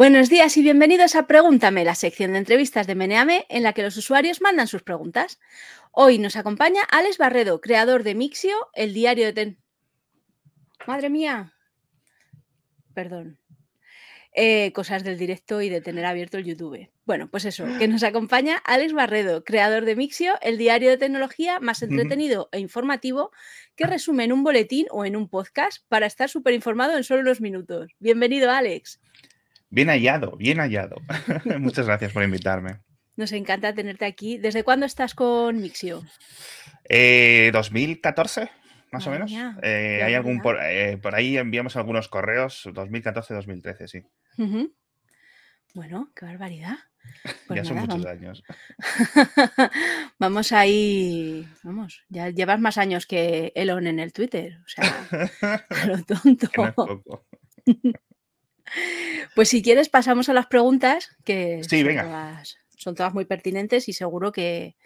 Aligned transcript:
Buenos 0.00 0.30
días 0.30 0.56
y 0.56 0.62
bienvenidos 0.62 1.14
a 1.14 1.26
Pregúntame, 1.26 1.84
la 1.84 1.94
sección 1.94 2.32
de 2.32 2.38
entrevistas 2.38 2.86
de 2.86 2.94
Meneame 2.94 3.44
en 3.50 3.62
la 3.62 3.74
que 3.74 3.82
los 3.82 3.98
usuarios 3.98 4.40
mandan 4.40 4.66
sus 4.66 4.82
preguntas. 4.82 5.38
Hoy 5.92 6.16
nos 6.16 6.36
acompaña 6.36 6.84
Alex 6.90 7.18
Barredo, 7.18 7.60
creador 7.60 8.02
de 8.02 8.14
Mixio, 8.14 8.56
el 8.72 8.94
diario 8.94 9.26
de 9.26 9.32
Ten. 9.34 9.58
Madre 10.86 11.10
mía. 11.10 11.52
Perdón. 12.94 13.38
Eh, 14.32 14.72
cosas 14.72 15.04
del 15.04 15.18
directo 15.18 15.60
y 15.60 15.68
de 15.68 15.82
tener 15.82 16.06
abierto 16.06 16.38
el 16.38 16.46
YouTube. 16.46 16.88
Bueno, 17.04 17.28
pues 17.30 17.44
eso, 17.44 17.66
que 17.78 17.86
nos 17.86 18.02
acompaña 18.02 18.56
Alex 18.64 18.94
Barredo, 18.94 19.44
creador 19.44 19.84
de 19.84 19.96
Mixio, 19.96 20.38
el 20.40 20.56
diario 20.56 20.88
de 20.88 20.96
tecnología 20.96 21.60
más 21.60 21.82
entretenido 21.82 22.48
e 22.52 22.58
informativo 22.58 23.32
que 23.76 23.84
resume 23.84 24.24
en 24.24 24.32
un 24.32 24.44
boletín 24.44 24.86
o 24.92 25.04
en 25.04 25.14
un 25.14 25.28
podcast 25.28 25.84
para 25.88 26.06
estar 26.06 26.30
súper 26.30 26.54
informado 26.54 26.96
en 26.96 27.04
solo 27.04 27.20
unos 27.20 27.42
minutos. 27.42 27.92
Bienvenido, 27.98 28.50
Alex. 28.50 28.98
Bien 29.70 29.88
hallado, 29.88 30.36
bien 30.36 30.58
hallado. 30.58 30.96
Muchas 31.60 31.86
gracias 31.86 32.12
por 32.12 32.24
invitarme. 32.24 32.80
Nos 33.16 33.32
encanta 33.32 33.72
tenerte 33.72 34.04
aquí. 34.04 34.36
¿Desde 34.38 34.64
cuándo 34.64 34.84
estás 34.84 35.14
con 35.14 35.60
Mixio? 35.60 36.02
2014, 37.52 38.42
eh, 38.42 38.50
más 38.90 39.06
o 39.06 39.10
menos. 39.10 39.30
Eh, 39.62 40.00
hay 40.02 40.14
algún 40.14 40.40
por, 40.40 40.58
eh, 40.60 40.98
por, 40.98 41.14
ahí 41.14 41.36
enviamos 41.36 41.76
algunos 41.76 42.08
correos, 42.08 42.66
2014-2013, 42.66 43.86
sí. 43.86 44.02
Bueno, 45.74 46.10
qué 46.14 46.26
barbaridad. 46.26 46.76
Pues 47.46 47.56
ya 47.56 47.64
son 47.64 47.78
muchos 47.78 48.04
años. 48.04 48.42
vamos 50.18 50.52
ahí, 50.52 51.48
vamos, 51.62 52.04
ya 52.10 52.28
llevas 52.28 52.60
más 52.60 52.76
años 52.76 53.06
que 53.06 53.52
Elon 53.54 53.86
en 53.86 53.98
el 53.98 54.12
Twitter, 54.12 54.58
o 54.64 54.68
sea, 54.68 55.64
a 55.70 55.86
lo 55.86 56.02
tonto. 56.04 56.50
Pues 59.34 59.48
si 59.48 59.62
quieres, 59.62 59.88
pasamos 59.88 60.28
a 60.28 60.32
las 60.32 60.46
preguntas, 60.46 61.16
que 61.24 61.62
son, 62.76 62.94
Todas, 62.94 63.12
muy 63.12 63.26
pertinentes 63.26 63.88
y 63.88 63.92
seguro 63.92 64.32
que 64.32 64.76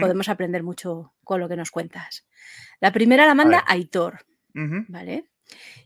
podemos 0.00 0.28
aprender 0.28 0.62
mucho 0.62 1.12
con 1.24 1.40
lo 1.40 1.48
que 1.48 1.56
nos 1.56 1.70
cuentas. 1.70 2.26
La 2.80 2.92
primera 2.92 3.26
la 3.26 3.34
manda 3.34 3.64
Aitor, 3.66 4.24
¿vale? 4.52 5.26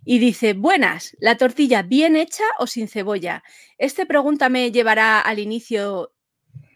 Y 0.05 0.19
dice, 0.19 0.55
buenas, 0.55 1.17
¿la 1.21 1.37
tortilla 1.37 1.83
bien 1.83 2.17
hecha 2.17 2.45
o 2.59 2.67
sin 2.67 2.89
cebolla? 2.89 3.43
Este 3.77 4.07
pregunta 4.07 4.49
me 4.49 4.71
llevará 4.71 5.21
al 5.21 5.39
inicio, 5.39 6.15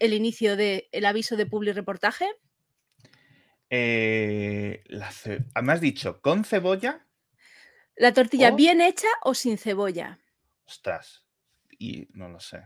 el 0.00 0.12
inicio 0.12 0.56
del 0.56 1.04
aviso 1.06 1.36
de 1.36 1.46
public 1.46 1.74
reportaje. 1.74 2.26
Eh, 3.70 4.82
¿Me 5.62 5.72
has 5.72 5.80
dicho 5.80 6.20
con 6.20 6.44
cebolla? 6.44 7.06
¿La 7.96 8.12
tortilla 8.12 8.50
bien 8.50 8.80
hecha 8.80 9.08
o 9.22 9.34
sin 9.34 9.58
cebolla? 9.58 10.18
Ostras, 10.66 11.24
y 11.78 12.08
no 12.12 12.28
lo 12.28 12.40
sé. 12.40 12.62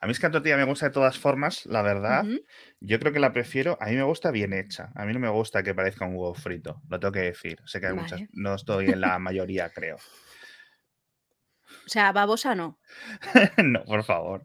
A 0.00 0.06
mí 0.06 0.12
es 0.12 0.18
que 0.18 0.26
la 0.26 0.32
tortilla 0.32 0.56
me 0.56 0.64
gusta 0.64 0.86
de 0.86 0.92
todas 0.92 1.16
formas, 1.16 1.64
la 1.66 1.80
verdad. 1.80 2.24
Yo 2.80 2.98
creo 2.98 3.12
que 3.12 3.20
la 3.20 3.32
prefiero. 3.32 3.78
A 3.80 3.86
mí 3.86 3.94
me 3.94 4.02
gusta 4.02 4.32
bien 4.32 4.52
hecha. 4.52 4.90
A 4.96 5.04
mí 5.04 5.12
no 5.12 5.20
me 5.20 5.28
gusta 5.28 5.62
que 5.62 5.74
parezca 5.74 6.04
un 6.04 6.16
huevo 6.16 6.34
frito. 6.34 6.82
Lo 6.88 6.98
tengo 6.98 7.12
que 7.12 7.20
decir. 7.20 7.60
Sé 7.66 7.80
que 7.80 7.86
hay 7.86 7.94
muchas. 7.94 8.20
No 8.32 8.54
estoy 8.56 8.90
en 8.90 9.00
la 9.00 9.20
mayoría, 9.20 9.70
creo. 9.70 9.98
O 11.86 11.88
sea, 11.88 12.10
babosa 12.10 12.56
no. 12.56 12.80
no, 13.62 13.84
por 13.84 14.02
favor. 14.02 14.44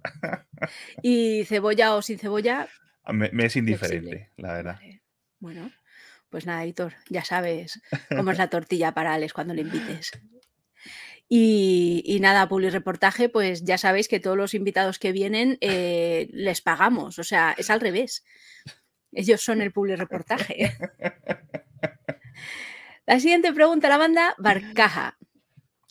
¿Y 1.01 1.43
cebolla 1.45 1.95
o 1.95 2.03
sin 2.03 2.19
cebolla? 2.19 2.67
Me, 3.11 3.45
es 3.45 3.55
indiferente, 3.55 4.31
la 4.37 4.53
verdad. 4.53 4.79
Bueno, 5.39 5.71
pues 6.29 6.45
nada, 6.45 6.65
Hitor, 6.65 6.93
ya 7.09 7.23
sabes 7.23 7.81
cómo 8.09 8.31
es 8.31 8.37
la 8.37 8.49
tortilla 8.49 8.91
para 8.93 9.13
Alex 9.13 9.33
cuando 9.33 9.53
le 9.53 9.61
invites. 9.61 10.11
Y, 11.29 12.17
nada, 12.21 12.47
public 12.47 12.71
reportaje, 12.71 13.27
pues 13.27 13.63
ya 13.63 13.77
sabéis 13.77 14.07
que 14.07 14.19
todos 14.19 14.37
los 14.37 14.53
invitados 14.53 14.97
que 14.97 15.11
vienen 15.11 15.57
eh, 15.59 16.29
les 16.31 16.61
pagamos, 16.61 17.19
o 17.19 17.23
sea, 17.23 17.53
es 17.57 17.69
al 17.69 17.81
revés. 17.81 18.23
Ellos 19.11 19.41
son 19.41 19.61
el 19.61 19.71
public 19.71 19.97
reportaje. 19.97 20.77
La 23.05 23.21
siguiente 23.21 23.53
pregunta 23.53 23.87
la 23.87 23.97
banda 23.97 24.35
Barcaja. 24.37 25.17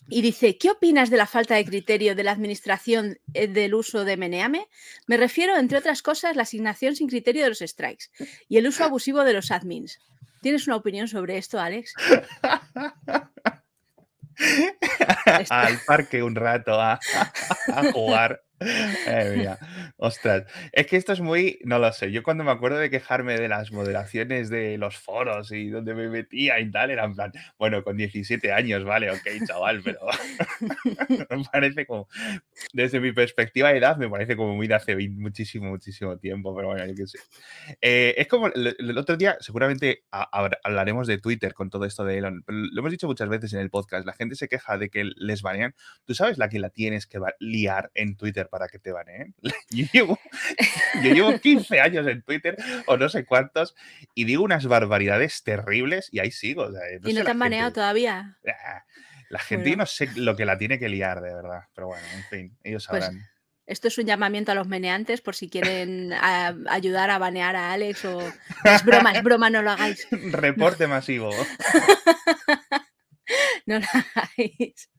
Y 0.09 0.23
dice, 0.23 0.57
¿qué 0.57 0.71
opinas 0.71 1.11
de 1.11 1.17
la 1.17 1.27
falta 1.27 1.57
de 1.57 1.65
criterio 1.65 2.15
de 2.15 2.23
la 2.23 2.31
administración 2.31 3.19
eh, 3.35 3.49
del 3.49 3.75
uso 3.75 4.05
de 4.05 4.17
Meneame? 4.17 4.69
Me 5.07 5.17
refiero, 5.17 5.57
entre 5.57 5.79
otras 5.79 6.03
cosas, 6.03 6.37
la 6.37 6.43
asignación 6.43 6.95
sin 6.95 7.09
criterio 7.09 7.43
de 7.43 7.49
los 7.49 7.59
strikes 7.59 8.05
y 8.49 8.59
el 8.59 8.69
uso 8.69 8.85
abusivo 8.85 9.25
de 9.25 9.33
los 9.33 9.51
admins. 9.51 9.99
¿Tienes 10.43 10.67
una 10.67 10.77
opinión 10.77 11.09
sobre 11.09 11.39
esto, 11.39 11.59
Alex? 11.59 11.95
al 15.51 15.79
parque 15.87 16.23
un 16.23 16.35
rato 16.35 16.81
a, 16.81 16.99
jugar. 17.93 18.43
Ostras, 19.99 20.45
es 20.73 20.87
que 20.87 20.97
esto 20.97 21.15
es 21.15 21.21
muy, 21.21 21.59
no 21.65 21.79
lo 21.79 21.91
sé, 21.91 22.13
yo 22.13 22.23
cuando 22.23 22.45
me 22.45 22.51
acuerdo 22.51 22.77
de 22.77 22.91
quejarme 22.91 23.39
de 23.39 23.49
las 23.49 23.73
moderaciones 23.73 24.51
de 24.51 24.77
los 24.77 24.99
foros 24.99 25.53
y 25.53 25.71
donde 25.71 25.95
me 25.95 26.09
metía 26.11 26.61
y 26.61 26.71
tal, 26.71 26.91
era 26.91 27.05
en 27.05 27.15
plan, 27.15 27.33
bueno, 27.59 27.83
con 27.83 27.97
17 27.97 28.53
años, 28.53 28.85
vale, 28.85 29.11
ok, 29.11 29.27
chaval, 29.47 29.81
pero 29.83 30.01
me 31.31 31.45
parece 31.51 31.87
como, 31.87 32.09
desde 32.75 33.01
mi 33.01 33.13
perspectiva 33.13 33.71
de 33.71 33.79
edad, 33.79 33.97
me 33.97 34.11
parece 34.11 34.37
como 34.37 34.55
muy 34.55 34.67
de 34.67 34.75
hace 34.75 34.97
muchísimo, 35.09 35.71
muchísimo 35.71 36.19
tiempo, 36.19 36.55
pero 36.55 36.69
bueno, 36.69 36.85
yo 36.85 36.95
qué 36.95 37.07
sé. 37.07 37.19
Eh, 37.81 38.15
es 38.19 38.29
como 38.29 38.49
el, 38.49 38.99
otro 38.99 39.17
día, 39.17 39.39
seguramente 39.41 40.05
hablaremos 40.11 41.07
de 41.07 41.17
Twitter 41.17 41.55
con 41.55 41.71
todo 41.71 41.87
esto 41.87 42.05
de 42.05 42.19
Elon, 42.19 42.45
lo 42.47 42.81
hemos 42.81 42.91
dicho 42.91 43.07
muchas 43.07 43.31
veces 43.31 43.55
en 43.55 43.61
el 43.61 43.71
podcast, 43.71 44.05
la 44.05 44.13
gente 44.13 44.35
se 44.35 44.49
queja 44.49 44.77
de 44.77 44.91
que 44.91 45.05
les 45.17 45.41
banean, 45.41 45.75
tú 46.05 46.15
sabes 46.15 46.37
la 46.37 46.51
que 46.51 46.59
la 46.59 46.69
tienes 46.69 47.07
que 47.07 47.19
liar 47.41 47.91
en 47.95 48.17
Twitter 48.17 48.49
para 48.51 48.69
que 48.69 48.79
te 48.79 48.93
baneen. 48.93 49.35
Yo 49.93 50.01
llevo, 50.01 50.19
yo 51.03 51.15
llevo 51.15 51.39
15 51.39 51.81
años 51.81 52.07
en 52.07 52.23
Twitter 52.23 52.57
o 52.87 52.97
no 52.97 53.09
sé 53.09 53.25
cuántos 53.25 53.75
y 54.15 54.25
digo 54.25 54.43
unas 54.43 54.67
barbaridades 54.67 55.43
terribles 55.43 56.09
y 56.13 56.21
ahí 56.21 56.31
sigo. 56.31 56.69
¿Y 57.05 57.13
no 57.13 57.25
te 57.25 57.31
han 57.31 57.39
baneado 57.39 57.73
todavía? 57.73 58.39
Ah, 58.47 58.85
la 59.29 59.39
gente 59.39 59.77
no 59.77 59.87
sé 59.87 60.09
lo 60.17 60.37
que 60.37 60.45
la 60.45 60.59
tiene 60.59 60.79
que 60.79 60.89
liar, 60.89 61.21
de 61.21 61.35
verdad. 61.35 61.65
Pero 61.75 61.89
bueno, 61.89 62.07
en 62.15 62.25
fin, 62.25 62.59
ellos 62.63 62.87
pues 62.89 63.05
sabrán. 63.05 63.29
esto 63.67 63.89
es 63.89 63.99
un 63.99 64.07
llamamiento 64.07 64.53
a 64.53 64.55
los 64.55 64.69
meneantes 64.69 65.21
por 65.21 65.35
si 65.35 65.49
quieren 65.49 66.13
ayudar 66.69 67.11
a 67.11 67.19
banear 67.19 67.57
a 67.57 67.73
Alex 67.73 68.05
o... 68.05 68.21
Es 68.65 68.85
broma, 68.85 69.13
es 69.13 69.23
broma, 69.23 69.51
no 69.51 69.63
lo 69.63 69.71
hagáis. 69.71 70.07
Reporte 70.11 70.87
masivo. 70.87 71.31
no 73.81 73.81
la 73.81 73.89
hagáis. 74.15 74.91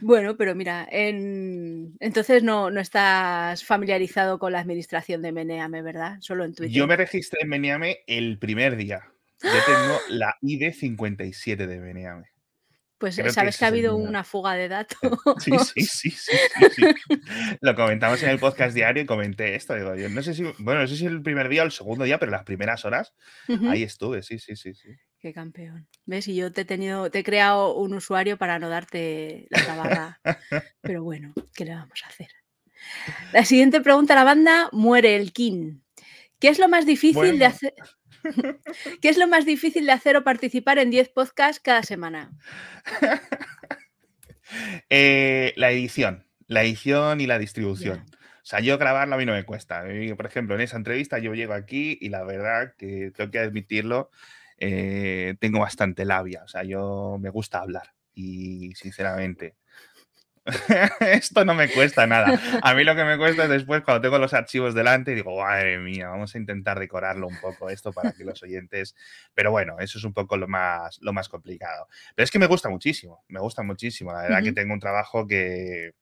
Bueno, 0.00 0.36
pero 0.36 0.54
mira, 0.54 0.86
entonces 0.90 2.42
no, 2.44 2.70
no, 2.70 2.80
estás 2.80 3.64
familiarizado 3.64 4.38
con 4.38 4.52
la 4.52 4.60
administración 4.60 5.20
de 5.20 5.32
Meneame, 5.32 5.82
¿verdad? 5.82 6.18
Solo 6.20 6.44
en 6.44 6.54
Twitter. 6.54 6.74
Yo 6.74 6.86
me 6.86 6.96
registré 6.96 7.40
en 7.42 7.48
Meneame 7.48 7.98
el 8.06 8.38
primer 8.38 8.76
día. 8.76 9.02
Yo 9.42 9.50
tengo 9.66 9.98
la 10.10 10.36
ID 10.42 10.72
57 10.72 11.66
de 11.66 11.80
Meneame. 11.80 12.26
Pues 12.98 13.14
sabes 13.14 13.56
que, 13.56 13.64
ha 13.64 13.68
habido 13.68 13.94
una 13.94 14.24
fuga 14.24 14.54
de 14.54 14.68
datos. 14.68 14.98
Sí, 15.38 15.52
sí, 15.58 15.82
sí, 15.82 16.10
sí, 16.10 16.32
Lo 17.60 17.76
comentamos 17.76 18.20
en 18.24 18.30
el 18.30 18.40
podcast 18.40 18.74
diario 18.74 19.04
y 19.04 19.06
comenté 19.06 19.54
esto. 19.54 19.76
Digo, 19.76 19.94
yo 19.94 20.08
no 20.08 20.20
sé 20.20 20.34
si, 20.34 20.42
bueno, 20.58 20.80
no 20.80 20.86
sé 20.88 20.96
si 20.96 21.06
el 21.06 21.22
primer 21.22 21.48
día 21.48 21.62
o 21.62 21.66
el 21.66 21.70
segundo 21.70 22.04
día, 22.04 22.18
pero 22.18 22.32
las 22.32 22.42
primeras 22.42 22.84
horas 22.84 23.14
ahí 23.68 23.84
estuve, 23.84 24.22
sí, 24.22 24.40
sí, 24.40 24.56
sí, 24.56 24.74
sí. 24.74 24.88
Qué 25.20 25.32
campeón. 25.32 25.88
¿Ves? 26.06 26.28
Y 26.28 26.36
yo 26.36 26.52
te 26.52 26.60
he 26.60 26.64
tenido, 26.64 27.10
te 27.10 27.20
he 27.20 27.24
creado 27.24 27.74
un 27.74 27.94
usuario 27.94 28.38
para 28.38 28.58
no 28.58 28.68
darte 28.68 29.46
la 29.50 29.66
tabaga. 29.66 30.20
Pero 30.80 31.02
bueno, 31.02 31.34
¿qué 31.54 31.64
le 31.64 31.74
vamos 31.74 32.02
a 32.04 32.08
hacer? 32.08 32.28
La 33.32 33.44
siguiente 33.44 33.80
pregunta 33.80 34.14
la 34.14 34.24
banda, 34.24 34.68
muere 34.72 35.16
el 35.16 35.32
King. 35.32 35.80
¿Qué 36.38 36.48
es 36.48 36.58
lo 36.58 36.68
más 36.68 36.86
difícil 36.86 37.38
de 37.38 37.46
hacer? 37.46 37.74
¿Qué 39.02 39.08
es 39.08 39.18
lo 39.18 39.26
más 39.26 39.44
difícil 39.44 39.86
de 39.86 39.92
hacer 39.92 40.16
o 40.16 40.24
participar 40.24 40.78
en 40.78 40.90
10 40.90 41.08
podcasts 41.10 41.60
cada 41.60 41.82
semana? 41.82 42.32
Eh, 44.88 45.52
la 45.56 45.70
edición, 45.70 46.26
la 46.46 46.62
edición 46.62 47.20
y 47.20 47.26
la 47.26 47.38
distribución. 47.38 48.06
O 48.08 48.46
sea, 48.46 48.60
yo 48.60 48.78
grabarlo 48.78 49.14
a 49.14 49.18
mí 49.18 49.26
no 49.26 49.34
me 49.34 49.44
cuesta. 49.44 49.84
Por 50.16 50.24
ejemplo, 50.24 50.54
en 50.54 50.62
esa 50.62 50.78
entrevista 50.78 51.18
yo 51.18 51.34
llego 51.34 51.52
aquí 51.52 51.98
y 52.00 52.08
la 52.08 52.24
verdad 52.24 52.72
que 52.78 53.12
tengo 53.14 53.30
que 53.30 53.40
admitirlo, 53.40 54.10
eh, 54.58 55.36
tengo 55.40 55.60
bastante 55.60 56.04
labia, 56.04 56.42
o 56.44 56.48
sea, 56.48 56.62
yo 56.64 57.18
me 57.20 57.30
gusta 57.30 57.60
hablar 57.60 57.94
y 58.14 58.74
sinceramente 58.74 59.56
esto 61.00 61.44
no 61.44 61.54
me 61.54 61.68
cuesta 61.68 62.06
nada. 62.06 62.40
A 62.62 62.74
mí 62.74 62.84
lo 62.84 62.94
que 62.94 63.04
me 63.04 63.18
cuesta 63.18 63.44
es 63.44 63.50
después 63.50 63.82
cuando 63.82 64.00
tengo 64.00 64.18
los 64.18 64.34
archivos 64.34 64.74
delante 64.74 65.12
y 65.12 65.16
digo, 65.16 65.38
madre 65.40 65.78
mía, 65.78 66.08
vamos 66.08 66.34
a 66.34 66.38
intentar 66.38 66.78
decorarlo 66.78 67.26
un 67.26 67.38
poco 67.40 67.68
esto 67.70 67.92
para 67.92 68.12
que 68.12 68.24
los 68.24 68.42
oyentes... 68.42 68.94
Pero 69.34 69.50
bueno, 69.50 69.76
eso 69.78 69.98
es 69.98 70.04
un 70.04 70.12
poco 70.12 70.36
lo 70.36 70.48
más, 70.48 70.98
lo 71.02 71.12
más 71.12 71.28
complicado. 71.28 71.88
Pero 72.14 72.24
es 72.24 72.30
que 72.30 72.38
me 72.38 72.46
gusta 72.46 72.68
muchísimo, 72.68 73.24
me 73.28 73.40
gusta 73.40 73.62
muchísimo. 73.62 74.12
La 74.12 74.22
verdad 74.22 74.42
que 74.42 74.52
tengo 74.52 74.72
un 74.72 74.80
trabajo 74.80 75.26
que 75.26 75.92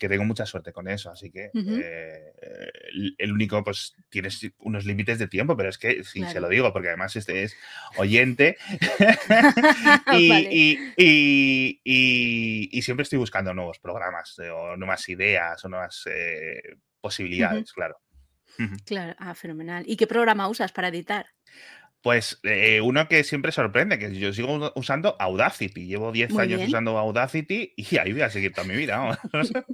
que 0.00 0.08
tengo 0.08 0.24
mucha 0.24 0.46
suerte 0.46 0.72
con 0.72 0.88
eso. 0.88 1.10
Así 1.10 1.30
que 1.30 1.50
eh, 1.54 2.32
el, 3.18 3.32
único, 3.32 3.62
pues 3.62 3.94
tienes 4.08 4.40
unos 4.58 4.86
límites 4.86 5.18
de 5.18 5.28
tiempo, 5.28 5.56
pero 5.56 5.68
es 5.68 5.76
que 5.76 6.02
sí, 6.04 6.24
se 6.24 6.40
lo 6.40 6.48
digo, 6.48 6.72
porque 6.72 6.88
además 6.88 7.14
este 7.14 7.44
es 7.44 7.54
oyente 7.98 8.56
y, 10.18 10.78
y, 11.84 12.82
siempre 12.82 13.02
estoy 13.02 13.18
buscando 13.18 13.52
nuevos 13.52 13.78
programas 13.78 14.38
o 14.38 14.74
nuevas 14.78 15.06
ideas 15.10 15.62
o 15.64 15.68
nuevas 15.68 16.04
eh, 16.06 16.76
posibilidades, 17.00 17.72
claro. 17.72 17.98
Claro, 18.84 19.14
ah, 19.18 19.34
fenomenal. 19.34 19.84
¿Y 19.86 19.96
qué 19.96 20.06
programa 20.06 20.48
usas 20.48 20.72
para 20.72 20.88
editar? 20.88 21.26
Pues 22.02 22.40
eh, 22.44 22.80
uno 22.80 23.08
que 23.08 23.24
siempre 23.24 23.52
sorprende, 23.52 23.98
que 23.98 24.14
yo 24.14 24.32
sigo 24.32 24.72
usando 24.74 25.16
Audacity. 25.18 25.86
Llevo 25.86 26.12
10 26.12 26.38
años 26.38 26.62
usando 26.66 26.96
Audacity 26.96 27.74
y 27.76 27.98
ahí 27.98 28.12
voy 28.12 28.22
a 28.22 28.30
seguir 28.30 28.52
toda 28.54 28.66
mi 28.66 28.74
vida. 28.74 29.20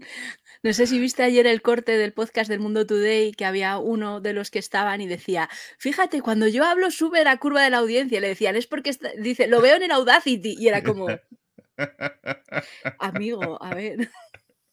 no 0.62 0.73
sé 0.73 0.88
si 0.88 0.99
viste 0.99 1.23
ayer 1.23 1.46
el 1.46 1.62
corte 1.62 1.96
del 1.96 2.12
podcast 2.12 2.50
del 2.50 2.58
Mundo 2.58 2.84
Today, 2.84 3.32
que 3.32 3.44
había 3.44 3.78
uno 3.78 4.20
de 4.20 4.32
los 4.32 4.50
que 4.50 4.58
estaban 4.58 5.00
y 5.00 5.06
decía, 5.06 5.49
fíjate, 5.78 6.20
cuando 6.20 6.49
yo 6.49 6.64
hablo 6.64 6.90
sube 6.90 7.23
la 7.23 7.37
curva 7.37 7.62
de 7.62 7.70
la 7.70 7.78
audiencia. 7.78 8.20
Le 8.20 8.28
decían, 8.28 8.56
es 8.56 8.67
porque 8.67 8.90
dice, 9.19 9.46
lo 9.46 9.61
veo 9.61 9.76
en 9.76 9.84
el 9.84 9.93
Audacity. 9.93 10.56
Y 10.58 10.67
era 10.67 10.82
como, 10.82 11.06
amigo, 12.99 13.62
a 13.62 13.75
ver. 13.75 14.11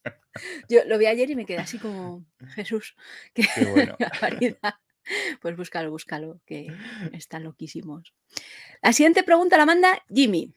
Yo 0.68 0.80
lo 0.88 0.98
vi 0.98 1.06
ayer 1.06 1.30
y 1.30 1.36
me 1.36 1.46
quedé 1.46 1.60
así 1.60 1.78
como, 1.78 2.26
Jesús, 2.56 2.96
qué, 3.34 3.46
qué 3.54 3.66
bueno. 3.66 3.96
Pues 5.42 5.56
búscalo, 5.56 5.92
búscalo, 5.92 6.40
que 6.46 6.68
están 7.12 7.44
loquísimos. 7.44 8.14
La 8.82 8.94
siguiente 8.94 9.24
pregunta 9.24 9.58
la 9.58 9.66
manda 9.66 10.04
Jimmy, 10.14 10.54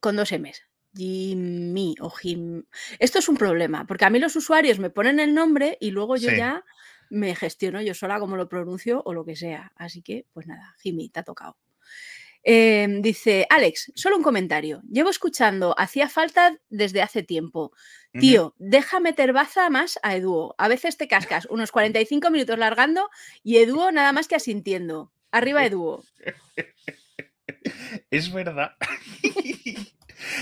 con 0.00 0.16
dos 0.16 0.32
M's. 0.32 0.62
Jimmy 0.94 1.94
o 2.00 2.10
Jim. 2.10 2.64
Esto 2.98 3.18
es 3.18 3.28
un 3.28 3.36
problema, 3.36 3.86
porque 3.86 4.06
a 4.06 4.10
mí 4.10 4.18
los 4.18 4.34
usuarios 4.34 4.78
me 4.78 4.90
ponen 4.90 5.20
el 5.20 5.34
nombre 5.34 5.76
y 5.80 5.90
luego 5.90 6.16
yo 6.16 6.30
ya 6.30 6.64
me 7.10 7.34
gestiono 7.34 7.82
yo 7.82 7.94
sola 7.94 8.18
como 8.18 8.36
lo 8.36 8.48
pronuncio 8.48 9.02
o 9.04 9.12
lo 9.12 9.24
que 9.24 9.36
sea. 9.36 9.72
Así 9.76 10.02
que, 10.02 10.26
pues 10.32 10.46
nada, 10.46 10.74
Jimmy, 10.78 11.08
te 11.10 11.20
ha 11.20 11.22
tocado. 11.22 11.56
Em, 12.48 13.02
dice, 13.02 13.44
Alex, 13.50 13.90
solo 13.96 14.16
un 14.16 14.22
comentario. 14.22 14.80
Llevo 14.88 15.10
escuchando, 15.10 15.74
hacía 15.76 16.08
falta 16.08 16.56
desde 16.68 17.02
hace 17.02 17.24
tiempo. 17.24 17.72
Tío, 18.12 18.54
deja 18.58 19.00
meter 19.00 19.32
baza 19.32 19.68
más 19.68 19.98
a 20.04 20.14
Eduo. 20.14 20.54
A 20.56 20.68
veces 20.68 20.96
te 20.96 21.08
cascas 21.08 21.46
unos 21.46 21.72
45 21.72 22.30
minutos 22.30 22.56
largando 22.56 23.10
y 23.42 23.56
Eduo 23.56 23.90
nada 23.90 24.12
más 24.12 24.28
que 24.28 24.36
asintiendo. 24.36 25.12
Arriba 25.32 25.66
Eduo. 25.66 26.04
Es 28.12 28.32
verdad. 28.32 28.76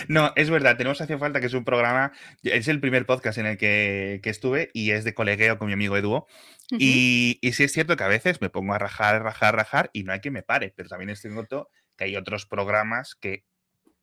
No, 0.08 0.32
es 0.36 0.50
verdad, 0.50 0.76
tenemos 0.76 1.00
Hacía 1.00 1.18
Falta, 1.18 1.40
que 1.40 1.46
es 1.46 1.52
un 1.52 1.64
programa, 1.64 2.12
es 2.42 2.68
el 2.68 2.80
primer 2.80 3.06
podcast 3.06 3.38
en 3.38 3.46
el 3.46 3.58
que, 3.58 4.20
estuve 4.22 4.70
y 4.72 4.92
es 4.92 5.04
de 5.04 5.14
colegueo 5.14 5.58
con 5.58 5.66
mi 5.66 5.72
amigo 5.72 5.96
Eduo. 5.96 6.26
y, 6.70 7.38
y, 7.42 7.52
sí 7.52 7.64
es 7.64 7.72
cierto 7.72 7.96
que 7.96 8.04
a 8.04 8.08
veces 8.08 8.40
me 8.40 8.50
pongo 8.50 8.72
a 8.72 8.78
rajar, 8.78 9.22
rajar, 9.22 9.56
rajar 9.56 9.90
y 9.92 10.04
no 10.04 10.12
hay 10.12 10.20
que 10.20 10.30
me 10.30 10.42
pare, 10.42 10.72
pero 10.74 10.88
también 10.88 11.10
es 11.10 11.20
cierto 11.20 11.68
que 11.96 12.04
hay 12.04 12.16
otros 12.16 12.46
programas 12.46 13.14
que 13.14 13.44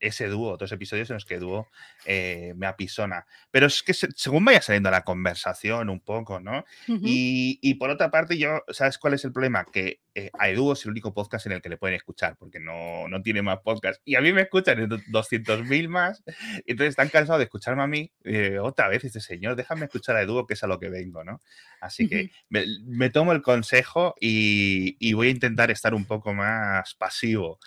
ese 0.01 0.27
dúo, 0.27 0.51
otros 0.51 0.71
episodios 0.71 1.09
en 1.09 1.13
los 1.13 1.25
que 1.25 1.37
dúo 1.37 1.69
eh, 2.05 2.53
me 2.57 2.65
apisona. 2.65 3.25
Pero 3.51 3.67
es 3.67 3.83
que 3.83 3.93
según 3.93 4.43
vaya 4.43 4.61
saliendo 4.61 4.89
la 4.89 5.03
conversación 5.03 5.89
un 5.89 6.01
poco, 6.01 6.39
¿no? 6.39 6.65
y, 6.87 7.73
por 7.75 7.89
otra 7.89 8.09
parte, 8.09 8.37
yo, 8.37 8.63
¿sabes 8.69 8.97
cuál 8.97 9.13
es 9.13 9.23
el 9.23 9.31
problema? 9.31 9.65
Que 9.71 10.01
eh, 10.13 10.29
a 10.37 10.49
Edu 10.49 10.73
es 10.73 10.83
el 10.83 10.91
único 10.91 11.13
podcast 11.13 11.45
en 11.45 11.53
el 11.53 11.61
que 11.61 11.69
le 11.69 11.77
pueden 11.77 11.95
escuchar, 11.95 12.35
porque 12.37 12.59
no, 12.59 13.07
no 13.07 13.21
tiene 13.21 13.41
más 13.41 13.59
podcast. 13.59 14.01
Y 14.03 14.15
a 14.15 14.21
mí 14.21 14.33
me 14.33 14.41
escuchan 14.41 14.77
200.000 14.77 15.87
más, 15.87 16.23
y 16.65 16.71
entonces 16.71 16.89
están 16.89 17.09
cansados 17.09 17.39
de 17.39 17.45
escucharme 17.45 17.83
a 17.83 17.87
mí. 17.87 18.11
Eh, 18.23 18.57
otra 18.59 18.87
vez, 18.87 19.03
este 19.03 19.21
señor, 19.21 19.55
déjame 19.55 19.85
escuchar 19.85 20.15
a 20.15 20.23
Edu, 20.23 20.45
que 20.47 20.55
es 20.55 20.63
a 20.63 20.67
lo 20.67 20.79
que 20.79 20.89
vengo, 20.89 21.23
¿no? 21.23 21.41
Así 21.79 22.07
que 22.07 22.31
me, 22.49 23.09
tomo 23.09 23.31
el 23.31 23.41
consejo 23.41 24.15
y, 24.19 24.97
y 24.99 25.13
voy 25.13 25.27
a 25.27 25.31
intentar 25.31 25.71
estar 25.71 25.93
un 25.93 26.05
poco 26.05 26.33
más 26.33 26.95
pasivo 26.95 27.59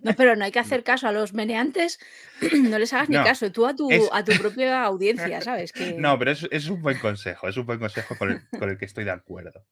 no, 0.00 0.14
pero 0.14 0.36
no 0.36 0.44
hay 0.44 0.52
que 0.52 0.58
hacer 0.60 0.82
caso 0.82 1.08
a 1.08 1.12
los 1.12 1.32
meneantes, 1.32 1.98
no 2.52 2.78
les 2.78 2.92
hagas 2.92 3.08
ni 3.08 3.16
caso, 3.16 3.50
tú 3.52 3.66
a 3.66 3.74
tu, 3.74 3.88
a 4.12 4.24
tu 4.24 4.32
propia 4.38 4.84
audiencia, 4.84 5.40
¿sabes? 5.40 5.72
Que... 5.74 5.94
No, 5.94 6.18
pero 6.18 6.32
es, 6.32 6.68
un 6.68 6.82
buen 6.82 6.98
consejo, 6.98 7.48
es 7.48 7.56
un 7.56 7.66
buen 7.66 7.78
consejo 7.78 8.16
con 8.16 8.30
el, 8.30 8.78
que 8.78 8.84
estoy 8.84 9.04
de 9.04 9.10
acuerdo. 9.10 9.66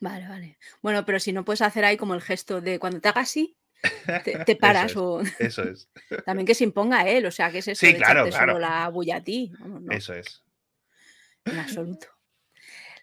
Vale, 0.00 0.28
vale. 0.28 0.58
Bueno, 0.82 1.04
pero 1.04 1.20
si 1.20 1.32
no 1.32 1.44
puedes 1.44 1.62
hacer 1.62 1.84
ahí 1.84 1.96
como 1.96 2.14
el 2.14 2.22
gesto 2.22 2.60
de 2.60 2.78
cuando 2.78 3.00
te 3.00 3.08
hagas 3.08 3.28
así, 3.30 3.56
te, 4.46 4.56
paras 4.60 4.92
eso 4.92 5.20
es, 5.20 5.32
o. 5.32 5.44
Eso 5.44 5.62
es. 5.62 5.88
También 6.24 6.46
que 6.46 6.54
se 6.54 6.64
imponga 6.64 7.08
él, 7.08 7.26
o 7.26 7.30
sea, 7.30 7.50
que 7.50 7.58
es 7.58 7.68
eso 7.68 7.86
sí, 7.86 7.94
claro, 7.94 8.28
claro. 8.28 8.58
la 8.58 8.88
bulla 8.88 9.16
a 9.16 9.24
ti. 9.24 9.52
Eso 9.90 10.14
es. 10.14 10.42
En 11.44 11.58
absoluto. 11.58 12.15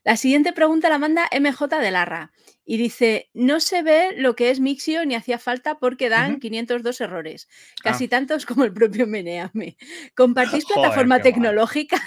La 0.04 0.18
siguiente 0.18 0.52
pregunta 0.52 0.90
la 0.90 1.00
manda 1.00 1.30
MJ 1.32 1.80
de 1.80 1.92
Larra 1.92 2.32
y 2.66 2.78
dice, 2.78 3.30
no 3.34 3.60
se 3.60 3.84
ve 3.84 4.14
lo 4.18 4.36
que 4.36 4.50
es 4.50 4.60
Mixio 4.60 5.06
ni 5.06 5.16
hacía 5.16 5.40
falta 5.40 5.80
porque 5.80 6.10
dan 6.10 6.40
502 6.40 7.02
errores, 7.02 7.48
casi 7.82 8.06
ah. 8.06 8.10
tantos 8.10 8.46
como 8.46 8.64
el 8.64 8.74
propio 8.74 9.08
Meneame. 9.08 9.78
¿Compartís 10.16 10.66
plataforma 10.74 11.22
tecnológica? 11.22 12.02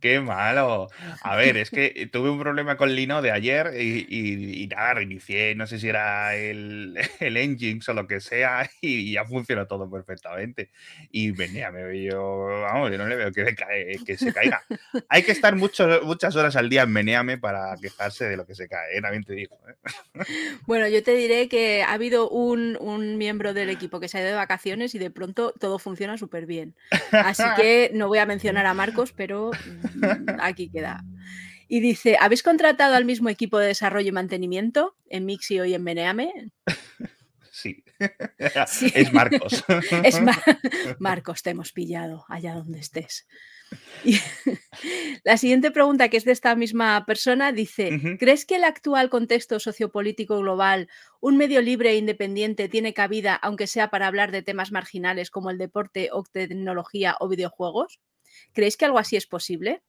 Qué 0.00 0.20
malo. 0.20 0.88
A 1.22 1.36
ver, 1.36 1.56
es 1.56 1.70
que 1.70 2.08
tuve 2.12 2.30
un 2.30 2.38
problema 2.38 2.76
con 2.76 2.94
Lino 2.94 3.22
de 3.22 3.30
ayer 3.30 3.80
y, 3.80 4.66
nada, 4.68 4.94
reinicié, 4.94 5.54
no 5.54 5.66
sé 5.66 5.78
si 5.78 5.88
era 5.88 6.34
el, 6.36 6.96
el 7.20 7.36
Engine 7.36 7.80
o 7.86 7.92
lo 7.92 8.06
que 8.06 8.20
sea, 8.20 8.68
y 8.80 9.12
ya 9.12 9.24
funcionó 9.24 9.66
todo 9.66 9.90
perfectamente. 9.90 10.70
Y 11.10 11.30
venía, 11.30 11.70
me 11.70 11.84
veo, 11.84 12.62
vamos, 12.62 12.90
yo 12.90 12.98
no 12.98 13.06
le 13.06 13.16
veo 13.16 13.32
que, 13.32 13.54
que 14.04 14.16
se 14.16 14.32
caiga. 14.32 14.62
Hay 15.08 15.22
que 15.22 15.32
estar 15.32 15.54
muchas 15.56 16.36
horas 16.36 16.56
al 16.56 16.68
día 16.68 16.82
en 16.82 16.92
Meneame 16.92 17.38
para 17.38 17.76
quejarse 17.80 18.26
de 18.26 18.36
lo 18.36 18.46
que 18.46 18.54
se 18.54 18.68
cae, 18.68 18.98
¿eh? 18.98 19.00
también 19.00 19.24
te 19.24 19.34
digo. 19.34 19.58
¿eh? 19.68 19.74
Bueno, 20.66 20.88
yo 20.88 21.02
te 21.02 21.14
diré 21.14 21.48
que 21.48 21.82
ha 21.82 21.92
habido 21.92 22.28
un, 22.28 22.76
un 22.80 23.18
miembro 23.18 23.54
del 23.54 23.70
equipo 23.70 24.00
que 24.00 24.08
se 24.08 24.18
ha 24.18 24.20
ido 24.20 24.30
de 24.30 24.36
vacaciones 24.36 24.94
y 24.94 24.98
de 24.98 25.10
pronto 25.10 25.52
todo 25.58 25.78
funciona 25.78 26.16
súper 26.16 26.46
bien. 26.46 26.74
Así 27.12 27.42
que 27.56 27.90
no 27.92 28.08
voy 28.08 28.18
a 28.18 28.26
mencionar 28.26 28.66
a 28.66 28.74
Marcos, 28.74 29.12
pero 29.12 29.50
aquí 30.40 30.70
queda. 30.70 31.04
Y 31.68 31.80
dice, 31.80 32.16
¿habéis 32.20 32.42
contratado 32.42 32.94
al 32.94 33.04
mismo 33.04 33.28
equipo 33.28 33.58
de 33.58 33.68
desarrollo 33.68 34.08
y 34.08 34.12
mantenimiento 34.12 34.96
en 35.08 35.24
Mixio 35.24 35.64
y 35.64 35.74
en 35.74 35.84
Beneame? 35.84 36.52
Sí. 37.50 37.84
Es 38.94 39.12
Marcos. 39.12 39.64
Es 40.04 40.20
Marcos, 40.98 41.42
te 41.42 41.50
hemos 41.50 41.72
pillado 41.72 42.24
allá 42.28 42.54
donde 42.54 42.80
estés. 42.80 43.26
la 45.24 45.36
siguiente 45.36 45.70
pregunta, 45.70 46.08
que 46.08 46.16
es 46.16 46.24
de 46.24 46.32
esta 46.32 46.54
misma 46.54 47.04
persona, 47.06 47.52
dice, 47.52 48.16
¿crees 48.18 48.44
que 48.44 48.56
el 48.56 48.64
actual 48.64 49.08
contexto 49.08 49.58
sociopolítico 49.60 50.38
global, 50.38 50.88
un 51.20 51.36
medio 51.36 51.62
libre 51.62 51.90
e 51.90 51.96
independiente, 51.96 52.68
tiene 52.68 52.92
cabida, 52.92 53.34
aunque 53.36 53.66
sea 53.66 53.88
para 53.88 54.06
hablar 54.06 54.32
de 54.32 54.42
temas 54.42 54.72
marginales 54.72 55.30
como 55.30 55.50
el 55.50 55.58
deporte 55.58 56.10
o 56.12 56.24
tecnología 56.24 57.16
o 57.20 57.28
videojuegos? 57.28 58.00
¿Creéis 58.52 58.76
que 58.76 58.84
algo 58.84 58.98
así 58.98 59.16
es 59.16 59.26
posible? 59.26 59.82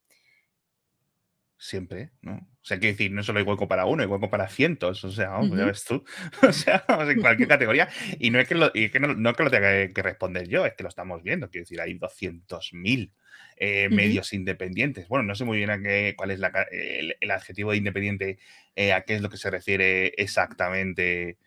Siempre, 1.58 2.12
¿no? 2.22 2.34
O 2.36 2.68
sea, 2.68 2.80
quiero 2.80 2.94
decir, 2.94 3.12
no 3.12 3.24
solo 3.24 3.40
hay 3.40 3.46
hueco 3.46 3.68
para 3.68 3.86
uno, 3.86 4.02
hay 4.02 4.10
hueco 4.10 4.30
para 4.30 4.50
cientos, 4.50 5.04
o 5.04 5.12
sea, 5.12 5.30
vamos, 5.30 5.58
ya 5.58 5.66
ves 5.66 5.86
tú, 5.86 6.04
o 6.42 6.52
sea, 6.52 6.84
vamos, 6.88 7.10
en 7.10 7.22
cualquier 7.22 7.48
categoría. 7.48 7.88
Y 8.20 8.30
no 8.30 8.40
es 8.40 8.48
que 8.48 8.56
lo, 8.56 8.74
que 8.74 9.00
no, 9.00 9.34
que 9.34 9.44
lo 9.44 9.50
tenga 9.50 9.94
que 9.94 10.02
responder 10.02 10.48
yo, 10.48 10.66
es 10.66 10.74
que 10.74 10.84
lo 10.84 10.90
estamos 10.90 11.24
viendo, 11.24 11.50
quiero 11.50 11.64
decir, 11.64 11.80
hay 11.80 11.98
200.000 11.98 13.12
eh, 13.58 13.88
medios 13.90 14.34
independientes. 14.34 15.08
Bueno, 15.08 15.24
no 15.24 15.36
sé 15.36 15.46
muy 15.46 15.58
bien 15.58 15.70
a 15.70 15.82
qué, 15.82 16.14
cuál 16.18 16.32
es 16.32 16.42
el, 16.72 17.32
adjetivo 17.32 17.72
de 17.72 17.78
independiente, 17.78 18.40
eh, 18.76 18.92
a 18.92 19.02
qué 19.02 19.16
es 19.16 19.22
lo 19.22 19.30
que 19.30 19.38
se 19.38 19.50
refiere 19.50 20.08
exactamente 20.18 21.38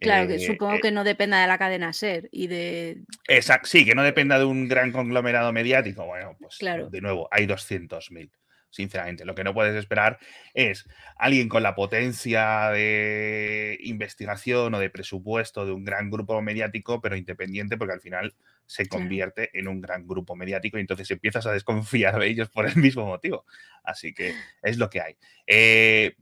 Claro, 0.00 0.28
que 0.28 0.36
eh, 0.36 0.46
supongo 0.46 0.74
eh 0.74 0.80
que 0.80 0.90
no 0.90 1.04
dependa 1.04 1.40
de 1.40 1.46
la 1.46 1.58
cadena 1.58 1.92
SER 1.92 2.28
y 2.30 2.46
de... 2.46 3.02
Exacto, 3.26 3.68
sí, 3.68 3.84
que 3.84 3.94
no 3.94 4.02
dependa 4.02 4.38
de 4.38 4.44
un 4.44 4.68
gran 4.68 4.92
conglomerado 4.92 5.52
mediático. 5.52 6.04
Bueno, 6.06 6.36
pues 6.38 6.58
de 6.58 7.00
nuevo, 7.00 7.28
hay 7.30 7.46
200.000, 7.46 8.30
sinceramente. 8.70 9.24
Lo 9.24 9.34
que 9.34 9.44
no 9.44 9.54
puedes 9.54 9.74
esperar 9.74 10.18
es 10.54 10.88
alguien 11.16 11.48
con 11.48 11.62
la 11.62 11.74
potencia 11.74 12.70
de 12.70 13.78
investigación 13.82 14.74
o 14.74 14.78
de 14.78 14.90
presupuesto 14.90 15.64
de 15.64 15.72
un 15.72 15.84
gran 15.84 16.10
grupo 16.10 16.40
mediático, 16.42 17.00
pero 17.00 17.16
independiente, 17.16 17.76
porque 17.76 17.94
al 17.94 18.00
final 18.00 18.34
se 18.66 18.86
convierte 18.86 19.50
en 19.58 19.66
un 19.66 19.80
gran 19.80 20.06
grupo 20.06 20.36
mediático 20.36 20.76
y 20.76 20.82
entonces 20.82 21.10
empiezas 21.10 21.46
a 21.46 21.52
desconfiar 21.52 22.18
de 22.18 22.28
ellos 22.28 22.50
por 22.50 22.66
el 22.66 22.76
mismo 22.76 23.06
motivo. 23.06 23.44
Así 23.82 24.12
que 24.12 24.34
es 24.62 24.76
lo 24.78 24.90
que 24.90 25.00
hay. 25.00 25.16
Eh, 25.46 26.14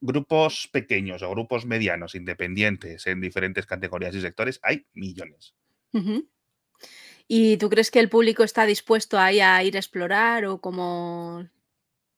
grupos 0.00 0.68
pequeños 0.72 1.22
o 1.22 1.30
grupos 1.30 1.64
medianos, 1.66 2.14
independientes 2.14 3.06
en 3.06 3.20
diferentes 3.20 3.66
categorías 3.66 4.14
y 4.14 4.20
sectores, 4.20 4.60
hay 4.62 4.86
millones. 4.94 5.54
¿Y 7.28 7.56
tú 7.56 7.70
crees 7.70 7.90
que 7.90 8.00
el 8.00 8.10
público 8.10 8.44
está 8.44 8.66
dispuesto 8.66 9.18
a 9.18 9.32
ir 9.32 9.42
a 9.42 9.62
explorar 9.62 10.44
o 10.44 10.60
como 10.60 11.48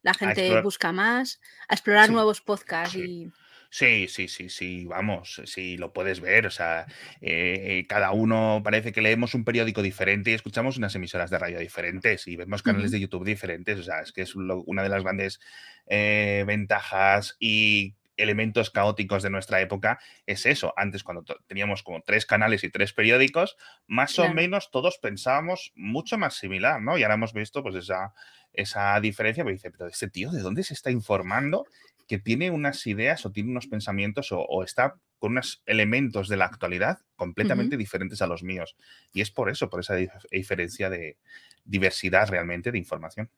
la 0.08 0.14
gente 0.14 0.60
busca 0.62 0.92
más, 0.92 1.40
a 1.68 1.74
explorar 1.74 2.10
nuevos 2.10 2.40
podcasts? 2.40 2.94
Y... 2.96 3.30
Sí, 3.70 4.08
sí, 4.08 4.28
sí, 4.28 4.48
sí, 4.48 4.86
vamos, 4.86 5.42
sí, 5.44 5.76
lo 5.76 5.92
puedes 5.92 6.20
ver. 6.20 6.46
O 6.46 6.50
sea, 6.50 6.86
eh, 7.20 7.84
cada 7.86 8.12
uno 8.12 8.62
parece 8.64 8.92
que 8.92 9.02
leemos 9.02 9.34
un 9.34 9.44
periódico 9.44 9.82
diferente 9.82 10.30
y 10.30 10.34
escuchamos 10.34 10.78
unas 10.78 10.94
emisoras 10.94 11.28
de 11.28 11.38
radio 11.38 11.58
diferentes 11.58 12.26
y 12.26 12.36
vemos 12.36 12.62
canales 12.62 12.90
de 12.92 13.00
YouTube 13.00 13.26
diferentes. 13.26 13.78
O 13.78 13.82
sea, 13.82 14.00
es 14.00 14.12
que 14.12 14.22
es 14.22 14.34
lo- 14.34 14.62
una 14.62 14.82
de 14.82 14.88
las 14.88 15.02
grandes 15.02 15.38
eh, 15.86 16.44
ventajas 16.46 17.36
y 17.38 17.94
elementos 18.18 18.70
caóticos 18.70 19.22
de 19.22 19.30
nuestra 19.30 19.60
época 19.60 19.98
es 20.26 20.44
eso. 20.44 20.74
Antes, 20.76 21.02
cuando 21.02 21.24
teníamos 21.46 21.82
como 21.82 22.02
tres 22.02 22.26
canales 22.26 22.64
y 22.64 22.70
tres 22.70 22.92
periódicos, 22.92 23.56
más 23.86 24.18
o 24.18 24.32
menos 24.34 24.70
todos 24.70 24.98
pensábamos 24.98 25.72
mucho 25.74 26.18
más 26.18 26.34
similar, 26.34 26.82
¿no? 26.82 26.98
Y 26.98 27.02
ahora 27.02 27.14
hemos 27.14 27.32
visto 27.32 27.62
pues 27.62 27.74
esa, 27.76 28.12
esa 28.52 29.00
diferencia, 29.00 29.44
pero 29.44 29.54
dice, 29.54 29.70
pero 29.70 29.86
este 29.86 30.10
tío, 30.10 30.30
¿de 30.30 30.42
dónde 30.42 30.62
se 30.62 30.74
está 30.74 30.90
informando? 30.90 31.64
que 32.08 32.18
tiene 32.18 32.50
unas 32.50 32.86
ideas 32.86 33.26
o 33.26 33.30
tiene 33.30 33.50
unos 33.50 33.66
pensamientos 33.66 34.32
o, 34.32 34.40
o 34.40 34.64
está 34.64 34.96
con 35.18 35.32
unos 35.32 35.62
elementos 35.66 36.28
de 36.28 36.38
la 36.38 36.46
actualidad 36.46 37.00
completamente 37.16 37.76
diferentes 37.76 38.22
a 38.22 38.26
los 38.26 38.42
míos. 38.42 38.76
Y 39.12 39.20
es 39.20 39.30
por 39.30 39.50
eso, 39.50 39.68
por 39.68 39.80
esa 39.80 39.94
dif- 39.98 40.26
diferencia 40.30 40.88
de 40.88 41.18
diversidad 41.64 42.30
realmente 42.30 42.72
de 42.72 42.78
información. 42.78 43.28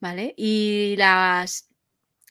Vale. 0.00 0.34
Y 0.36 0.96
las, 0.98 1.69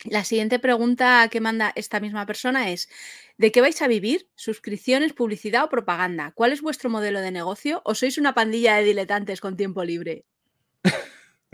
la 0.05 0.23
siguiente 0.23 0.59
pregunta 0.59 1.27
que 1.29 1.41
manda 1.41 1.73
esta 1.75 1.99
misma 1.99 2.25
persona 2.25 2.69
es, 2.69 2.89
¿de 3.37 3.51
qué 3.51 3.61
vais 3.61 3.81
a 3.81 3.87
vivir? 3.87 4.29
¿Suscripciones, 4.35 5.13
publicidad 5.13 5.65
o 5.65 5.69
propaganda? 5.69 6.31
¿Cuál 6.35 6.53
es 6.53 6.61
vuestro 6.61 6.89
modelo 6.89 7.21
de 7.21 7.31
negocio? 7.31 7.81
¿O 7.85 7.95
sois 7.95 8.17
una 8.17 8.33
pandilla 8.33 8.75
de 8.75 8.83
diletantes 8.83 9.41
con 9.41 9.57
tiempo 9.57 9.83
libre? 9.83 10.25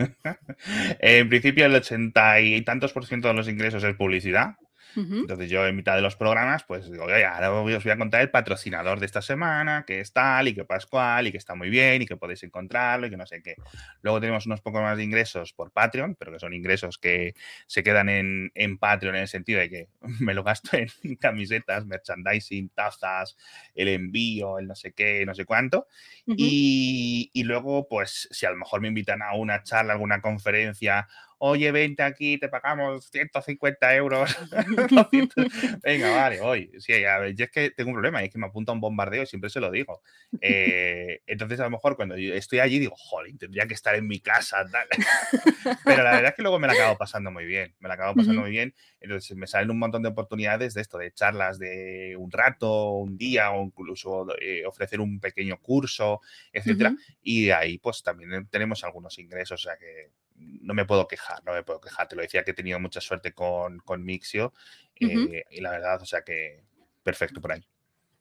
en 1.00 1.30
principio, 1.30 1.66
el 1.66 1.76
ochenta 1.76 2.40
y 2.42 2.62
tantos 2.64 2.94
por 2.94 3.06
ciento 3.06 3.28
de 3.28 3.34
los 3.34 3.48
ingresos 3.48 3.84
es 3.84 3.96
publicidad. 3.96 4.56
Entonces 4.96 5.50
yo 5.50 5.66
en 5.66 5.76
mitad 5.76 5.96
de 5.96 6.02
los 6.02 6.16
programas, 6.16 6.64
pues 6.64 6.90
digo, 6.90 7.06
oye, 7.06 7.26
ahora 7.26 7.52
os 7.52 7.84
voy 7.84 7.92
a 7.92 7.98
contar 7.98 8.22
el 8.22 8.32
patrocinador 8.32 9.00
de 9.00 9.06
esta 9.06 9.22
semana, 9.22 9.84
que 9.86 10.00
es 10.00 10.14
tal 10.14 10.48
y 10.48 10.54
que 10.54 10.66
Pascual 10.66 11.28
y 11.28 11.32
que 11.32 11.38
está 11.38 11.56
muy 11.56 11.70
bien 11.70 12.02
y 12.02 12.06
que 12.06 12.18
podéis 12.18 12.44
encontrarlo 12.44 13.08
y 13.08 13.10
que 13.10 13.18
no 13.18 13.26
sé 13.26 13.42
qué. 13.42 13.56
Luego 14.02 14.20
tenemos 14.20 14.46
unos 14.46 14.62
pocos 14.62 14.82
más 14.82 14.98
de 14.98 15.04
ingresos 15.04 15.54
por 15.54 15.72
Patreon, 15.72 16.16
pero 16.16 16.32
que 16.32 16.40
son 16.40 16.54
ingresos 16.54 16.98
que 16.98 17.36
se 17.68 17.84
quedan 17.84 18.10
en, 18.10 18.52
en 18.56 18.78
Patreon 18.78 19.16
en 19.16 19.24
el 19.24 19.28
sentido 19.28 19.60
de 19.60 19.70
que 19.70 19.88
me 20.20 20.34
lo 20.34 20.44
gasto 20.44 20.78
en 20.78 20.88
camisetas, 21.20 21.86
merchandising, 21.86 22.70
tazas, 22.70 23.38
el 23.74 23.90
envío, 23.90 24.60
el 24.60 24.68
no 24.68 24.76
sé 24.76 24.94
qué, 24.94 25.26
no 25.26 25.34
sé 25.34 25.46
cuánto. 25.46 25.88
Y, 26.26 27.30
y 27.34 27.44
luego, 27.44 27.88
pues, 27.88 28.28
si 28.32 28.46
a 28.46 28.52
lo 28.52 28.58
mejor 28.58 28.82
me 28.82 28.88
invitan 28.88 29.22
a 29.22 29.34
una 29.34 29.64
charla, 29.64 29.94
alguna 29.94 30.22
conferencia, 30.22 31.08
oye, 31.38 31.72
vente 31.72 32.04
aquí, 32.04 32.38
te 32.38 32.50
pagamos 32.50 33.10
150 33.12 33.96
euros, 33.96 34.36
200. 34.90 35.46
Venga, 35.84 36.12
vale, 36.12 36.42
hoy. 36.42 36.72
Sí, 36.80 37.04
a 37.04 37.20
ver, 37.20 37.36
yo 37.36 37.46
es 37.46 37.52
que 37.52 37.72
tengo 37.72 37.90
un 37.90 37.96
problema, 37.96 38.22
y 38.22 38.26
es 38.26 38.32
que 38.32 38.40
me 38.40 38.48
apunta 38.48 38.72
un 38.72 38.82
bombardeo 38.82 39.24
y 39.24 39.26
siempre 39.26 39.50
se 39.50 39.60
lo 39.60 39.72
digo. 39.72 40.02
Eh, 40.42 41.22
entonces, 41.28 41.60
a 41.60 41.64
lo 41.64 41.70
mejor 41.70 41.96
cuando 41.96 42.18
yo 42.18 42.34
estoy 42.34 42.60
allí 42.60 42.80
digo, 42.80 42.96
joder, 42.98 43.38
tendría 43.38 43.68
que 43.68 43.74
estar 43.74 43.96
en 43.96 44.08
mi 44.08 44.20
casa, 44.20 44.66
tal. 44.72 44.88
Pero 45.86 46.04
la 46.04 46.12
verdad 46.12 46.30
es 46.30 46.36
que 46.36 46.42
luego 46.42 46.60
me 46.60 46.68
la 46.68 46.74
acabo 46.74 46.98
pasando 46.98 47.32
muy 47.32 47.46
bien, 47.46 47.76
me 47.80 47.88
la 47.88 47.96
acabo 47.96 48.16
pasando 48.16 48.42
muy 48.42 48.52
bien. 48.52 48.74
Entonces 49.00 49.36
me 49.38 49.48
salen 49.48 49.72
un 49.72 49.80
montón 49.80 50.02
de 50.04 50.10
oportunidades 50.10 50.74
de 50.74 50.82
esto, 50.82 50.98
de 50.98 51.12
charlas 51.12 51.60
de 51.60 52.16
un 52.18 52.32
rato, 52.32 52.92
un 52.92 53.18
día, 53.18 53.52
o 53.52 53.64
incluso 53.64 54.28
eh, 54.40 54.66
ofrecer 54.66 55.00
un 55.00 55.20
pequeño 55.20 55.60
curso, 55.62 56.22
etcétera. 56.52 56.96
Y 57.22 57.46
de 57.46 57.54
ahí 57.54 57.78
pues 57.78 58.04
también 58.04 58.48
tenemos 58.48 58.84
algunos 58.84 59.18
ingresos, 59.20 59.62
o 59.62 59.64
sea 59.64 59.78
que 59.78 60.12
no 60.36 60.74
me 60.74 60.86
puedo 60.86 61.08
quejar, 61.08 61.44
no 61.46 61.54
me 61.54 61.64
puedo 61.64 61.82
quejar. 61.82 62.08
Te 62.08 62.16
lo 62.16 62.22
decía 62.22 62.44
que 62.44 62.52
he 62.52 62.56
tenido 62.56 62.80
mucha 62.80 63.02
suerte 63.02 63.34
con, 63.34 63.80
con 63.80 64.04
Mixio 64.04 64.54
eh, 65.00 65.44
y 65.50 65.62
la 65.62 65.72
verdad, 65.72 66.02
o 66.02 66.06
sea 66.06 66.22
que 66.22 66.64
perfecto 67.04 67.42
por 67.42 67.54
ahí. 67.54 67.66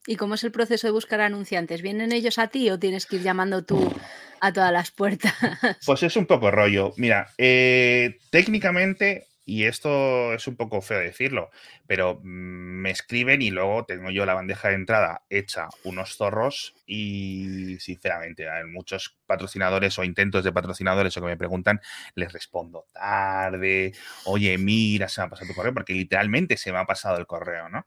¿Y 0.06 0.16
cómo 0.16 0.34
es 0.34 0.44
el 0.44 0.52
proceso 0.52 0.86
de 0.86 0.92
buscar 0.92 1.22
anunciantes? 1.22 1.80
¿Vienen 1.80 2.12
ellos 2.12 2.38
a 2.38 2.48
ti 2.48 2.68
o 2.70 2.78
tienes 2.78 3.06
que 3.06 3.16
ir 3.16 3.22
llamando 3.22 3.64
tú 3.64 3.90
a 4.40 4.52
todas 4.52 4.72
las 4.72 4.90
puertas? 4.90 5.32
Pues 5.86 6.02
es 6.02 6.16
un 6.16 6.26
poco 6.26 6.50
rollo. 6.50 6.92
Mira, 6.96 7.32
eh, 7.38 8.18
técnicamente, 8.30 9.28
y 9.46 9.64
esto 9.64 10.32
es 10.32 10.46
un 10.48 10.56
poco 10.56 10.80
feo 10.80 10.98
decirlo, 10.98 11.50
pero 11.86 12.20
mm, 12.22 12.82
me 12.82 12.90
escriben 12.90 13.42
y 13.42 13.50
luego 13.50 13.84
tengo 13.84 14.10
yo 14.10 14.24
la 14.26 14.34
bandeja 14.34 14.68
de 14.68 14.74
entrada 14.74 15.22
hecha 15.28 15.68
unos 15.84 16.16
zorros 16.16 16.74
y 16.86 17.76
sinceramente 17.78 18.48
a 18.48 18.64
muchos 18.66 19.18
patrocinadores 19.26 19.98
o 19.98 20.04
intentos 20.04 20.44
de 20.44 20.52
patrocinadores 20.52 21.16
o 21.16 21.20
que 21.20 21.26
me 21.26 21.36
preguntan, 21.36 21.80
les 22.14 22.32
respondo 22.32 22.86
tarde, 22.92 23.92
oye, 24.24 24.56
mira, 24.58 25.08
se 25.08 25.20
me 25.20 25.26
ha 25.26 25.30
pasado 25.30 25.48
tu 25.48 25.54
correo, 25.54 25.74
porque 25.74 25.92
literalmente 25.94 26.56
se 26.56 26.72
me 26.72 26.78
ha 26.78 26.84
pasado 26.86 27.18
el 27.18 27.26
correo, 27.26 27.68
¿no? 27.68 27.86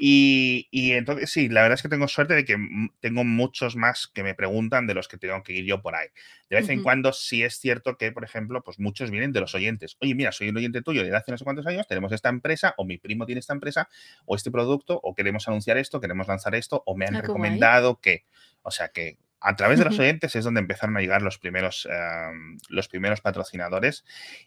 Y, 0.00 0.68
y 0.70 0.92
entonces 0.92 1.30
sí, 1.30 1.48
la 1.48 1.62
verdad 1.62 1.74
es 1.76 1.82
que 1.82 1.88
tengo 1.88 2.08
suerte 2.08 2.34
de 2.34 2.44
que 2.44 2.56
mm, 2.56 2.90
tengo 3.00 3.24
muchos 3.24 3.76
más 3.76 4.06
que 4.06 4.22
me 4.22 4.34
preguntan 4.34 4.86
de 4.86 4.94
los 4.94 5.08
que 5.08 5.18
tengo 5.18 5.42
que 5.42 5.52
ir 5.54 5.64
yo 5.64 5.82
por 5.82 5.94
ahí. 5.94 6.08
De 6.50 6.56
vez 6.56 6.68
en 6.70 6.82
cuando 6.82 7.12
sí 7.12 7.42
es 7.42 7.58
cierto 7.58 7.96
que, 7.96 8.10
por 8.12 8.24
ejemplo, 8.24 8.62
pues 8.62 8.78
muchos 8.78 9.10
vienen 9.10 9.32
de 9.32 9.40
los 9.40 9.54
oyentes. 9.54 9.96
Oye, 10.00 10.14
mira, 10.14 10.32
soy 10.32 10.48
un 10.48 10.56
oyente 10.56 10.80
tuyo 10.82 11.02
de 11.04 11.14
hace 11.14 11.30
no 11.30 11.38
sé 11.38 11.44
cuántos 11.44 11.66
años, 11.66 11.86
tenemos 11.86 12.10
esta 12.12 12.28
empresa, 12.30 12.74
o 12.78 12.84
mi 12.84 12.98
primo 12.98 13.26
tiene 13.26 13.40
esta 13.40 13.52
empresa, 13.52 13.88
o 14.26 14.34
este 14.36 14.50
producto, 14.50 14.98
o 15.02 15.14
queremos 15.14 15.46
anunciar 15.48 15.76
esto, 15.78 16.00
queremos 16.00 16.26
lanzar 16.28 16.54
esto, 16.54 16.82
o 16.86 16.96
me 16.96 17.04
han 17.06 17.14
Ah, 17.16 17.20
recomendado 17.22 18.00
que. 18.00 18.24
O 18.62 18.70
sea 18.70 18.88
que 18.88 19.18
a 19.40 19.54
través 19.54 19.78
de 19.78 19.84
los 19.84 19.94
oyentes 20.00 20.34
es 20.34 20.44
donde 20.44 20.60
empezaron 20.60 20.96
a 20.96 21.00
llegar 21.00 21.22
los 21.22 21.38
primeros, 21.38 21.86
em, 21.90 22.58
los 22.70 22.88
primeros 22.88 23.20
patrocinadores 23.20 24.04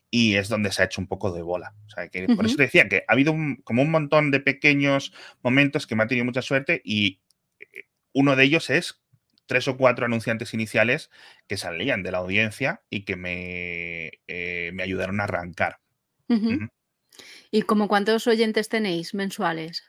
y 0.09 0.35
es 0.35 0.49
donde 0.49 0.71
se 0.71 0.81
ha 0.81 0.85
hecho 0.85 0.99
un 1.01 1.07
poco 1.07 1.31
de 1.31 1.41
bola. 1.41 1.75
O 1.85 1.89
sea, 1.89 2.09
que 2.09 2.27
por 2.35 2.45
eso 2.45 2.57
te 2.57 2.63
decía 2.63 2.89
que 2.89 3.03
ha 3.07 3.13
habido 3.13 3.31
un- 3.31 3.57
como 3.63 3.81
un 3.83 3.91
montón 3.91 4.31
de 4.31 4.39
pequeños 4.41 5.13
momentos 5.43 5.87
que 5.87 5.95
me 5.95 6.03
ha 6.03 6.07
tenido 6.07 6.25
mucha 6.25 6.41
suerte 6.41 6.81
y 6.83 7.21
eh, 7.59 7.85
uno 8.13 8.35
de 8.35 8.43
ellos 8.43 8.69
es 8.69 9.00
tres 9.51 9.67
o 9.67 9.75
cuatro 9.75 10.05
anunciantes 10.05 10.53
iniciales 10.53 11.09
que 11.45 11.57
salían 11.57 12.03
de 12.03 12.11
la 12.13 12.19
audiencia 12.19 12.83
y 12.89 13.03
que 13.03 13.17
me, 13.17 14.11
eh, 14.29 14.71
me 14.73 14.81
ayudaron 14.81 15.19
a 15.19 15.25
arrancar. 15.25 15.79
¿Y 17.51 17.63
como 17.63 17.89
cuántos 17.89 18.27
oyentes 18.27 18.69
tenéis 18.69 19.13
mensuales? 19.13 19.83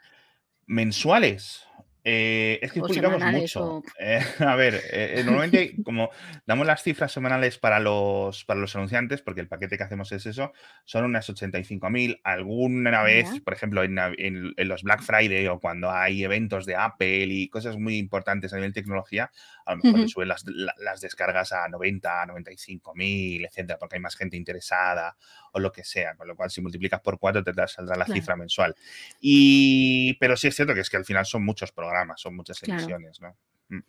Mensuales. 0.66 1.64
Eh, 2.04 2.58
es 2.62 2.72
que 2.72 2.82
¿O 2.82 2.86
publicamos 2.86 3.24
mucho. 3.24 3.78
O... 3.78 3.82
Eh, 3.98 4.18
a 4.40 4.56
ver, 4.56 4.74
eh, 4.90 5.20
eh, 5.20 5.24
normalmente 5.24 5.80
como 5.84 6.10
damos 6.46 6.66
las 6.66 6.82
cifras 6.82 7.12
semanales 7.12 7.58
para 7.58 7.78
los, 7.78 8.44
para 8.44 8.58
los 8.60 8.74
anunciantes, 8.74 9.22
porque 9.22 9.40
el 9.40 9.48
paquete 9.48 9.76
que 9.76 9.84
hacemos 9.84 10.10
es 10.12 10.26
eso, 10.26 10.52
son 10.84 11.04
unas 11.04 11.28
85.000. 11.30 12.20
Alguna 12.24 13.02
vez, 13.02 13.40
Ya. 13.40 13.42
por 13.44 13.54
ejemplo, 13.54 13.82
en, 13.84 13.98
en- 13.98 14.52
en 14.56 14.68
los 14.68 14.82
Black 14.82 15.02
Friday 15.02 15.46
o 15.48 15.60
cuando 15.60 15.90
hay 15.90 16.24
eventos 16.24 16.66
de 16.66 16.74
Apple 16.76 17.26
y 17.26 17.48
cosas 17.48 17.76
muy 17.78 17.98
importantes 17.98 18.52
a 18.52 18.56
nivel 18.56 18.72
tecnología, 18.72 19.30
a 19.66 19.72
lo 19.72 19.78
mejor 19.78 20.00
te 20.00 20.06
Ujú, 20.06 20.08
suben 20.08 20.28
las, 20.28 20.44
la- 20.46 20.74
las 20.78 21.00
descargas 21.00 21.52
a 21.52 21.68
90, 21.68 22.26
95.000, 22.26 23.44
etcétera, 23.44 23.78
porque 23.78 23.96
hay 23.96 24.02
más 24.02 24.16
gente 24.16 24.36
interesada 24.36 25.16
o 25.52 25.60
lo 25.60 25.72
que 25.72 25.84
sea. 25.84 26.14
Con 26.16 26.28
lo 26.28 26.36
cual, 26.36 26.50
si 26.50 26.60
multiplicas 26.60 27.00
por 27.00 27.18
cuatro, 27.18 27.42
te 27.42 27.52
saldrá 27.68 27.96
la 27.96 28.04
Claro, 28.04 28.20
cifra 28.20 28.36
mensual. 28.36 28.74
Y, 29.20 30.14
pero 30.14 30.36
sí 30.36 30.48
es 30.48 30.56
cierto 30.56 30.74
que 30.74 30.80
es 30.80 30.90
que 30.90 30.96
al 30.96 31.04
final 31.04 31.24
son 31.26 31.44
muchos 31.44 31.72
programas, 31.72 32.20
son 32.20 32.34
muchas 32.34 32.58
claro. 32.60 32.80
emisiones, 32.80 33.20
¿no? 33.20 33.36
Mm. 33.68 33.80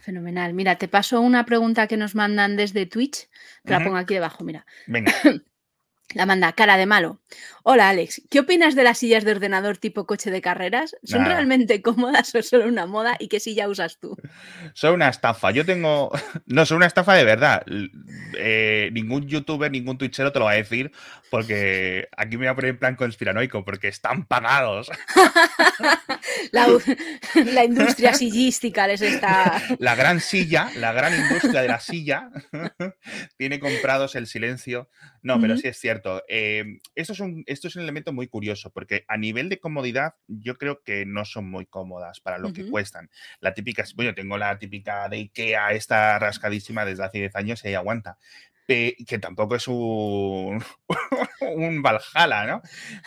Fenomenal. 0.00 0.54
Mira, 0.54 0.76
te 0.76 0.88
paso 0.88 1.20
una 1.20 1.44
pregunta 1.44 1.86
que 1.86 1.96
nos 1.96 2.14
mandan 2.14 2.56
desde 2.56 2.86
Twitch. 2.86 3.28
Te 3.64 3.72
la 3.72 3.84
pongo 3.84 3.96
aquí 3.96 4.14
debajo, 4.14 4.42
mira. 4.42 4.64
Venga, 4.86 5.12
La 6.14 6.26
manda 6.26 6.52
cara 6.52 6.76
de 6.76 6.86
malo. 6.86 7.20
Hola 7.62 7.88
Alex, 7.88 8.22
¿qué 8.28 8.40
opinas 8.40 8.74
de 8.74 8.82
las 8.82 8.98
sillas 8.98 9.24
de 9.24 9.30
ordenador 9.30 9.78
tipo 9.78 10.04
coche 10.04 10.30
de 10.30 10.42
carreras? 10.42 10.96
¿Son 11.04 11.24
realmente 11.24 11.80
cómodas 11.80 12.34
o 12.34 12.42
solo 12.42 12.66
una 12.66 12.86
moda? 12.86 13.16
¿Y 13.18 13.28
qué 13.28 13.40
silla 13.40 13.68
usas 13.68 13.98
tú? 13.98 14.16
Son 14.74 14.94
una 14.94 15.08
estafa. 15.08 15.50
Yo 15.52 15.64
tengo. 15.64 16.10
No, 16.46 16.66
son 16.66 16.78
una 16.78 16.86
estafa 16.86 17.14
de 17.14 17.24
verdad. 17.24 17.64
Eh, 18.36 18.90
ningún 18.92 19.26
youtuber, 19.26 19.70
ningún 19.70 19.96
twitchero 19.96 20.32
te 20.32 20.38
lo 20.38 20.46
va 20.46 20.50
a 20.50 20.54
decir, 20.56 20.92
porque 21.30 22.08
aquí 22.16 22.36
me 22.36 22.44
voy 22.44 22.48
a 22.48 22.54
poner 22.54 22.70
en 22.70 22.78
plan 22.78 22.96
conspiranoico, 22.96 23.64
porque 23.64 23.88
están 23.88 24.26
pagados. 24.26 24.90
La, 26.52 27.64
industria 27.64 28.14
sillística 28.14 28.86
les 28.86 29.00
está... 29.00 29.62
La 29.78 29.94
gran 29.94 30.20
silla, 30.20 30.70
la 30.76 30.92
gran 30.92 31.14
industria 31.14 31.62
de 31.62 31.68
la 31.68 31.80
silla, 31.80 32.30
tiene 33.36 33.58
comprados 33.60 34.14
el 34.14 34.26
silencio. 34.26 34.90
No, 35.22 35.40
pero 35.40 35.56
sí 35.56 35.68
es 35.68 35.78
cierto. 35.78 35.91
Eh, 36.28 36.80
esto, 36.94 37.12
es 37.12 37.20
un, 37.20 37.44
esto 37.46 37.68
es 37.68 37.76
un 37.76 37.82
elemento 37.82 38.12
muy 38.12 38.28
curioso, 38.28 38.70
porque 38.70 39.04
a 39.08 39.16
nivel 39.16 39.48
de 39.48 39.58
comodidad, 39.58 40.14
yo 40.26 40.56
creo 40.56 40.82
que 40.82 41.04
no 41.04 41.24
son 41.24 41.50
muy 41.50 41.66
cómodas 41.66 42.20
para 42.20 42.38
lo 42.38 42.52
que 42.52 42.68
cuestan. 42.70 43.10
La 43.40 43.54
típica, 43.54 43.84
bueno, 43.96 44.14
tengo 44.14 44.38
la 44.38 44.58
típica 44.58 45.08
de 45.08 45.18
IKEA, 45.18 45.72
esta 45.72 46.18
rascadísima 46.18 46.84
desde 46.84 47.04
hace 47.04 47.18
10 47.18 47.36
años 47.36 47.64
y 47.64 47.68
ahí 47.68 47.74
aguanta. 47.74 48.18
Que 48.66 49.18
tampoco 49.20 49.56
es 49.56 49.68
un, 49.68 50.62
un 51.40 51.82
Valhalla, 51.82 52.46
¿no? 52.46 52.62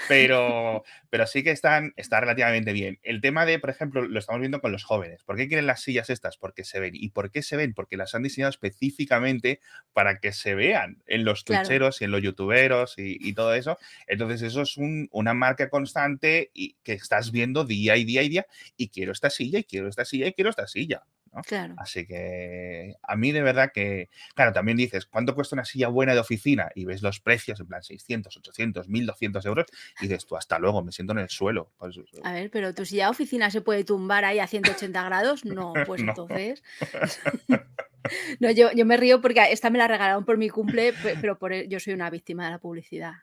Pero, 0.07 0.83
pero 1.09 1.27
sí 1.27 1.43
que 1.43 1.51
están, 1.51 1.93
está 1.95 2.19
relativamente 2.19 2.73
bien. 2.73 2.99
El 3.03 3.21
tema 3.21 3.45
de, 3.45 3.59
por 3.59 3.69
ejemplo, 3.69 4.07
lo 4.07 4.19
estamos 4.19 4.41
viendo 4.41 4.61
con 4.61 4.71
los 4.71 4.83
jóvenes. 4.83 5.23
¿Por 5.23 5.37
qué 5.37 5.47
quieren 5.47 5.67
las 5.67 5.81
sillas 5.81 6.09
estas? 6.09 6.37
Porque 6.37 6.63
se 6.63 6.79
ven. 6.79 6.93
¿Y 6.93 7.09
por 7.09 7.31
qué 7.31 7.41
se 7.41 7.57
ven? 7.57 7.73
Porque 7.73 7.97
las 7.97 8.15
han 8.15 8.23
diseñado 8.23 8.49
específicamente 8.49 9.59
para 9.93 10.19
que 10.19 10.31
se 10.31 10.55
vean 10.55 11.01
en 11.07 11.25
los 11.25 11.45
twitcheros 11.45 12.01
y 12.01 12.05
en 12.05 12.11
los 12.11 12.21
youtuberos 12.21 12.95
y, 12.97 13.33
todo 13.33 13.53
eso. 13.53 13.77
Entonces, 14.07 14.41
eso 14.41 14.61
es 14.61 14.75
una 14.77 15.33
marca 15.33 15.69
constante 15.69 16.51
y 16.53 16.75
que 16.83 16.93
estás 16.93 17.31
viendo 17.31 17.65
día 17.65 17.97
y 17.97 18.05
día 18.05 18.21
y 18.23 18.29
día. 18.29 18.45
Y 18.77 18.89
quiero 18.89 19.11
esta 19.11 19.29
silla, 19.29 19.59
y 19.59 19.63
quiero 19.63 19.87
esta 19.87 20.05
silla, 20.05 20.27
y 20.27 20.33
quiero 20.33 20.49
esta 20.49 20.67
silla. 20.67 21.03
Claro. 21.43 21.75
Así 21.77 22.05
que 22.05 22.95
a 23.01 23.15
mí 23.15 23.31
de 23.31 23.41
verdad 23.41 23.71
que, 23.73 24.09
claro, 24.35 24.53
también 24.53 24.77
dices, 24.77 25.05
¿cuánto 25.05 25.35
cuesta 25.35 25.55
una 25.55 25.65
silla 25.65 25.87
buena 25.87 26.13
de 26.13 26.19
oficina? 26.19 26.69
Y 26.75 26.85
ves 26.85 27.01
los 27.01 27.19
precios, 27.19 27.59
en 27.59 27.67
plan 27.67 27.83
600, 27.83 28.37
800, 28.37 28.87
1200 28.87 29.45
euros, 29.45 29.65
y 29.99 30.07
dices 30.07 30.25
tú, 30.25 30.37
hasta 30.37 30.59
luego, 30.59 30.83
me 30.83 30.91
siento 30.91 31.13
en 31.13 31.19
el 31.19 31.29
suelo. 31.29 31.71
Pues, 31.77 31.99
a 32.23 32.33
ver, 32.33 32.49
pero 32.51 32.73
tu 32.73 32.85
silla 32.85 33.05
de 33.05 33.11
oficina 33.11 33.49
se 33.49 33.61
puede 33.61 33.83
tumbar 33.83 34.25
ahí 34.25 34.39
a 34.39 34.47
180 34.47 35.03
grados, 35.03 35.45
no, 35.45 35.73
pues 35.85 36.01
entonces... 36.01 36.63
no, 38.39 38.51
yo, 38.51 38.71
yo 38.73 38.85
me 38.85 38.97
río 38.97 39.21
porque 39.21 39.41
esta 39.51 39.69
me 39.69 39.77
la 39.77 39.87
regalaron 39.87 40.25
por 40.25 40.37
mi 40.37 40.49
cumple, 40.49 40.93
pero 41.21 41.37
por, 41.37 41.53
yo 41.67 41.79
soy 41.79 41.93
una 41.93 42.09
víctima 42.09 42.45
de 42.45 42.51
la 42.51 42.59
publicidad. 42.59 43.13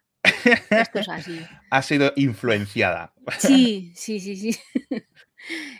Esto 0.71 1.01
es 1.01 1.09
así. 1.09 1.41
Ha 1.71 1.83
sido 1.83 2.13
influenciada. 2.17 3.13
Sí, 3.39 3.93
sí, 3.95 4.21
sí, 4.21 4.37
sí. 4.37 4.59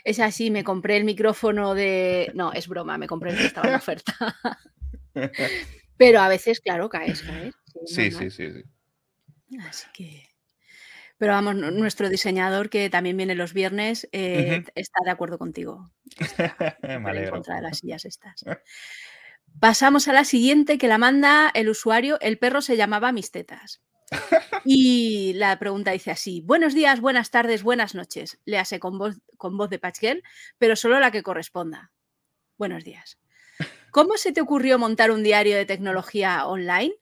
Es 0.03 0.19
así, 0.19 0.51
me 0.51 0.63
compré 0.63 0.97
el 0.97 1.03
micrófono 1.03 1.73
de. 1.73 2.31
No, 2.33 2.53
es 2.53 2.67
broma, 2.67 2.97
me 2.97 3.07
compré 3.07 3.31
el 3.31 3.37
que 3.37 3.45
estaba 3.45 3.69
en 3.69 3.75
oferta. 3.75 4.13
Pero 5.97 6.19
a 6.19 6.27
veces, 6.27 6.59
claro, 6.59 6.89
caes, 6.89 7.21
caes. 7.21 7.53
Sí, 7.85 8.11
sí, 8.11 8.29
sí, 8.29 8.51
sí, 8.51 9.57
Así 9.59 9.87
que. 9.93 10.29
Pero 11.17 11.33
vamos, 11.33 11.55
nuestro 11.55 12.09
diseñador, 12.09 12.69
que 12.69 12.89
también 12.89 13.15
viene 13.15 13.35
los 13.35 13.53
viernes, 13.53 14.09
eh, 14.11 14.63
está 14.75 14.99
de 15.05 15.11
acuerdo 15.11 15.37
contigo. 15.37 15.91
en 16.81 17.29
contra 17.29 17.55
de 17.55 17.61
las 17.61 17.77
sillas 17.77 18.05
estas. 18.05 18.43
Pasamos 19.59 20.07
a 20.07 20.13
la 20.13 20.25
siguiente 20.25 20.77
que 20.77 20.87
la 20.87 20.97
manda 20.97 21.51
el 21.53 21.69
usuario. 21.69 22.19
El 22.19 22.39
perro 22.39 22.61
se 22.61 22.75
llamaba 22.75 23.11
Mis 23.11 23.31
Tetas. 23.31 23.81
Y 24.65 25.33
la 25.33 25.59
pregunta 25.59 25.91
dice 25.91 26.11
así: 26.11 26.41
Buenos 26.41 26.73
días, 26.73 27.01
buenas 27.01 27.31
tardes, 27.31 27.63
buenas 27.63 27.95
noches. 27.95 28.39
Le 28.45 28.57
hace 28.57 28.79
con 28.79 28.97
voz, 28.97 29.19
con 29.37 29.57
voz 29.57 29.69
de 29.69 29.79
Pachgel, 29.79 30.23
pero 30.57 30.75
solo 30.75 30.99
la 30.99 31.11
que 31.11 31.23
corresponda. 31.23 31.91
Buenos 32.57 32.83
días. 32.83 33.19
¿Cómo 33.91 34.17
se 34.17 34.31
te 34.31 34.41
ocurrió 34.41 34.79
montar 34.79 35.11
un 35.11 35.21
diario 35.21 35.55
de 35.55 35.65
tecnología 35.65 36.47
online? 36.47 36.93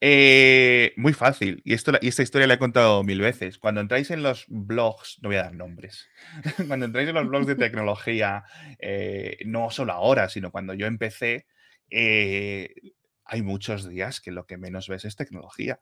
Eh, 0.00 0.94
muy 0.96 1.12
fácil. 1.12 1.60
Y, 1.64 1.74
esto, 1.74 1.92
esta 2.00 2.22
historia 2.22 2.46
la 2.46 2.54
he 2.54 2.58
contado 2.58 3.04
mil 3.04 3.20
veces. 3.20 3.58
Cuando 3.58 3.80
entráis 3.80 4.10
en 4.10 4.22
los 4.22 4.46
blogs, 4.48 5.18
no 5.22 5.28
voy 5.28 5.36
a 5.36 5.44
dar 5.44 5.54
nombres, 5.54 6.08
cuando 6.66 6.86
entráis 6.86 7.08
en 7.08 7.14
los 7.14 7.28
blogs 7.28 7.46
de 7.46 7.54
tecnología, 7.54 8.44
eh, 8.78 9.36
no 9.44 9.70
solo 9.70 9.92
ahora, 9.92 10.28
sino 10.28 10.50
cuando 10.50 10.74
yo 10.74 10.86
empecé, 10.86 11.46
eh, 11.90 12.72
hay 13.30 13.42
muchos 13.42 13.88
días 13.88 14.20
que 14.20 14.32
lo 14.32 14.44
que 14.44 14.58
menos 14.58 14.88
ves 14.88 15.04
es 15.04 15.14
tecnología. 15.14 15.78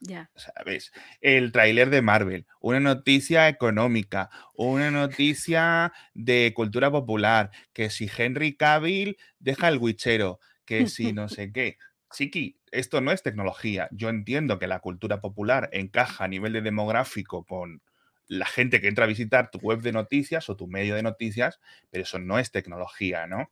Ya. 0.00 0.28
¿Sabes? 0.34 0.92
El 1.20 1.52
tráiler 1.52 1.88
de 1.88 2.02
Marvel, 2.02 2.46
una 2.60 2.80
noticia 2.80 3.48
económica, 3.48 4.28
una 4.54 4.90
noticia 4.90 5.92
de 6.14 6.52
cultura 6.52 6.90
popular, 6.90 7.52
que 7.72 7.90
si 7.90 8.10
Henry 8.14 8.56
Cavill 8.56 9.16
deja 9.38 9.68
el 9.68 9.78
wichero, 9.78 10.40
que 10.64 10.88
si 10.88 11.12
no 11.12 11.28
sé 11.28 11.52
qué. 11.52 11.78
Chiqui, 12.12 12.58
esto 12.72 13.00
no 13.00 13.12
es 13.12 13.22
tecnología. 13.22 13.88
Yo 13.92 14.08
entiendo 14.08 14.58
que 14.58 14.66
la 14.66 14.80
cultura 14.80 15.20
popular 15.20 15.70
encaja 15.72 16.24
a 16.24 16.28
nivel 16.28 16.54
de 16.54 16.60
demográfico 16.60 17.44
con 17.44 17.82
la 18.26 18.46
gente 18.46 18.80
que 18.80 18.88
entra 18.88 19.04
a 19.04 19.08
visitar 19.08 19.52
tu 19.52 19.58
web 19.58 19.80
de 19.80 19.92
noticias 19.92 20.50
o 20.50 20.56
tu 20.56 20.66
medio 20.66 20.96
de 20.96 21.04
noticias, 21.04 21.60
pero 21.90 22.02
eso 22.02 22.18
no 22.18 22.40
es 22.40 22.50
tecnología, 22.50 23.28
¿no? 23.28 23.50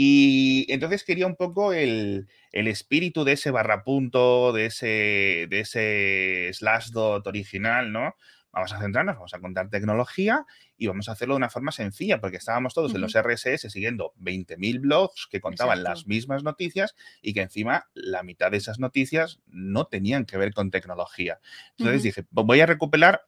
Y 0.00 0.64
entonces 0.68 1.02
quería 1.02 1.26
un 1.26 1.34
poco 1.34 1.72
el, 1.72 2.28
espíritu 2.52 3.24
de 3.24 3.32
ese 3.32 3.50
barrapunto, 3.50 4.52
de 4.52 4.66
ese, 4.66 5.48
de 5.50 5.58
ese 5.58 6.52
dot 6.92 7.26
original, 7.26 7.90
¿no? 7.90 8.14
Vamos 8.52 8.72
a 8.72 8.78
centrarnos, 8.78 9.16
vamos 9.16 9.34
a 9.34 9.40
contar 9.40 9.70
tecnología 9.70 10.46
y 10.76 10.86
vamos 10.86 11.08
a 11.08 11.12
hacerlo 11.12 11.34
de 11.34 11.38
una 11.38 11.50
forma 11.50 11.72
sencilla, 11.72 12.20
porque 12.20 12.36
estábamos 12.36 12.74
todos 12.74 12.94
en 12.94 13.00
los 13.00 13.12
RSS 13.20 13.72
siguiendo 13.72 14.12
20.000 14.20 14.80
blogs 14.80 15.26
que 15.28 15.40
contaban 15.40 15.82
las 15.82 16.06
mismas 16.06 16.44
noticias 16.44 16.94
y 17.20 17.34
que 17.34 17.42
encima 17.42 17.88
la 17.92 18.22
mitad 18.22 18.52
de 18.52 18.58
esas 18.58 18.78
noticias 18.78 19.40
no 19.48 19.86
tenían 19.86 20.26
que 20.26 20.38
ver 20.38 20.54
con 20.54 20.70
tecnología. 20.70 21.40
Entonces 21.76 22.04
dije, 22.04 22.24
voy 22.30 22.60
a 22.60 22.66
recuperar 22.66 23.22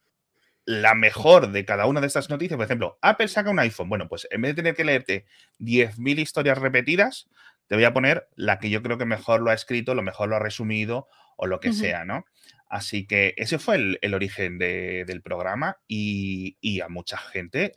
la 0.70 0.94
mejor 0.94 1.50
de 1.50 1.64
cada 1.64 1.86
una 1.86 2.00
de 2.00 2.06
estas 2.06 2.30
noticias. 2.30 2.56
Por 2.56 2.64
ejemplo, 2.64 2.96
Apple 3.02 3.26
saca 3.26 3.50
un 3.50 3.58
iPhone. 3.58 3.88
Bueno, 3.88 4.06
pues 4.08 4.28
en 4.30 4.40
vez 4.40 4.52
de 4.52 4.62
tener 4.62 4.76
que 4.76 4.84
leerte 4.84 5.26
10.000 5.58 6.20
historias 6.20 6.58
repetidas, 6.58 7.28
te 7.66 7.74
voy 7.74 7.82
a 7.82 7.92
poner 7.92 8.28
la 8.36 8.60
que 8.60 8.70
yo 8.70 8.80
creo 8.80 8.96
que 8.96 9.04
mejor 9.04 9.40
lo 9.40 9.50
ha 9.50 9.54
escrito, 9.54 9.96
lo 9.96 10.02
mejor 10.02 10.28
lo 10.28 10.36
ha 10.36 10.38
resumido 10.38 11.08
o 11.36 11.49
lo 11.49 11.58
que 11.58 11.73
sea, 11.73 12.04
¿no? 12.04 12.25
Así 12.68 13.04
que 13.04 13.34
ese 13.36 13.58
fue 13.58 13.99
el, 14.00 14.14
origen 14.14 14.58
del 14.58 15.23
programa 15.23 15.78
y, 15.88 16.56
y, 16.60 16.82
a 16.82 16.88
mucha 16.88 17.18
gente 17.18 17.73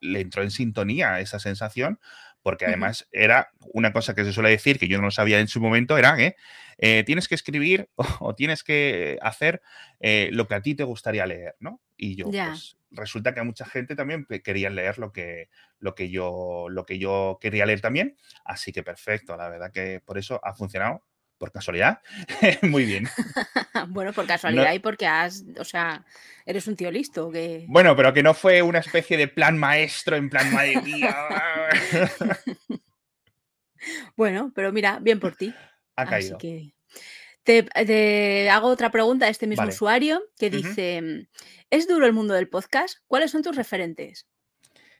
le 0.00 0.20
entró 0.20 0.42
en 0.42 0.50
sintonía 0.50 1.20
esa 1.20 1.38
sensación 1.38 2.00
porque 2.42 2.66
además 2.66 3.08
era 3.12 3.52
una 3.72 3.92
cosa 3.92 4.14
que 4.14 4.24
se 4.24 4.32
suele 4.32 4.50
decir, 4.50 4.78
que 4.78 4.88
yo 4.88 4.98
no 4.98 5.04
lo 5.04 5.10
sabía 5.10 5.40
en 5.40 5.48
su 5.48 5.60
momento, 5.60 5.96
era 5.96 6.16
que 6.16 6.36
eh, 6.78 7.04
tienes 7.04 7.28
que 7.28 7.34
escribir 7.34 7.88
o, 8.20 8.34
tienes 8.34 8.62
que 8.62 9.18
hacer 9.22 9.62
eh, 10.00 10.30
lo 10.32 10.46
que 10.48 10.54
a 10.54 10.62
ti 10.62 10.74
te 10.74 10.84
gustaría 10.84 11.26
leer, 11.26 11.56
¿no? 11.60 11.80
Y 11.96 12.16
yo, 12.16 12.26
pues, 12.30 12.76
resulta 12.90 13.32
que 13.32 13.40
a 13.40 13.44
mucha 13.44 13.64
gente 13.64 13.94
también 13.94 14.26
quería 14.42 14.70
leer 14.70 14.98
lo 14.98 15.12
que, 15.12 15.48
lo, 15.78 15.94
que 15.94 16.10
yo, 16.10 16.66
lo 16.68 16.84
que 16.84 16.98
yo 16.98 17.38
quería 17.40 17.66
leer 17.66 17.80
también, 17.80 18.16
así 18.44 18.72
que 18.72 18.82
perfecto, 18.82 19.36
la 19.36 19.48
verdad 19.48 19.72
que 19.72 20.00
por 20.04 20.18
eso 20.18 20.40
ha 20.42 20.54
funcionado 20.54 21.04
por 21.42 21.50
casualidad, 21.50 22.00
muy 22.62 22.84
bien. 22.84 23.06
bueno, 23.88 24.12
por 24.12 24.28
casualidad 24.28 24.74
y 24.74 24.78
porque 24.78 25.08
has, 25.08 25.42
o 25.58 25.64
sea, 25.64 26.06
eres 26.46 26.68
un 26.68 26.76
tío 26.76 26.88
listo. 26.88 27.32
Que... 27.32 27.64
Bueno, 27.66 27.96
pero 27.96 28.12
que 28.12 28.22
no 28.22 28.32
fue 28.32 28.62
una 28.62 28.78
especie 28.78 29.16
de 29.16 29.26
plan 29.26 29.58
maestro 29.58 30.14
en 30.14 30.30
plan 30.30 30.52
madre 30.52 30.80
bueno, 34.16 34.52
pero 34.54 34.70
mira, 34.70 35.00
bien 35.00 35.18
por 35.18 35.34
ti. 35.34 35.52
Ha 35.96 36.06
caído. 36.06 36.38
que 36.38 36.74
te, 37.42 38.48
hago 38.48 38.68
otra 38.68 38.92
pregunta 38.92 39.26
a 39.26 39.28
este 39.28 39.48
mismo 39.48 39.66
usuario 39.66 40.22
que 40.38 40.48
dice, 40.48 41.26
¿es 41.70 41.88
duro 41.88 42.06
el 42.06 42.12
mundo 42.12 42.34
del 42.34 42.48
podcast? 42.48 42.98
¿Cuáles 43.08 43.32
son 43.32 43.42
tus 43.42 43.56
referentes? 43.56 44.28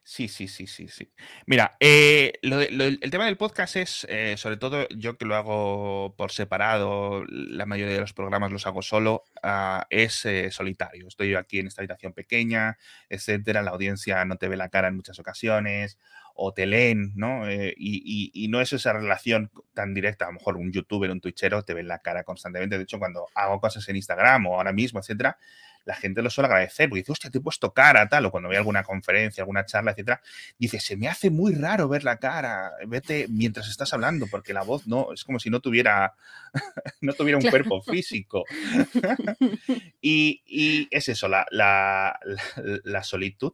Sí, 0.04 0.26
sí, 0.26 0.48
sí, 0.48 0.66
sí, 0.66 0.88
sí. 0.88 1.12
Mira, 1.46 1.76
eh, 1.78 2.32
el 2.42 3.10
tema 3.12 3.26
del 3.26 3.36
podcast 3.36 3.76
es, 3.76 4.04
eh, 4.10 4.34
sobre 4.36 4.56
todo 4.56 4.88
yo 4.88 5.16
que 5.16 5.24
lo 5.24 5.36
hago 5.36 6.16
por 6.16 6.32
separado, 6.32 7.24
la 7.28 7.66
mayoría 7.66 7.94
de 7.94 8.00
los 8.00 8.12
programas 8.12 8.50
los 8.50 8.66
hago 8.66 8.82
solo, 8.82 9.22
ah, 9.44 9.86
es 9.90 10.24
eh, 10.24 10.50
solitario. 10.50 11.06
Estoy 11.06 11.36
aquí 11.36 11.60
en 11.60 11.68
esta 11.68 11.82
habitación 11.82 12.12
pequeña, 12.14 12.78
etcétera, 13.08 13.62
la 13.62 13.70
audiencia 13.70 14.24
no 14.24 14.36
te 14.36 14.48
ve 14.48 14.56
la 14.56 14.70
cara 14.70 14.88
en 14.88 14.96
muchas 14.96 15.20
ocasiones, 15.20 15.98
o 16.34 16.52
te 16.52 16.66
leen, 16.66 17.12
¿no? 17.14 17.50
y, 17.50 18.30
y, 18.34 18.48
no 18.48 18.60
es 18.60 18.72
esa 18.72 18.92
relación 18.92 19.50
tan 19.74 19.94
directa, 19.94 20.26
a 20.26 20.28
lo 20.28 20.34
mejor 20.34 20.56
un 20.56 20.72
youtuber, 20.72 21.10
un 21.10 21.20
twitchero 21.20 21.62
te 21.62 21.74
ve 21.74 21.82
la 21.82 22.00
cara 22.00 22.24
constantemente. 22.24 22.76
De 22.76 22.84
hecho, 22.84 22.98
cuando 22.98 23.26
hago 23.34 23.60
cosas 23.60 23.88
en 23.88 23.96
Instagram 23.96 24.46
o 24.46 24.56
ahora 24.56 24.72
mismo, 24.72 25.00
etcétera, 25.00 25.38
la 25.84 25.94
gente 25.94 26.22
lo 26.22 26.30
suele 26.30 26.46
agradecer, 26.46 26.88
porque 26.88 27.00
dice, 27.00 27.12
hostia, 27.12 27.30
te 27.30 27.38
he 27.38 27.40
puesto 27.40 27.72
cara, 27.72 28.08
tal, 28.08 28.26
o 28.26 28.30
cuando 28.30 28.48
ve 28.48 28.56
alguna 28.56 28.82
conferencia, 28.82 29.42
alguna 29.42 29.64
charla, 29.64 29.92
etcétera, 29.92 30.20
dice, 30.58 30.80
se 30.80 30.96
me 30.96 31.08
hace 31.08 31.30
muy 31.30 31.54
raro 31.54 31.88
ver 31.88 32.04
la 32.04 32.18
cara, 32.18 32.72
vete 32.86 33.26
mientras 33.28 33.68
estás 33.68 33.92
hablando, 33.92 34.26
porque 34.28 34.52
la 34.52 34.62
voz 34.62 34.86
no, 34.86 35.12
es 35.12 35.24
como 35.24 35.38
si 35.38 35.50
no 35.50 35.60
tuviera, 35.60 36.14
no 37.00 37.12
tuviera 37.14 37.38
un 37.38 37.48
cuerpo 37.48 37.82
físico. 37.82 38.44
y, 40.00 40.88
es 40.90 41.08
eso, 41.08 41.28
la, 41.28 41.46
la, 41.50 43.02
solitud. 43.02 43.52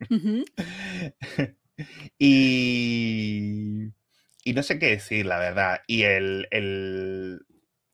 y, 2.18 3.92
y 4.44 4.52
no 4.52 4.62
sé 4.62 4.78
qué 4.78 4.86
decir, 4.86 5.26
la 5.26 5.38
verdad. 5.38 5.80
Y 5.86 6.02
el, 6.02 7.44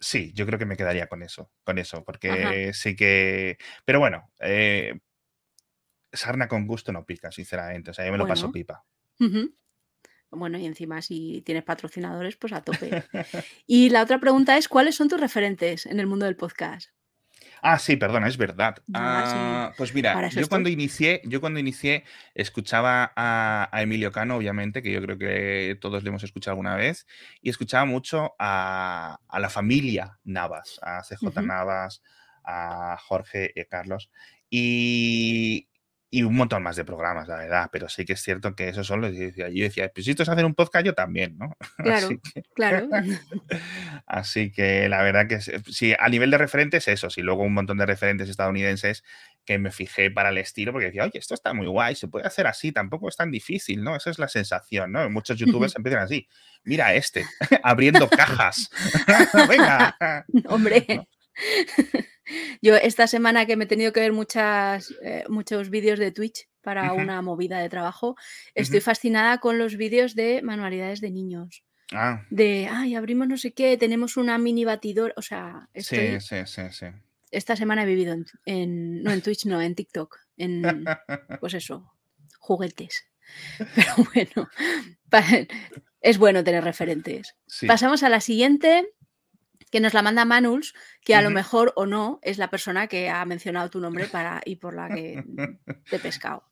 Sí, 0.00 0.32
yo 0.34 0.44
creo 0.44 0.58
que 0.58 0.66
me 0.66 0.76
quedaría 0.76 1.06
con 1.06 1.22
eso, 1.22 1.50
con 1.62 1.78
eso, 1.78 2.04
porque 2.04 2.72
sí 2.74 2.94
que. 2.94 3.56
Pero 3.86 4.00
bueno, 4.00 4.30
eh, 4.40 5.00
sarna 6.12 6.46
con 6.46 6.66
gusto 6.66 6.92
no 6.92 7.06
pica, 7.06 7.30
sinceramente. 7.32 7.90
O 7.90 7.94
sea, 7.94 8.04
yo 8.04 8.12
me 8.12 8.18
lo 8.18 8.26
paso 8.26 8.52
pipa. 8.52 8.84
Bueno, 10.30 10.58
y 10.58 10.66
encima 10.66 11.00
si 11.00 11.42
tienes 11.42 11.64
patrocinadores, 11.64 12.36
pues 12.36 12.52
a 12.52 12.62
tope. 12.62 13.04
y 13.66 13.90
la 13.90 14.02
otra 14.02 14.18
pregunta 14.18 14.56
es, 14.56 14.68
¿cuáles 14.68 14.96
son 14.96 15.08
tus 15.08 15.20
referentes 15.20 15.86
en 15.86 16.00
el 16.00 16.06
mundo 16.06 16.26
del 16.26 16.36
podcast? 16.36 16.90
Ah, 17.66 17.78
sí, 17.78 17.96
perdona, 17.96 18.28
es 18.28 18.36
verdad. 18.36 18.76
Sí. 18.86 18.92
Ah, 18.92 19.72
pues 19.78 19.94
mira, 19.94 20.22
yo 20.28 20.48
cuando 20.50 20.68
inicié, 20.68 21.22
yo 21.24 21.40
cuando 21.40 21.58
inicié 21.58 22.04
escuchaba 22.34 23.10
a, 23.16 23.70
a 23.72 23.82
Emilio 23.82 24.12
Cano, 24.12 24.36
obviamente, 24.36 24.82
que 24.82 24.92
yo 24.92 25.00
creo 25.00 25.16
que 25.16 25.78
todos 25.80 26.02
le 26.02 26.10
hemos 26.10 26.22
escuchado 26.24 26.52
alguna 26.52 26.76
vez, 26.76 27.06
y 27.40 27.48
escuchaba 27.48 27.86
mucho 27.86 28.34
a, 28.38 29.18
a 29.28 29.40
la 29.40 29.48
familia 29.48 30.18
Navas, 30.24 30.78
a 30.82 31.02
CJ 31.04 31.40
Ujú. 31.40 31.40
Navas, 31.42 32.02
a 32.44 32.98
Jorge 33.00 33.50
y 33.54 33.60
a 33.60 33.64
Carlos, 33.64 34.10
y, 34.50 35.68
y 36.18 36.22
un 36.22 36.34
montón 36.36 36.62
más 36.62 36.76
de 36.76 36.84
programas, 36.84 37.26
la 37.28 37.36
verdad, 37.36 37.68
pero 37.72 37.88
sí 37.88 38.04
que 38.04 38.12
es 38.14 38.20
cierto 38.22 38.54
que 38.54 38.68
esos 38.68 38.86
son 38.86 39.00
los 39.00 39.10
que 39.10 39.16
yo 39.18 39.24
decía, 39.26 39.48
yo 39.48 39.64
decía, 39.64 39.90
pues 39.94 40.04
si 40.04 40.10
esto 40.12 40.22
es 40.22 40.28
hacer 40.28 40.44
un 40.44 40.54
podcast, 40.54 40.86
yo 40.86 40.94
también, 40.94 41.36
¿no? 41.38 41.56
Así 41.78 41.82
Claro, 41.82 42.08
que... 42.34 42.42
claro. 42.54 42.88
Así 44.06 44.50
que 44.52 44.88
la 44.88 45.02
verdad 45.02 45.26
que 45.28 45.36
es- 45.36 45.50
sí, 45.70 45.94
a 45.98 46.08
nivel 46.08 46.30
de 46.30 46.38
referentes, 46.38 46.86
eso, 46.88 47.10
sí, 47.10 47.22
luego 47.22 47.42
un 47.42 47.54
montón 47.54 47.78
de 47.78 47.86
referentes 47.86 48.28
estadounidenses 48.28 49.02
que 49.44 49.58
me 49.58 49.70
fijé 49.70 50.10
para 50.10 50.30
el 50.30 50.38
estilo, 50.38 50.72
porque 50.72 50.86
decía, 50.86 51.04
oye, 51.04 51.18
esto 51.18 51.34
está 51.34 51.52
muy 51.52 51.66
guay, 51.66 51.94
se 51.96 52.08
puede 52.08 52.26
hacer 52.26 52.46
así, 52.46 52.72
tampoco 52.72 53.08
es 53.08 53.16
tan 53.16 53.30
difícil, 53.30 53.82
¿no? 53.84 53.94
Esa 53.96 54.10
es 54.10 54.18
la 54.18 54.28
sensación, 54.28 54.92
¿no? 54.92 55.08
Muchos 55.10 55.36
youtubers 55.38 55.74
empiezan 55.76 56.00
así, 56.02 56.28
mira 56.64 56.94
este, 56.94 57.26
abriendo 57.62 58.08
cajas, 58.08 58.70
venga, 59.48 59.96
Hombre, 60.48 60.86
¿no? 60.88 61.06
Yo 62.62 62.76
esta 62.76 63.06
semana 63.06 63.46
que 63.46 63.56
me 63.56 63.64
he 63.64 63.66
tenido 63.68 63.92
que 63.92 64.00
ver 64.00 64.12
muchas, 64.12 64.94
eh, 65.02 65.24
muchos 65.28 65.70
vídeos 65.70 65.98
de 65.98 66.10
Twitch 66.12 66.48
para 66.62 66.92
una 66.94 67.20
movida 67.22 67.58
de 67.58 67.68
trabajo, 67.68 68.16
estoy 68.54 68.80
fascinada 68.80 69.38
con 69.38 69.58
los 69.58 69.76
vídeos 69.76 70.14
de 70.14 70.40
manualidades 70.42 71.00
de 71.00 71.10
niños. 71.10 71.62
Ah, 71.92 72.22
De, 72.30 72.66
ay, 72.70 72.94
abrimos 72.94 73.28
no 73.28 73.36
sé 73.36 73.52
qué, 73.52 73.76
tenemos 73.76 74.16
una 74.16 74.38
mini 74.38 74.64
batidora. 74.64 75.12
O 75.18 75.22
sea, 75.22 75.68
estoy. 75.74 76.18
sí, 76.20 76.36
sí, 76.46 76.62
sí. 76.70 76.86
Esta 77.30 77.56
semana 77.56 77.82
he 77.82 77.86
vivido 77.86 78.14
en, 78.14 78.24
en- 78.46 79.02
no 79.02 79.10
en 79.12 79.20
Twitch, 79.20 79.44
no, 79.44 79.60
en 79.60 79.74
TikTok. 79.74 80.16
En, 80.38 80.62
pues 81.40 81.52
eso, 81.54 81.92
juguetes. 82.38 83.04
Pero 83.74 83.92
bueno, 84.14 84.48
es 86.00 86.18
bueno 86.18 86.42
tener 86.44 86.64
referentes. 86.64 87.34
Sí. 87.46 87.66
Pasamos 87.66 88.02
a 88.02 88.08
la 88.08 88.20
siguiente, 88.20 88.88
que 89.74 89.80
nos 89.80 89.92
la 89.92 90.02
manda 90.02 90.24
Manuls, 90.24 90.72
que 91.02 91.16
a 91.16 91.20
lo 91.20 91.30
mejor 91.30 91.72
o 91.74 91.84
no 91.84 92.20
es 92.22 92.38
la 92.38 92.48
persona 92.48 92.86
que 92.86 93.10
ha 93.10 93.24
mencionado 93.24 93.70
tu 93.70 93.80
nombre 93.80 94.06
para, 94.06 94.40
y 94.44 94.54
por 94.54 94.72
la 94.72 94.88
que 94.88 95.24
te 95.90 95.96
he 95.96 95.98
pescado. 95.98 96.44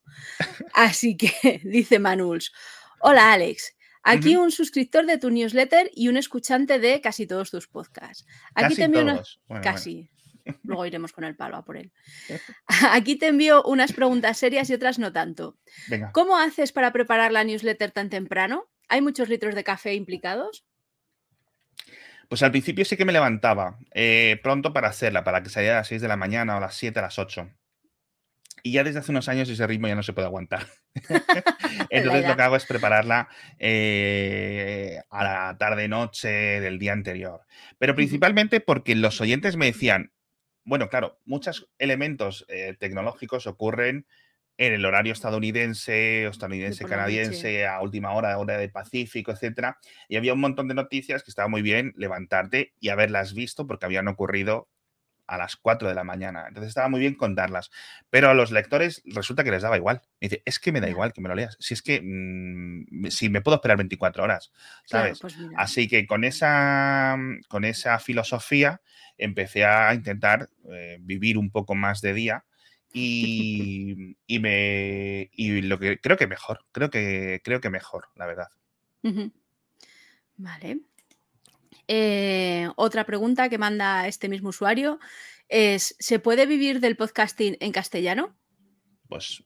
Así 0.75 1.17
que 1.17 1.61
dice 1.63 2.01
Manuls, 2.01 2.53
hola 2.99 3.33
Alex, 3.33 3.77
aquí 4.03 4.35
un 4.35 4.51
suscriptor 4.51 5.07
de 5.07 5.19
tu 5.19 5.31
newsletter 5.31 5.89
y 5.95 6.09
un 6.09 6.17
escuchante 6.17 6.81
de 6.81 7.01
casi 7.01 7.29
todos 7.29 7.53
tus 7.53 7.69
podcasts. 7.69 8.27
Aquí 8.57 8.75
te 8.75 8.83
envío 8.83 9.03
una... 9.03 9.23
bueno. 9.47 9.63
Casi. 9.63 10.11
Luego 10.65 10.85
iremos 10.85 11.13
con 11.13 11.23
el 11.23 11.37
palo 11.37 11.59
a 11.59 11.65
por 11.65 11.77
él. 11.77 11.93
Aquí 12.91 13.15
te 13.15 13.29
envío 13.29 13.63
unas 13.63 13.93
preguntas 13.93 14.37
serias 14.37 14.69
y 14.69 14.75
otras 14.75 14.99
no 14.99 15.13
tanto. 15.13 15.61
Venga. 15.87 16.11
¿Cómo 16.11 16.37
haces 16.39 16.73
para 16.73 16.93
preparar 16.93 17.31
la 17.31 17.45
newsletter 17.45 17.93
tan 17.93 18.11
temprano? 18.11 18.69
¿Hay 18.89 19.01
muchos 19.01 19.29
litros 19.29 19.55
de 19.55 19.63
café 19.63 19.95
implicados? 19.95 20.65
Pues 22.33 22.43
al 22.43 22.51
principio 22.51 22.87
sí 22.87 22.97
que 22.97 23.05
me 23.05 23.13
levantaba 23.13 23.79
eh, 23.93 24.41
pronto 24.43 24.73
para 24.73 24.89
hacerla, 24.89 25.23
para 25.23 25.43
que 25.43 25.51
saliera 25.51 25.75
a 25.75 25.81
las 25.81 25.89
6 25.89 26.01
de 26.01 26.09
la 26.09 26.17
mañana 26.17 26.55
o 26.55 26.57
a 26.57 26.61
las 26.61 26.75
7, 26.77 26.99
a 26.99 27.03
las 27.03 27.19
8. 27.19 27.51
Y 28.63 28.73
ya 28.73 28.85
desde 28.85 29.01
hace 29.01 29.11
unos 29.11 29.29
años 29.29 29.51
ese 29.51 29.67
ritmo 29.67 29.87
ya 29.87 29.95
no 29.95 30.03
se 30.03 30.15
puede 30.15 30.29
aguantar. 30.29 30.67
Entonces 31.91 32.27
lo 32.27 32.35
que 32.35 32.43
hago 32.43 32.57
es 32.57 32.65
prepararla 32.65 33.29
eh, 33.59 35.03
a 35.11 35.25
la 35.25 35.59
tarde-noche 35.59 36.31
del 36.31 36.79
día 36.79 36.95
anterior. 36.95 37.43
Pero 37.77 37.95
principalmente 37.95 38.61
porque 38.61 38.95
los 38.95 39.21
oyentes 39.21 39.59
me 39.59 39.67
decían, 39.67 40.11
bueno, 40.65 40.89
claro, 40.89 41.21
muchos 41.27 41.69
elementos 41.77 42.47
eh, 42.49 42.75
tecnológicos 42.79 43.47
ocurren 43.47 44.07
en 44.59 44.73
el 44.75 44.85
horario 44.85 45.13
estadounidense, 45.13 46.27
estadounidense, 46.27 46.85
canadiense, 46.85 47.67
a 47.67 47.81
última 47.81 48.13
hora, 48.13 48.39
hora 48.39 48.59
del 48.59 48.71
Pacífico, 48.71 49.33
etcétera. 49.33 49.79
Y 50.09 50.17
había 50.17 50.35
un 50.35 50.41
montón 50.41 50.69
de 50.69 50.75
noticias 50.75 51.23
que 51.23 51.31
estaba 51.31 51.49
muy 51.49 51.63
bien 51.63 51.93
levantarte 51.97 52.75
y 52.79 52.91
haberlas 52.91 53.35
visto 53.35 53.67
porque 53.67 53.87
habían 53.87 54.09
ocurrido 54.09 54.69
a 55.27 55.39
las 55.39 55.57
4 55.57 55.89
de 55.89 55.95
la 55.95 56.05
mañana. 56.05 56.45
Entonces 56.49 56.69
estaba 56.69 56.89
muy 56.89 57.01
bien 57.01 57.15
contarlas. 57.15 57.71
Pero 58.11 58.29
a 58.29 58.35
los 58.35 58.51
lectores 58.51 59.03
resulta 59.07 59.45
que 59.45 59.51
les 59.51 59.63
daba 59.63 59.77
igual. 59.79 60.03
Me 60.21 60.29
dice, 60.29 60.43
es 60.45 60.59
que 60.59 60.73
me 60.73 60.81
da 60.81 60.91
igual 60.91 61.13
que 61.13 61.21
me 61.23 61.29
lo 61.29 61.35
leas. 61.35 61.57
Si 61.59 61.73
es 61.75 61.81
que, 61.81 62.01
mm, 62.03 63.07
si 63.09 63.31
me 63.31 63.41
puedo 63.41 63.55
esperar 63.57 63.79
24 63.79 64.25
horas, 64.25 64.53
Claro, 64.89 65.15
¿sabes? 65.15 65.21
pues. 65.21 65.37
Así 65.57 65.89
que 65.89 66.07
con 66.07 66.25
esa, 66.25 67.17
con 67.49 67.65
esa 67.65 67.99
filosofía 67.99 68.83
empecé 69.17 69.65
a 69.65 69.95
intentar 69.95 70.51
eh, 70.71 70.99
vivir 71.01 71.39
un 71.39 71.51
poco 71.51 71.75
más 71.75 72.01
de 72.03 72.13
día 72.13 72.45
y, 72.93 74.17
y 74.27 74.39
me 74.39 75.31
y 75.33 75.63
lo 75.63 75.79
que 75.79 75.99
creo 75.99 76.17
que 76.17 76.27
mejor, 76.27 76.65
creo 76.73 76.91
que 76.91 77.41
creo 77.43 77.61
que 77.61 77.71
mejor, 77.71 78.09
la 78.17 78.27
verdad. 78.27 78.49
Vale. 80.37 80.81
Eh, 81.89 82.69
otra 82.77 83.05
pregunta 83.05 83.49
que 83.49 83.59
manda 83.59 84.07
este 84.07 84.29
mismo 84.29 84.51
usuario 84.51 84.99
es, 85.49 85.97
¿se 85.99 86.19
puede 86.19 86.47
vivir 86.47 86.81
del 86.81 86.97
podcasting 86.97 87.57
en 87.61 87.73
castellano? 87.73 88.37
Pues 89.09 89.43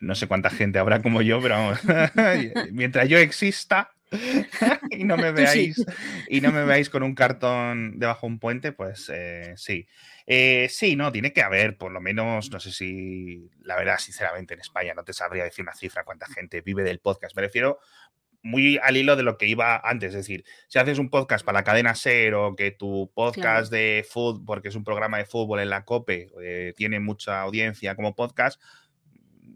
no 0.00 0.14
sé 0.14 0.26
cuánta 0.26 0.50
gente 0.50 0.78
habrá 0.78 1.02
como 1.02 1.22
yo, 1.22 1.40
pero 1.40 1.56
vamos, 1.56 1.78
mientras 2.72 3.08
yo 3.08 3.18
exista 3.18 3.90
y 4.90 5.04
no 5.04 5.16
me 5.16 5.28
sí. 5.28 5.32
veáis 5.34 5.86
y 6.28 6.40
no 6.40 6.50
me 6.50 6.64
veáis 6.64 6.90
con 6.90 7.02
un 7.02 7.14
cartón 7.14 7.98
debajo 7.98 8.26
de 8.26 8.32
un 8.32 8.38
puente, 8.38 8.72
pues 8.72 9.10
eh, 9.14 9.54
sí. 9.56 9.86
Eh, 10.26 10.68
sí, 10.70 10.96
no, 10.96 11.10
tiene 11.10 11.32
que 11.32 11.42
haber, 11.42 11.76
por 11.76 11.90
lo 11.90 12.00
menos, 12.00 12.50
no 12.50 12.60
sé 12.60 12.70
si, 12.70 13.50
la 13.62 13.76
verdad, 13.76 13.98
sinceramente, 13.98 14.54
en 14.54 14.60
España 14.60 14.92
no 14.94 15.04
te 15.04 15.12
sabría 15.12 15.44
decir 15.44 15.62
una 15.62 15.74
cifra 15.74 16.04
cuánta 16.04 16.26
gente 16.26 16.60
vive 16.60 16.82
del 16.82 16.98
podcast. 16.98 17.34
Me 17.34 17.42
refiero 17.42 17.78
muy 18.42 18.78
al 18.82 18.96
hilo 18.96 19.16
de 19.16 19.22
lo 19.22 19.36
que 19.36 19.46
iba 19.46 19.80
antes, 19.82 20.08
es 20.08 20.14
decir, 20.14 20.44
si 20.68 20.78
haces 20.78 20.98
un 20.98 21.10
podcast 21.10 21.44
para 21.44 21.58
la 21.58 21.64
cadena 21.64 21.94
SER 21.94 22.34
o 22.34 22.54
que 22.56 22.70
tu 22.70 23.10
podcast 23.14 23.70
de 23.70 24.06
fútbol, 24.08 24.44
porque 24.44 24.68
es 24.68 24.74
un 24.74 24.84
programa 24.84 25.18
de 25.18 25.24
fútbol 25.24 25.60
en 25.60 25.70
la 25.70 25.84
COPE, 25.84 26.30
eh, 26.42 26.72
tiene 26.76 27.00
mucha 27.00 27.40
audiencia 27.40 27.94
como 27.94 28.14
podcast, 28.14 28.60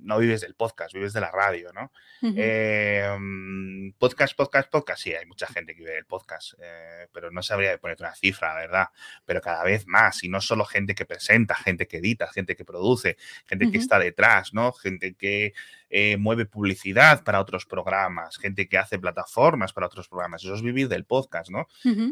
no 0.02 0.18
vives 0.18 0.40
del 0.40 0.54
podcast, 0.54 0.92
vives 0.94 1.12
de 1.12 1.20
la 1.20 1.30
radio, 1.30 1.72
¿no? 1.72 1.92
Eh, 2.36 3.08
mm, 3.18 3.92
podcast, 3.98 4.36
podcast, 4.36 4.70
podcast, 4.70 5.02
sí, 5.02 5.14
hay 5.14 5.26
mucha 5.26 5.46
gente 5.46 5.74
que 5.74 5.80
vive 5.80 5.94
del 5.94 6.06
podcast, 6.06 6.54
eh, 6.60 7.08
pero 7.12 7.30
no 7.30 7.42
sabría 7.42 7.76
ponerte 7.78 8.02
una 8.02 8.14
cifra, 8.14 8.54
la 8.54 8.60
verdad, 8.60 8.86
pero 9.24 9.40
cada 9.40 9.64
vez 9.64 9.86
más, 9.86 10.22
y 10.24 10.28
no 10.28 10.40
solo 10.40 10.64
gente 10.64 10.94
que 10.94 11.06
presenta, 11.06 11.54
gente 11.54 11.86
que 11.86 11.98
edita, 11.98 12.26
gente 12.28 12.56
que 12.56 12.64
produce, 12.64 13.16
gente 13.46 13.70
que 13.70 13.78
está 13.78 13.98
detrás, 13.98 14.52
¿no? 14.52 14.72
Gente 14.72 15.14
que 15.14 15.52
eh, 15.90 16.16
mueve 16.16 16.46
publicidad 16.46 17.22
para 17.22 17.40
otros 17.40 17.66
programas, 17.66 18.38
gente 18.38 18.68
que 18.68 18.78
hace 18.78 18.98
plataformas 18.98 19.72
para 19.72 19.86
otros 19.86 20.08
programas, 20.08 20.42
eso 20.42 20.54
es 20.54 20.62
vivir 20.62 20.88
del 20.88 21.04
podcast, 21.04 21.50
¿no? 21.50 21.66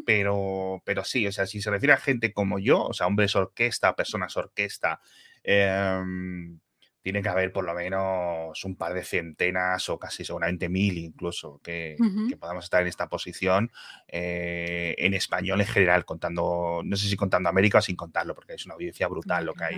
Pero, 0.05 0.81
pero 0.85 1.03
sí, 1.03 1.25
o 1.27 1.31
sea, 1.31 1.47
si 1.47 1.61
se 1.61 1.71
refiere 1.71 1.93
a 1.93 1.97
gente 1.97 2.31
como 2.31 2.59
yo, 2.59 2.83
o 2.83 2.93
sea, 2.93 3.07
hombres 3.07 3.35
orquesta, 3.35 3.95
personas 3.95 4.37
orquesta, 4.37 5.01
em, 5.43 6.59
tiene 7.01 7.21
que 7.21 7.29
haber 7.29 7.51
por 7.51 7.65
lo 7.65 7.73
menos 7.73 8.63
un 8.63 8.75
par 8.75 8.93
de 8.93 9.03
centenas 9.03 9.89
o 9.89 9.97
casi 9.97 10.23
seguramente 10.23 10.69
mil 10.69 10.97
incluso 10.97 11.59
que, 11.63 11.95
podamos 12.39 12.65
estar 12.65 12.81
en 12.81 12.87
esta 12.87 13.07
posición 13.07 13.71
eh, 14.07 14.95
en 14.97 15.13
español 15.13 15.61
en 15.61 15.67
general, 15.67 16.05
contando, 16.05 16.81
no 16.83 16.95
sé 16.95 17.07
si 17.07 17.15
contando 17.15 17.49
América 17.49 17.79
o 17.79 17.81
sin 17.81 17.95
contarlo, 17.95 18.35
porque 18.35 18.53
es 18.53 18.65
una 18.65 18.75
audiencia 18.75 19.07
brutal 19.07 19.45
lo 19.45 19.53
que 19.53 19.63
hay 19.63 19.75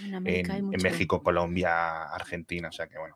en, 0.00 0.50
hay. 0.50 0.62
México, 0.82 1.22
Colombia, 1.22 2.04
Argentina, 2.04 2.68
o 2.68 2.72
sea 2.72 2.86
que 2.86 2.98
bueno. 2.98 3.14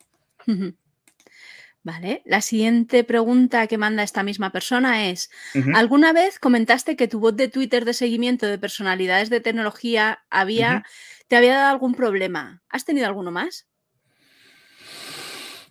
Vale, 1.85 2.23
la 2.27 2.41
siguiente 2.41 3.05
pregunta 3.05 3.67
que 3.67 3.79
manda 3.79 4.03
esta 4.03 4.23
misma 4.23 4.51
persona 4.51 5.09
es, 5.09 5.31
¿alguna 5.75 6.13
vez 6.13 6.39
comentaste 6.39 6.97
que 6.97 7.09
tu 7.09 7.21
bot 7.21 7.37
de 7.37 7.49
Twitter 7.49 7.85
de 7.85 7.95
seguimiento 7.95 8.47
de 8.47 8.59
personalidades 8.59 9.31
de 9.31 9.41
tecnología 9.41 10.25
había, 10.29 10.85
te 11.29 11.37
había 11.37 11.55
dado 11.55 11.71
algún 11.71 11.95
problema? 11.95 12.63
¿Has 12.69 12.85
tenido 12.85 13.07
alguno 13.07 13.31
más? 13.31 13.69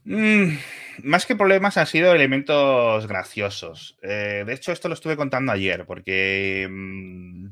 Mm, 0.06 0.58
más 1.04 1.26
que 1.26 1.36
problemas 1.36 1.78
han 1.78 1.86
sido 1.86 2.14
elementos 2.14 3.06
graciosos. 3.08 3.98
Eh, 4.02 4.44
de 4.46 4.54
hecho, 4.54 4.72
esto 4.72 4.88
lo 4.88 4.94
estuve 4.94 5.18
contando 5.18 5.52
ayer 5.52 5.86
porque 5.86 6.68
mm, 6.70 7.48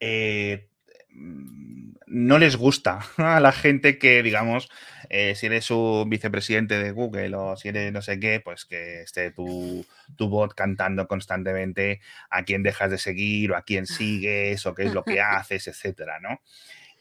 eh, 0.00 0.68
mm, 1.10 1.92
no 2.08 2.38
les 2.38 2.56
gusta 2.56 3.00
a 3.16 3.40
la 3.40 3.52
gente 3.52 3.98
que, 3.98 4.22
digamos, 4.22 4.68
eh, 5.10 5.34
si 5.34 5.46
eres 5.46 5.70
un 5.70 6.08
vicepresidente 6.08 6.78
de 6.78 6.90
Google 6.92 7.34
o 7.34 7.56
si 7.56 7.68
eres 7.68 7.92
no 7.92 8.02
sé 8.02 8.20
qué, 8.20 8.40
pues 8.40 8.64
que 8.64 9.02
esté 9.02 9.30
tu, 9.30 9.84
tu 10.16 10.28
bot 10.28 10.54
cantando 10.54 11.06
constantemente 11.08 12.00
a 12.30 12.44
quién 12.44 12.62
dejas 12.62 12.90
de 12.90 12.98
seguir 12.98 13.52
o 13.52 13.56
a 13.56 13.62
quién 13.62 13.86
sigues 13.86 14.66
o 14.66 14.74
qué 14.74 14.84
es 14.84 14.94
lo 14.94 15.04
que 15.04 15.20
haces, 15.20 15.66
etcétera, 15.68 16.20
¿no? 16.20 16.40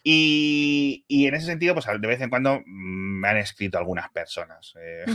Y, 0.04 1.04
y 1.08 1.28
en 1.28 1.36
ese 1.36 1.48
sentido, 1.48 1.74
pues 1.74 1.86
de 1.86 2.08
vez 2.08 2.22
en 2.22 2.30
cuando 2.30 2.62
mm, 2.66 3.20
me 3.20 3.28
han 3.28 3.38
escrito 3.38 3.78
algunas 3.78 4.10
personas. 4.10 4.74
eh. 4.80 5.06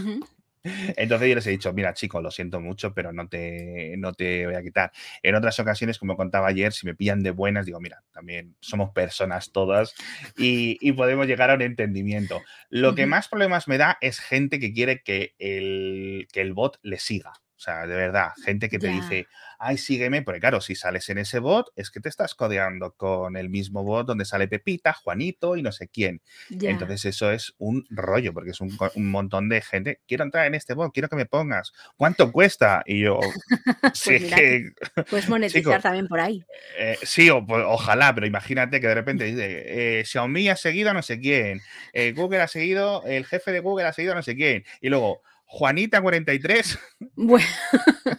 Entonces 0.64 1.28
yo 1.28 1.34
les 1.34 1.46
he 1.46 1.50
dicho, 1.50 1.72
mira, 1.72 1.92
chicos, 1.94 2.22
lo 2.22 2.30
siento 2.30 2.60
mucho, 2.60 2.94
pero 2.94 3.12
no 3.12 3.28
te, 3.28 3.94
no 3.98 4.12
te 4.12 4.46
voy 4.46 4.54
a 4.54 4.62
quitar. 4.62 4.92
En 5.22 5.34
otras 5.34 5.58
ocasiones, 5.58 5.98
como 5.98 6.16
contaba 6.16 6.48
ayer, 6.48 6.72
si 6.72 6.86
me 6.86 6.94
pillan 6.94 7.22
de 7.22 7.30
buenas, 7.30 7.66
digo, 7.66 7.80
mira, 7.80 8.02
también 8.12 8.54
somos 8.60 8.90
personas 8.90 9.52
todas 9.52 9.94
y, 10.36 10.92
podemos 10.92 11.26
llegar 11.26 11.50
a 11.50 11.54
un 11.54 11.62
entendimiento. 11.62 12.42
Lo 12.68 12.94
que 12.94 13.06
más 13.06 13.28
problemas 13.28 13.66
me 13.66 13.78
da 13.78 13.98
es 14.00 14.20
gente 14.20 14.60
que 14.60 14.72
quiere 14.72 15.02
que 15.02 15.34
el, 15.38 16.28
que 16.30 16.42
el 16.42 16.52
bot 16.52 16.78
le 16.82 16.98
siga. 16.98 17.32
O 17.62 17.64
sea, 17.64 17.86
de 17.86 17.94
verdad, 17.94 18.30
gente 18.44 18.68
que 18.68 18.80
te 18.80 18.88
dice, 18.88 19.28
ay, 19.60 19.78
sígueme, 19.78 20.22
porque 20.22 20.40
claro, 20.40 20.60
si 20.60 20.74
sales 20.74 21.08
en 21.10 21.18
ese 21.18 21.38
bot, 21.38 21.68
es 21.76 21.92
que 21.92 22.00
te 22.00 22.08
estás 22.08 22.34
codeando 22.34 22.96
con 22.96 23.36
el 23.36 23.50
mismo 23.50 23.84
bot 23.84 24.04
donde 24.04 24.24
sale 24.24 24.48
Pepita, 24.48 24.92
Juanito 24.92 25.56
y 25.56 25.62
no 25.62 25.70
sé 25.70 25.86
quién. 25.86 26.22
Entonces 26.50 27.04
eso 27.04 27.30
es 27.30 27.54
un 27.58 27.86
rollo, 27.88 28.34
porque 28.34 28.50
es 28.50 28.60
un, 28.60 28.76
montón 28.96 29.48
de 29.48 29.62
gente, 29.62 30.00
quiero 30.08 30.24
entrar 30.24 30.48
en 30.48 30.56
este 30.56 30.74
bot, 30.74 30.92
quiero 30.92 31.08
que 31.08 31.14
me 31.14 31.24
pongas, 31.24 31.72
¿cuánto 31.96 32.32
cuesta? 32.32 32.82
Y 32.84 33.02
yo, 33.02 33.20
sí, 33.94 34.18
pues 34.18 34.34
que... 34.34 34.72
Puedes 35.08 35.28
monetizar 35.28 35.80
también 35.80 36.08
por 36.08 36.18
ahí. 36.18 36.44
Eh, 36.76 36.98
sí, 37.04 37.30
pues, 37.46 37.64
ojalá, 37.64 38.12
pero 38.12 38.26
imagínate 38.26 38.80
que 38.80 38.88
de 38.88 38.94
repente 38.96 39.22
dice, 39.22 40.00
eh, 40.00 40.04
Xiaomi 40.04 40.48
ha 40.48 40.56
seguido 40.56 40.90
a 40.90 40.94
no 40.94 41.02
sé 41.02 41.20
quién, 41.20 41.60
eh, 41.92 42.10
Google 42.10 42.40
ha 42.40 42.48
seguido, 42.48 43.04
el 43.06 43.24
jefe 43.24 43.52
de 43.52 43.60
Google 43.60 43.86
ha 43.86 43.92
seguido 43.92 44.14
a 44.14 44.16
no 44.16 44.24
sé 44.24 44.34
quién, 44.34 44.64
y 44.80 44.88
luego 44.88 45.22
Juanita43. 45.52 46.78
Bueno. 47.14 47.44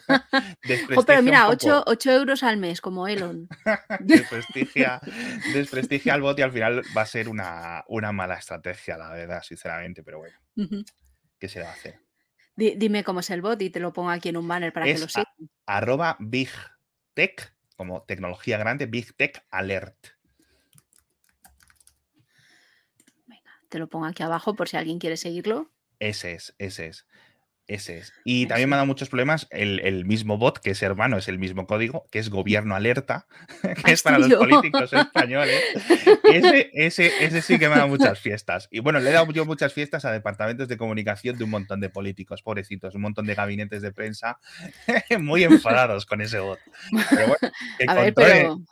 pero 1.07 1.23
mira, 1.23 1.49
8, 1.49 2.11
euros 2.11 2.43
al 2.43 2.57
mes, 2.57 2.79
como 2.79 3.07
Elon. 3.07 3.49
desprestigia, 4.01 5.01
desprestigia 5.51 6.13
al 6.13 6.21
bot 6.21 6.37
y 6.37 6.43
al 6.43 6.51
final 6.51 6.83
va 6.95 7.01
a 7.01 7.05
ser 7.07 7.27
una, 7.29 7.83
mala 8.13 8.35
estrategia, 8.35 8.97
la 8.97 9.09
verdad, 9.09 9.41
sinceramente, 9.41 10.03
pero 10.03 10.19
bueno. 10.19 10.37
¿Qué 11.39 11.49
se 11.49 11.61
va 11.61 11.69
a 11.69 11.73
hacer? 11.73 11.99
dime 12.55 13.03
cómo 13.03 13.21
es 13.21 13.31
el 13.31 13.41
bot 13.41 13.59
y 13.63 13.71
te 13.71 13.79
lo 13.79 13.91
pongo 13.93 14.11
aquí 14.11 14.29
en 14.29 14.37
un 14.37 14.47
banner 14.47 14.71
para 14.71 14.85
que 14.85 14.99
lo 14.99 15.09
sigas. 15.09 15.25
Arroba 15.65 16.17
Big 16.19 16.51
Tech, 17.15 17.55
como 17.75 18.03
tecnología 18.03 18.59
grande, 18.59 18.85
Big 18.85 19.15
Tech 19.15 19.43
Alert. 19.49 19.97
Venga, 23.25 23.51
te 23.69 23.79
lo 23.79 23.89
pongo 23.89 24.05
aquí 24.05 24.21
abajo 24.21 24.55
por 24.55 24.69
si 24.69 24.77
alguien 24.77 24.99
quiere 24.99 25.17
seguirlo. 25.17 25.72
Ese 26.03 26.33
es, 26.33 26.53
ese 26.59 26.87
es. 26.87 27.05
Ese 27.65 27.99
es. 27.99 28.13
Y 28.25 28.45
también 28.47 28.67
me 28.67 28.75
ha 28.75 28.77
dado 28.77 28.87
muchos 28.87 29.07
problemas 29.07 29.47
el, 29.49 30.03
mismo 30.03 30.37
bot, 30.37 30.59
que 30.59 30.71
es 30.71 30.83
hermano, 30.83 31.17
es 31.17 31.29
el 31.29 31.39
mismo 31.39 31.65
código, 31.65 32.05
que 32.11 32.19
es 32.19 32.29
gobierno 32.29 32.75
alerta, 32.75 33.25
que 33.85 33.93
es 33.93 34.03
para 34.03 34.19
los 34.19 34.33
políticos 34.33 34.91
españoles. 34.91 35.63
Ese, 36.25 36.71
ese, 36.73 37.23
ese 37.23 37.41
sí 37.41 37.57
que 37.57 37.69
me 37.69 37.75
ha 37.75 37.77
dado 37.77 37.87
muchas 37.87 38.19
fiestas. 38.21 38.67
Y 38.69 38.81
bueno, 38.81 38.99
le 38.99 39.11
he 39.11 39.13
dado 39.13 39.31
yo 39.31 39.45
muchas 39.45 39.71
fiestas 39.71 40.03
a 40.03 40.11
departamentos 40.11 40.67
de 40.67 40.75
comunicación 40.75 41.37
de 41.37 41.45
un 41.45 41.51
montón 41.51 41.79
de 41.79 41.89
políticos, 41.89 42.41
pobrecitos, 42.41 42.95
un 42.95 43.01
montón 43.01 43.25
de 43.25 43.35
gabinetes 43.35 43.81
de 43.81 43.93
prensa 43.93 44.39
muy 45.21 45.45
enfadados 45.45 46.05
con 46.05 46.19
ese 46.19 46.39
bot. 46.39 46.59
Pero 47.09 47.27
bueno, 47.27 47.55
que, 47.79 47.85
controlen, 47.85 48.65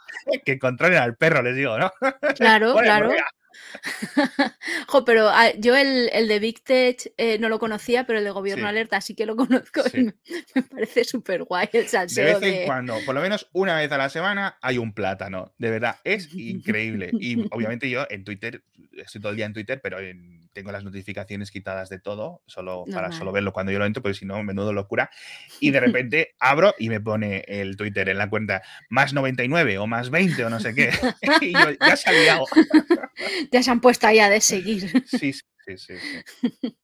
que 0.43 0.59
controlen 0.59 0.99
al 0.99 1.15
perro, 1.15 1.41
les 1.41 1.55
digo, 1.55 1.77
¿no? 1.77 1.93
Claro, 2.35 2.75
claro. 2.75 3.13
jo, 4.87 5.05
pero 5.05 5.29
ah, 5.29 5.51
yo 5.57 5.75
el, 5.75 6.27
de 6.27 6.39
Big 6.39 6.63
Tech 6.63 7.13
eh, 7.17 7.37
no 7.39 7.49
lo 7.49 7.59
conocía, 7.59 8.05
pero 8.05 8.19
el 8.19 8.25
de 8.25 8.31
Gobierno 8.31 8.67
Alerta 8.67 9.01
sí 9.01 9.15
que 9.15 9.25
lo 9.25 9.35
conozco 9.35 9.81
y 9.93 10.03
me, 10.55 10.63
parece 10.63 11.03
súper 11.03 11.43
guay 11.43 11.69
el 11.73 11.87
salseo. 11.87 12.39
De 12.39 12.45
vez 12.47 12.59
en 12.61 12.65
cuando, 12.65 12.97
por 13.05 13.15
lo 13.15 13.21
menos 13.21 13.49
una 13.53 13.77
vez 13.77 13.91
a 13.91 13.97
la 13.97 14.09
semana, 14.09 14.57
hay 14.61 14.77
un 14.77 14.93
plátano. 14.93 15.53
De 15.57 15.69
verdad, 15.69 15.97
es 16.03 16.29
increíble. 16.33 17.11
Y 17.13 17.47
obviamente 17.51 17.89
yo 17.89 18.05
en 18.09 18.23
Twitter, 18.23 18.63
estoy 18.93 19.21
todo 19.21 19.31
el 19.31 19.37
día 19.37 19.45
en 19.45 19.53
Twitter, 19.53 19.79
pero 19.81 19.99
tengo 20.53 20.71
las 20.71 20.83
notificaciones 20.83 21.51
quitadas 21.51 21.89
de 21.89 21.99
todo, 21.99 22.41
solo 22.45 22.85
para 22.91 23.11
solo 23.11 23.31
verlo 23.31 23.53
cuando 23.53 23.71
yo 23.71 23.79
lo 23.79 23.85
entro, 23.85 24.01
porque 24.03 24.17
si 24.17 24.25
no, 24.25 24.43
menudo 24.43 24.73
locura. 24.73 25.09
Y 25.59 25.71
de 25.71 25.79
repente 25.79 26.35
abro 26.39 26.73
y 26.77 26.89
me 26.89 27.01
pone 27.01 27.43
el 27.47 27.77
Twitter 27.77 28.09
en 28.09 28.17
la 28.17 28.29
cuenta 28.29 28.61
más 28.89 29.13
99 29.13 29.77
o 29.77 29.87
más 29.87 30.09
20 30.09 30.45
o 30.45 30.49
no 30.49 30.59
sé 30.59 30.73
qué. 30.73 30.91
y 31.41 31.53
yo 31.53 31.71
ya 31.79 31.95
se 31.95 32.09
ha 32.09 32.13
liado. 32.13 32.45
ya 33.51 33.63
se 33.63 33.71
han 33.71 33.81
puesto 33.81 34.07
allá 34.07 34.29
de 34.29 34.41
seguir. 34.41 35.03
Sí, 35.07 35.33
sí, 35.33 35.41
sí. 35.77 35.95
sí, 36.61 36.77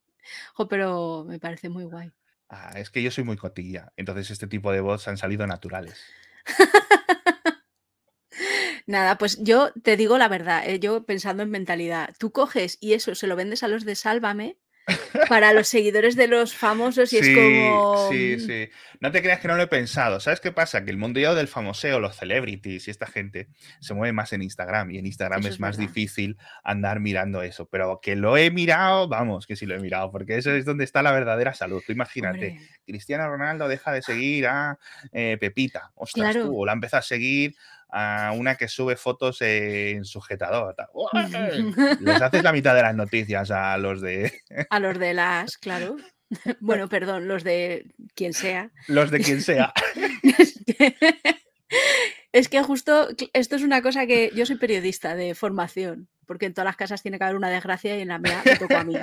pero 0.70 1.26
me 1.28 1.40
parece 1.40 1.70
muy 1.70 1.84
guay. 1.84 2.12
Ah, 2.50 2.72
es 2.76 2.90
que 2.90 3.04
yo 3.04 3.12
soy 3.12 3.26
muy 3.26 3.36
cotilla, 3.36 3.92
entonces 3.98 4.32
este 4.32 4.48
tipo 4.48 4.72
de 4.72 4.80
bots 4.80 5.08
han 5.10 5.18
salido 5.18 5.46
naturales. 5.46 6.02
Nada, 8.88 9.18
pues 9.18 9.38
yo 9.44 9.72
te 9.84 9.98
digo 9.98 10.18
la 10.18 10.30
verdad, 10.30 10.64
eh, 10.68 10.80
yo 10.80 11.06
pensando 11.06 11.44
en 11.44 11.52
mentalidad, 11.52 12.16
tú 12.18 12.32
coges 12.32 12.78
y 12.80 12.94
eso 12.94 13.16
se 13.16 13.28
lo 13.28 13.36
vendes 13.36 13.62
a 13.62 13.68
los 13.68 13.84
de 13.84 13.96
Sálvame 13.96 14.58
para 15.28 15.52
los 15.52 15.68
seguidores 15.68 16.16
de 16.16 16.28
los 16.28 16.56
famosos 16.56 17.12
y 17.12 17.18
es 17.18 17.30
como... 17.36 18.10
Sí, 18.10 18.40
sí. 18.40 18.70
No 19.02 19.12
te 19.12 19.22
creas 19.22 19.42
que 19.42 19.50
no 19.50 19.58
lo 19.58 19.64
he 19.64 19.68
pensado. 19.68 20.20
¿Sabes 20.20 20.40
qué 20.40 20.52
pasa? 20.52 20.86
Que 20.86 20.92
el 20.92 20.98
mundo 20.98 21.18
del 21.36 21.48
famoseo, 21.48 22.00
los 22.00 22.16
celebrities 22.16 22.88
y 22.88 22.92
esta 22.92 23.08
gente 23.08 23.50
se 23.82 23.94
mueve 23.94 24.14
más 24.14 24.32
en 24.34 24.42
Instagram 24.42 24.92
y 24.92 25.00
en 25.00 25.06
Instagram 25.06 25.46
es, 25.46 25.60
más 25.60 25.78
difícil 25.78 26.38
andar 26.64 27.00
mirando 27.00 27.42
eso. 27.42 27.68
Pero 27.68 28.00
que 28.02 28.16
lo 28.16 28.38
he 28.38 28.52
mirado, 28.52 29.08
vamos, 29.08 29.46
que 29.46 29.56
sí 29.56 29.66
lo 29.66 29.76
he 29.76 29.80
mirado, 29.80 30.12
porque 30.12 30.38
eso 30.38 30.52
es 30.52 30.64
donde 30.64 30.86
está 30.86 31.02
la 31.02 31.12
verdadera 31.12 31.54
salud. 31.54 31.84
Tú 31.86 31.92
imagínate, 31.92 32.58
Cristiano 32.86 33.28
Ronaldo 33.28 33.68
deja 33.68 33.92
de 33.92 34.02
seguir 34.02 34.48
a 34.48 34.80
eh, 35.12 35.38
Pepita. 35.40 35.92
Ostras, 35.96 36.36
tú, 36.36 36.66
la 36.66 36.74
empieza 36.74 37.00
a 37.00 37.02
seguir 37.02 37.56
a 37.90 38.34
una 38.36 38.56
que 38.56 38.68
sube 38.68 38.96
fotos 38.96 39.42
en 39.42 40.06
sujetador. 40.06 40.76
Les 42.00 42.22
haces 42.22 42.44
la 42.44 42.52
mitad 42.52 42.76
de 42.76 42.82
las 42.82 42.96
noticias 42.96 43.52
a 43.52 43.78
los 43.78 44.02
de. 44.02 44.42
A 44.70 44.80
los 44.80 44.98
de 45.00 45.14
las, 45.14 45.58
claro. 45.58 45.98
Bueno, 46.60 46.90
perdón, 46.90 47.28
los 47.28 47.44
de 47.44 47.86
quien 48.14 48.34
sea. 48.34 48.72
Los 48.88 49.12
de 49.12 49.20
quien 49.20 49.42
sea. 49.42 49.74
Es 52.34 52.50
que 52.50 52.62
justo 52.62 53.08
esto 53.34 53.56
es 53.56 53.64
una 53.64 53.82
cosa 53.82 54.06
que 54.06 54.32
yo 54.36 54.46
soy 54.46 54.58
periodista 54.58 55.16
de 55.16 55.34
formación, 55.34 56.08
porque 56.28 56.46
en 56.46 56.54
todas 56.54 56.66
las 56.66 56.76
casas 56.76 57.02
tiene 57.02 57.18
que 57.18 57.24
haber 57.24 57.36
una 57.36 57.50
desgracia 57.50 57.98
y 57.98 58.02
en 58.02 58.10
la 58.10 58.20
mía 58.20 58.44
me 58.46 58.58
tocó 58.58 58.76
a 58.76 58.84
mí. 58.84 58.96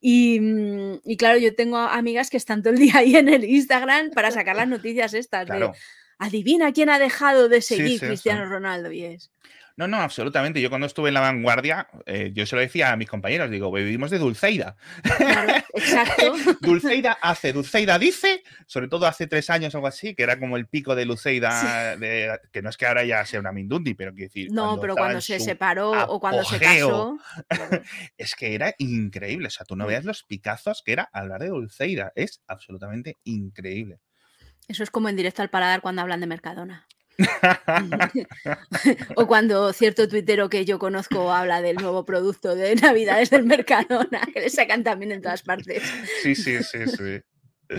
Y, 0.00 0.40
mm, 0.40 1.00
y, 1.04 1.16
claro, 1.16 1.38
yo 1.38 1.54
tengo 1.54 1.76
amigas 1.78 2.30
que 2.30 2.36
están 2.36 2.62
todo 2.62 2.72
el 2.72 2.78
día 2.78 2.98
ahí 2.98 3.16
en 3.16 3.28
el 3.28 3.44
Instagram 3.44 4.10
para 4.10 4.30
sacar 4.30 4.56
las 4.56 4.68
noticias 4.68 5.14
estas 5.14 5.46
de 5.46 5.72
adivina 6.18 6.72
quién 6.72 6.90
ha 6.90 6.98
dejado 6.98 7.48
de 7.48 7.62
seguir 7.62 8.00
Cristiano 8.00 8.46
Ronaldo 8.46 8.92
y 8.92 9.04
es. 9.04 9.30
No, 9.76 9.88
no, 9.88 9.96
absolutamente. 9.96 10.60
Yo 10.60 10.68
cuando 10.68 10.86
estuve 10.86 11.08
en 11.08 11.14
la 11.14 11.20
vanguardia, 11.20 11.88
eh, 12.06 12.30
yo 12.32 12.46
se 12.46 12.54
lo 12.54 12.62
decía 12.62 12.92
a 12.92 12.96
mis 12.96 13.08
compañeros, 13.08 13.50
digo, 13.50 13.72
vivimos 13.72 14.10
de 14.10 14.18
Dulceida. 14.18 14.76
exacto. 15.74 16.32
Dulceida 16.60 17.18
hace, 17.20 17.52
Dulceida 17.52 17.98
dice, 17.98 18.44
sobre 18.66 18.86
todo 18.86 19.06
hace 19.06 19.26
tres 19.26 19.50
años 19.50 19.74
o 19.74 19.78
algo 19.78 19.88
así, 19.88 20.14
que 20.14 20.22
era 20.22 20.38
como 20.38 20.56
el 20.56 20.68
pico 20.68 20.94
de 20.94 21.04
Dulceida, 21.04 21.96
que 22.52 22.62
no 22.62 22.70
es 22.70 22.76
que 22.76 22.86
ahora 22.86 23.04
ya 23.04 23.26
sea 23.26 23.40
una 23.40 23.50
Mindundi, 23.50 23.94
pero 23.94 24.12
quiero 24.12 24.28
decir. 24.28 24.52
No, 24.52 24.80
pero 24.80 24.94
cuando 24.94 25.20
se 25.20 25.40
separó 25.40 25.90
o 26.06 26.20
cuando 26.20 26.44
se 26.44 26.60
casó. 26.60 27.18
es 28.16 28.34
que 28.36 28.54
era 28.54 28.74
increíble. 28.78 29.48
O 29.48 29.50
sea, 29.50 29.66
tú 29.66 29.74
no 29.74 29.86
veas 29.86 30.04
los 30.04 30.22
picazos 30.22 30.82
que 30.84 30.92
era 30.92 31.10
hablar 31.12 31.42
de 31.42 31.48
Dulceida. 31.48 32.12
Es 32.14 32.42
absolutamente 32.46 33.18
increíble. 33.24 33.98
Eso 34.68 34.82
es 34.82 34.90
como 34.90 35.08
en 35.08 35.16
directo 35.16 35.42
al 35.42 35.50
paladar 35.50 35.80
cuando 35.80 36.02
hablan 36.02 36.20
de 36.20 36.26
Mercadona. 36.26 36.86
o 39.16 39.26
cuando 39.26 39.72
cierto 39.72 40.08
tuitero 40.08 40.48
que 40.48 40.64
yo 40.64 40.78
conozco 40.78 41.32
habla 41.32 41.62
del 41.62 41.76
nuevo 41.76 42.04
producto 42.04 42.54
de 42.54 42.74
Navidades 42.74 43.30
del 43.30 43.44
Mercadona, 43.44 44.22
que 44.32 44.40
le 44.40 44.50
sacan 44.50 44.82
también 44.82 45.12
en 45.12 45.22
todas 45.22 45.42
partes. 45.42 45.82
Sí, 46.22 46.34
sí, 46.34 46.62
sí, 46.62 46.86
sí. 46.86 47.20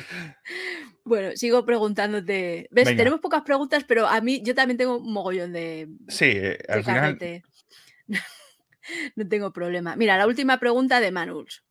Bueno, 1.03 1.29
sigo 1.35 1.63
preguntándote. 1.67 2.67
¿Ves? 2.71 2.97
Tenemos 2.97 3.19
pocas 3.19 3.43
preguntas, 3.43 3.83
pero 3.83 4.07
a 4.07 4.21
mí 4.21 4.41
yo 4.43 4.55
también 4.55 4.77
tengo 4.77 4.97
un 4.97 5.13
mogollón 5.13 5.53
de. 5.53 5.87
Sí, 6.07 6.25
eh, 6.25 6.57
al 6.67 6.83
final. 6.83 7.19
no 9.15 9.27
tengo 9.27 9.53
problema. 9.53 9.95
Mira, 9.95 10.17
la 10.17 10.25
última 10.25 10.59
pregunta 10.59 10.99
de 10.99 11.11
Manuls 11.11 11.64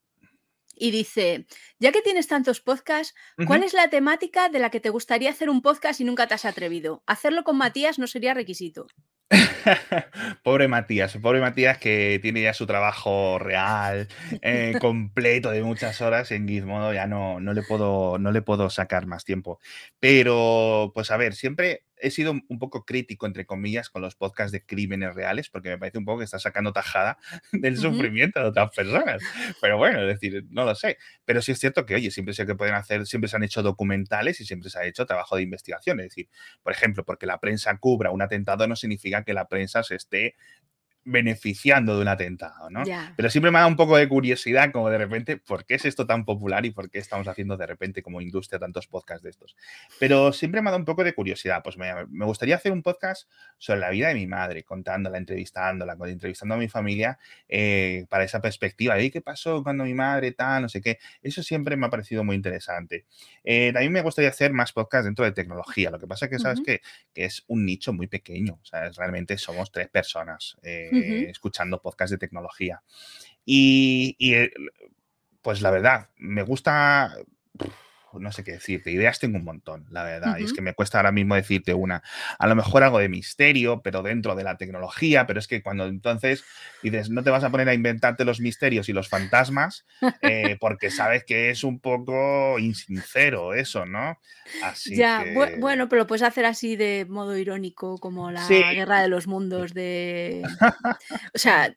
y 0.77 0.91
dice, 0.91 1.47
ya 1.79 1.93
que 1.93 2.03
tienes 2.03 2.29
tantos 2.29 2.61
podcasts, 2.61 3.15
¿cuál 3.47 3.63
es 3.63 3.73
la 3.73 3.89
temática 3.89 4.49
de 4.49 4.59
la 4.59 4.71
que 4.71 4.81
te 4.81 4.91
gustaría 4.91 5.31
hacer 5.31 5.51
un 5.51 5.63
podcast 5.63 6.01
y 6.01 6.05
nunca 6.05 6.27
te 6.27 6.35
has 6.35 6.45
atrevido? 6.45 7.03
Hacerlo 7.07 7.45
con 7.45 7.57
Matías 7.57 7.99
no 7.99 8.07
sería 8.07 8.35
requisito. 8.35 8.87
pobre 10.43 10.69
Matías, 10.69 11.17
pobre 11.17 11.41
Matías 11.41 11.79
que 11.79 12.19
tiene 12.21 12.43
ya 12.43 12.55
su 12.55 12.67
trabajo 12.67 13.39
real, 13.39 14.09
eh, 14.43 14.75
completo 14.81 15.51
de 15.51 15.63
muchas 15.63 16.01
horas 16.01 16.31
en 16.31 16.47
Gizmodo, 16.47 16.93
ya 16.93 17.07
no, 17.07 17.41
no, 17.41 17.53
le 17.53 17.63
puedo, 17.63 18.19
no 18.19 18.33
le 18.33 18.43
puedo 18.43 18.71
sacar 18.71 19.07
más 19.07 19.25
tiempo. 19.25 19.59
Pero, 19.99 20.93
pues 20.95 21.11
a 21.11 21.17
ver, 21.17 21.35
siempre 21.35 21.85
he 22.05 22.11
sido 22.11 22.33
un 22.33 22.59
poco 22.59 22.85
crítico, 22.85 23.27
entre 23.27 23.47
comillas, 23.47 23.89
con 23.89 24.03
los 24.03 24.15
podcasts 24.15 24.53
de 24.53 24.65
crímenes 24.65 25.15
reales, 25.15 25.49
porque 25.49 25.71
me 25.71 25.79
parece 25.79 25.99
un 25.99 26.05
poco 26.05 26.19
que 26.19 26.25
está 26.25 26.39
sacando 26.39 26.73
tajada 26.73 27.19
del 27.53 27.79
sufrimiento 27.79 28.41
de 28.41 28.49
otras 28.49 28.71
personas. 28.77 29.23
Pero 29.61 29.79
bueno, 29.79 30.01
es 30.03 30.21
decir, 30.21 30.45
no 30.51 30.65
lo 30.65 30.75
sé. 30.75 30.99
Pero 31.25 31.41
sí 31.41 31.53
es 31.53 31.59
cierto 31.59 31.87
que, 31.87 31.95
oye, 31.95 32.11
siempre 32.11 32.35
sé 32.35 32.45
que 32.47 32.55
pueden 32.55 32.75
hacer, 32.75 33.07
siempre 33.07 33.29
se 33.29 33.37
han 33.37 33.43
hecho 33.43 33.63
documentales 33.63 34.41
y 34.41 34.45
siempre 34.45 34.69
se 34.69 34.79
ha 34.79 34.85
hecho 34.85 35.07
trabajo 35.07 35.37
de 35.37 35.43
investigación. 35.43 36.01
Es 36.01 36.11
decir, 36.11 36.29
por 36.63 36.73
ejemplo, 36.73 37.05
porque 37.05 37.27
la 37.27 37.41
prensa 37.41 37.77
cubra 37.79 38.11
un 38.11 38.21
atentado 38.21 38.67
no 38.67 38.77
significa 38.77 39.25
que 39.25 39.33
la 39.33 39.49
prensa 39.49 39.83
se 39.83 39.95
esté 39.95 40.35
beneficiando 41.05 41.97
de 41.97 42.03
un 42.03 42.09
atentado, 42.09 42.71
¿no? 42.71 42.93
Pero 43.17 43.31
siempre 43.31 43.51
me 43.51 43.59
da 43.59 43.67
un 43.67 43.77
poco 43.77 43.97
de 43.97 44.09
curiosidad, 44.09 44.73
como 44.73 44.91
de 44.91 44.99
repente, 44.99 45.37
¿por 45.37 45.65
qué 45.65 45.75
es 45.75 45.85
esto 45.85 46.07
tan 46.07 46.25
popular 46.25 46.65
y 46.67 46.71
por 46.71 46.91
qué 46.91 46.99
estamos 46.99 47.29
haciendo 47.29 47.57
de 47.57 47.67
repente 47.67 48.03
como 48.03 48.21
industria 48.21 48.59
tantos 48.59 48.87
podcasts 48.87 49.23
de 49.23 49.31
estos? 49.31 49.57
Pero 49.99 50.33
siempre 50.33 50.63
me 50.63 50.71
da 50.71 50.77
un 50.77 50.85
poco 50.85 51.05
de 51.05 51.15
curiosidad. 51.15 51.63
Pues 51.63 51.77
me, 51.77 51.93
me 52.09 52.25
gustaría 52.25 52.57
hacer 52.57 52.73
un 52.73 52.83
podcast 52.83 53.29
sobre 53.59 53.81
la 53.81 53.91
vida 53.91 54.09
de 54.09 54.15
mi 54.15 54.27
madre, 54.27 54.65
contándola, 54.65 55.19
entrevistándola, 55.19 55.97
entrevistando 56.07 56.55
a 56.55 56.59
mi 56.59 56.69
familia 56.69 57.19
eh, 57.49 58.07
para 58.09 58.25
esa 58.25 58.41
perspectiva 58.41 58.95
de 58.97 59.11
qué 59.11 59.21
pasó 59.21 59.63
cuando 59.63 59.85
mi 59.85 59.95
madre 59.95 60.33
tal, 60.33 60.63
no 60.63 60.69
sé 60.69 60.81
qué. 60.81 60.99
Eso 61.23 61.43
siempre 61.43 61.77
me 61.77 61.87
ha 61.87 61.91
parecido 61.91 62.25
muy 62.25 62.37
interesante. 62.37 63.07
Eh, 63.45 63.73
también 63.73 63.93
me 63.93 64.03
gustaría 64.03 64.31
hacer 64.31 64.53
más 64.53 64.73
podcasts 64.73 65.05
dentro 65.05 65.25
de 65.25 65.33
tecnología. 65.33 65.91
Lo 65.91 65.99
que 65.99 66.07
pasa 66.07 66.27
es 66.27 66.31
que, 66.31 66.39
¿sabes 66.39 66.61
Ujú. 66.61 66.65
que, 66.65 66.81
que 67.13 67.25
es 67.25 67.45
un 67.47 67.65
nicho 67.65 67.93
muy 67.93 68.07
pequeño. 68.07 68.59
O 68.63 68.65
sea, 68.65 68.91
realmente 68.91 69.39
somos 69.39 69.71
tres 69.71 69.89
personas. 69.89 70.57
eh, 70.63 70.94
Ujú. 70.99 71.31
escuchando 71.31 71.81
podcasts 71.81 72.13
de 72.13 72.19
tecnología. 72.19 72.83
Y, 73.45 74.17
y, 74.19 74.35
eh, 74.35 74.53
pues 75.43 75.61
la 75.61 75.71
verdad, 75.71 76.11
me 76.17 76.43
gusta, 76.43 77.15
no 78.21 78.33
sé 78.33 78.45
qué 78.45 78.53
decirte, 78.53 78.91
ideas 78.91 79.19
tengo 79.19 79.39
un 79.39 79.45
montón, 79.45 79.87
la 79.91 80.05
verdad, 80.05 80.39
y 80.39 80.45
es 80.45 80.53
que 80.53 80.61
me 80.63 80.75
cuesta 80.75 80.99
ahora 80.99 81.13
mismo 81.13 81.35
decirte 81.35 81.75
una, 81.75 82.03
a 82.39 82.47
lo 82.47 82.55
mejor 82.55 82.83
algo 82.83 82.99
de 82.99 83.09
misterio, 83.09 83.83
pero 83.83 84.03
dentro 84.03 84.35
de 84.35 84.45
la 84.45 84.57
tecnología, 84.57 85.27
pero 85.27 85.39
es 85.39 85.49
que 85.49 85.63
cuando 85.63 85.87
entonces 85.87 86.45
dices, 86.83 87.11
no 87.11 87.23
te 87.23 87.31
vas 87.31 87.45
a 87.45 87.51
poner 87.51 87.69
a 87.69 87.75
inventarte 87.75 88.25
los 88.25 88.41
misterios 88.41 88.89
y 88.89 88.93
los 88.93 89.09
fantasmas, 89.09 89.87
eh, 90.23 90.57
porque 90.61 90.91
sabes 90.91 91.25
que 91.25 91.51
es 91.51 91.65
un 91.65 91.81
poco 91.81 92.59
insincero 92.59 93.55
eso, 93.55 93.87
¿no? 93.87 94.19
Así 94.63 94.97
Ya, 94.97 95.23
que... 95.25 95.57
bueno, 95.59 95.89
pero 95.89 96.03
lo 96.03 96.07
puedes 96.07 96.23
hacer 96.23 96.45
así 96.45 96.77
de 96.77 97.07
modo 97.09 97.37
irónico, 97.37 97.99
como 97.99 98.31
la 98.31 98.47
Sí, 98.47 98.55
guerra 98.55 99.03
de 99.03 99.09
los 99.09 99.27
mundos 99.27 99.75
de... 99.75 100.43
O 101.35 101.39
sea, 101.39 101.75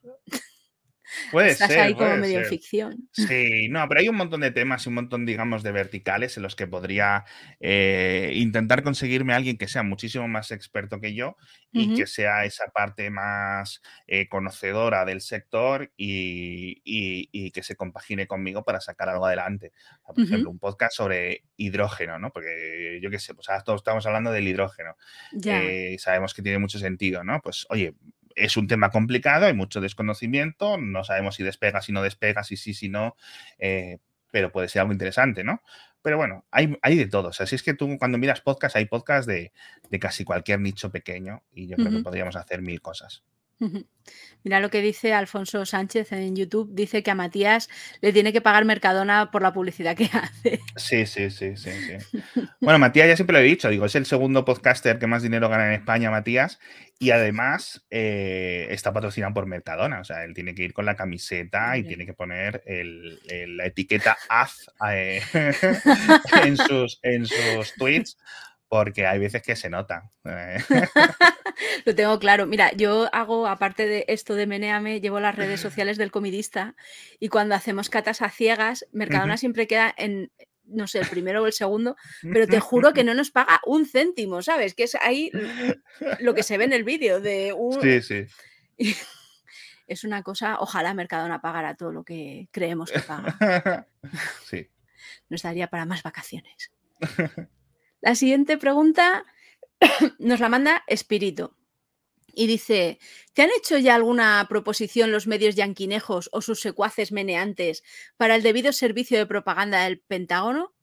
puede 1.32 1.50
estás 1.50 1.70
ser, 1.70 1.80
ahí 1.80 1.94
como 1.94 2.18
medio 2.18 2.40
ser. 2.40 2.46
ficción. 2.50 3.10
Sí, 3.12 3.68
no, 3.70 3.88
pero 3.88 4.00
hay 4.02 4.10
un 4.10 4.16
montón 4.16 4.42
de 4.42 4.52
temas 4.52 4.86
y 4.86 4.90
un 4.90 4.96
montón, 4.96 5.26
digamos, 5.26 5.64
de 5.64 5.72
verticales 5.72 6.38
en 6.38 6.44
los 6.44 6.56
que 6.56 6.68
podría 6.68 7.26
eh, 7.60 8.32
intentar 8.36 8.84
conseguirme 8.84 9.34
a 9.34 9.38
alguien 9.38 9.58
que 9.58 9.68
sea 9.68 9.84
muchísimo 9.84 10.28
más 10.28 10.52
experto 10.52 11.00
que 11.02 11.14
yo 11.16 11.36
y 11.72 11.94
que 11.96 12.08
sea 12.08 12.46
esa 12.46 12.68
parte 12.68 13.10
más 13.10 13.82
eh, 14.08 14.28
conocedora 14.30 15.06
del 15.06 15.22
sector 15.22 15.92
y, 15.98 16.82
y- 16.84 17.30
y 17.32 17.52
que 17.52 17.64
se 17.64 17.76
compagine 17.76 18.26
conmigo 18.28 18.64
para 18.64 18.82
sacar 18.82 19.10
algo 19.10 19.26
adelante. 19.26 19.74
Por 20.06 20.20
ejemplo, 20.24 20.50
un 20.50 20.60
podcast 20.60 20.96
sobre 20.96 21.44
hidrógeno, 21.56 22.20
¿no? 22.20 22.32
Porque 22.32 23.00
yo 23.02 23.10
qué 23.10 23.20
sé, 23.20 23.34
pues 23.36 23.50
ahora 23.50 23.64
todos 23.64 23.80
estamos 23.82 24.06
hablando 24.06 24.32
del 24.32 24.48
hidrógeno 24.48 24.96
Ya. 25.34 25.64
eh, 25.64 25.94
y 25.96 26.00
sabemos 26.00 26.34
que 26.34 26.42
tiene 26.42 26.60
mucho 26.60 26.80
sentido, 26.80 27.24
¿no? 27.24 27.42
Pues 27.42 27.66
oye, 27.70 27.94
es 28.38 28.58
un 28.58 28.68
tema 28.68 28.90
complicado, 28.92 29.46
hay 29.46 29.54
mucho 29.54 29.82
desconocimiento, 29.82 30.78
no 30.78 31.04
sabemos 31.04 31.36
si 31.36 31.44
despega, 31.44 31.82
si 31.82 31.92
no 31.92 32.02
despega, 32.02 32.44
si 32.44 32.56
sí, 32.58 32.74
si 32.74 32.90
no, 32.90 33.16
eh, 33.58 33.98
pero 34.32 34.52
puede 34.52 34.70
ser 34.70 34.82
algo 34.82 34.94
interesante, 34.94 35.44
¿no? 35.44 35.62
Pero 36.02 36.18
bueno, 36.18 36.46
hay, 36.52 36.78
hay 36.82 36.96
de 36.96 37.08
todo. 37.08 37.30
O 37.30 37.34
sea, 37.34 37.46
si 37.48 37.56
es 37.56 37.64
que 37.64 37.74
tú 37.74 37.98
cuando 37.98 38.18
miras 38.18 38.42
podcast, 38.42 38.76
hay 38.76 38.86
podcast 38.86 39.28
de, 39.28 39.52
de 39.90 40.00
casi 40.00 40.24
cualquier 40.24 40.60
nicho 40.62 40.92
pequeño 40.92 41.44
y 41.52 41.68
yo 41.68 41.76
creo 41.76 41.92
que 41.92 42.04
podríamos 42.04 42.36
hacer 42.36 42.62
mil 42.62 42.82
cosas. 42.82 43.24
Mira 44.44 44.60
lo 44.62 44.70
que 44.70 44.82
dice 44.82 45.14
Alfonso 45.14 45.66
Sánchez 45.66 46.12
en 46.14 46.36
YouTube. 46.36 46.70
Dice 46.74 47.04
que 47.04 47.12
a 47.12 47.16
Matías 47.16 47.70
le 48.02 48.14
tiene 48.14 48.32
que 48.32 48.40
pagar 48.40 48.64
Mercadona 48.66 49.32
por 49.32 49.42
la 49.42 49.52
publicidad 49.52 49.98
que 49.98 50.06
hace. 50.14 50.60
Sí, 50.76 51.06
sí, 51.06 51.30
sí, 51.30 51.58
sí, 51.58 51.72
sí. 51.72 52.20
Bueno, 52.62 52.80
Matías 52.80 53.08
ya 53.08 53.16
siempre 53.16 53.34
lo 53.34 53.40
he 53.40 53.44
dicho, 53.48 53.70
digo, 53.70 53.86
es 53.86 53.96
el 53.96 54.06
segundo 54.06 54.46
podcaster 54.46 55.00
que 55.00 55.08
más 55.08 55.24
dinero 55.24 55.50
gana 55.50 55.68
en 55.68 55.74
España, 55.74 56.12
Matías, 56.12 56.60
y 57.00 57.12
además 57.12 57.86
eh, 57.90 58.68
está 58.70 58.94
patrocinado 58.94 59.34
por 59.34 59.46
Mercadona, 59.48 60.00
o 60.00 60.04
sea, 60.04 60.24
él 60.24 60.34
tiene 60.34 60.56
que 60.56 60.64
ir 60.64 60.74
con 60.74 60.86
la 60.86 60.96
camiseta 60.96 61.78
y 61.78 61.84
tiene 61.84 62.06
que 62.06 62.14
poner 62.14 62.64
el- 62.66 63.20
el- 63.28 63.58
la 63.58 63.66
etiqueta 63.66 64.18
AZ 64.30 64.68
eh, 64.92 65.22
en, 66.44 66.58
sus, 66.58 67.00
en 67.04 67.26
sus 67.26 67.74
tweets, 67.76 68.18
porque 68.70 69.06
hay 69.06 69.20
veces 69.20 69.42
que 69.42 69.56
se 69.56 69.70
nota. 69.70 70.10
eh. 70.26 70.58
Lo 71.86 71.96
tengo 71.96 72.20
claro. 72.20 72.46
Mira, 72.46 72.72
yo 72.74 73.10
hago, 73.14 73.48
aparte 73.48 73.88
de 73.88 74.06
esto 74.08 74.36
de 74.36 74.46
Meneame, 74.46 75.02
llevo 75.02 75.20
las 75.20 75.36
redes 75.36 75.60
sociales 75.60 75.98
del 75.98 76.12
comidista 76.12 76.76
y 77.20 77.30
cuando 77.30 77.56
hacemos 77.56 77.90
catas 77.90 78.22
a 78.22 78.30
ciegas, 78.30 78.86
Mercadona 78.92 79.38
siempre 79.38 79.68
queda 79.68 79.94
en, 79.98 80.32
no 80.66 80.88
sé, 80.88 81.00
el 81.00 81.08
primero 81.08 81.44
o 81.44 81.48
el 81.48 81.54
segundo, 81.54 81.96
pero 82.22 82.46
te 82.48 82.60
juro 82.60 82.94
que 82.94 83.04
no 83.04 83.14
nos 83.14 83.32
paga 83.32 83.62
un 83.66 83.86
céntimo, 83.86 84.42
¿sabes? 84.42 84.76
Que 84.76 84.84
es 84.84 84.96
ahí 84.96 85.32
lo 86.20 86.34
que 86.36 86.44
se 86.44 86.58
ve 86.58 86.66
en 86.66 86.74
el 86.74 86.84
vídeo 86.84 87.22
de 87.22 87.54
un... 87.54 87.82
Sí, 87.82 88.02
sí. 88.02 88.26
Es 89.88 90.04
una 90.04 90.22
cosa, 90.22 90.58
ojalá 90.60 90.94
Mercadona 90.94 91.40
pagara 91.40 91.76
todo 91.76 91.94
lo 91.94 92.04
que 92.04 92.50
creemos 92.52 92.92
que 92.92 93.00
paga. 93.00 93.88
Sí. 94.44 94.70
Nos 95.30 95.44
daría 95.44 95.68
para 95.70 95.86
más 95.86 96.04
vacaciones. 96.04 96.74
La 98.02 98.16
siguiente 98.16 98.58
pregunta 98.58 99.26
nos 100.20 100.40
la 100.40 100.50
manda 100.50 100.84
Espíritu. 100.88 101.54
Y 102.34 102.46
dice, 102.46 103.00
¿te 103.34 103.42
han 103.42 103.50
hecho 103.58 103.80
ya 103.80 103.96
alguna 103.96 104.46
proposición 104.48 105.12
los 105.12 105.26
medios 105.26 105.56
yanquinejos 105.56 106.30
o 106.32 106.42
sus 106.42 106.62
secuaces 106.62 107.12
meneantes 107.12 107.84
para 108.16 108.36
el 108.36 108.44
debido 108.44 108.72
servicio 108.74 109.18
de 109.18 109.26
propaganda 109.26 109.86
del 109.86 110.00
Pentágono? 110.00 110.76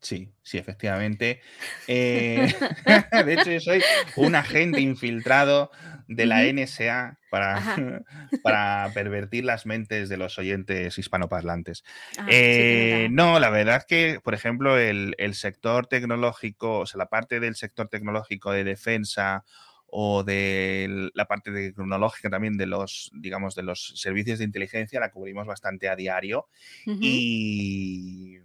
Sí, 0.00 0.32
sí, 0.42 0.58
efectivamente. 0.58 1.40
Eh, 1.88 2.54
de 3.26 3.34
hecho, 3.34 3.50
yo 3.50 3.60
soy 3.60 3.82
un 4.14 4.36
agente 4.36 4.80
infiltrado 4.80 5.72
de 6.08 6.26
la. 6.26 6.42
NSA 6.44 7.18
para, 7.30 7.60
para 8.42 8.90
pervertir 8.94 9.44
las 9.44 9.66
mentes 9.66 10.08
de 10.08 10.16
los 10.16 10.38
oyentes 10.38 10.98
hispanoparlantes. 10.98 11.84
Ah, 12.18 12.26
Eh, 12.28 13.08
no, 13.10 13.38
la 13.40 13.50
verdad 13.50 13.78
es 13.78 13.84
que, 13.84 14.20
por 14.22 14.34
ejemplo, 14.34 14.78
el, 14.78 15.14
el 15.18 15.34
sector 15.34 15.86
tecnológico, 15.86 16.80
o 16.80 16.86
sea, 16.86 16.98
la 16.98 17.08
parte 17.08 17.40
del 17.40 17.56
sector 17.56 17.88
tecnológico 17.88 18.52
de 18.52 18.64
defensa 18.64 19.44
o 19.88 20.24
de 20.24 21.10
la 21.14 21.26
parte 21.26 21.50
tecnológica 21.52 22.28
también 22.28 22.56
de 22.56 22.66
los, 22.66 23.10
digamos, 23.14 23.54
de 23.54 23.62
los 23.62 23.92
servicios 23.96 24.38
de 24.38 24.44
inteligencia, 24.44 25.00
la 25.00 25.10
cubrimos 25.10 25.46
bastante 25.46 25.88
a 25.88 25.96
diario 25.96 26.48
y, 26.84 28.38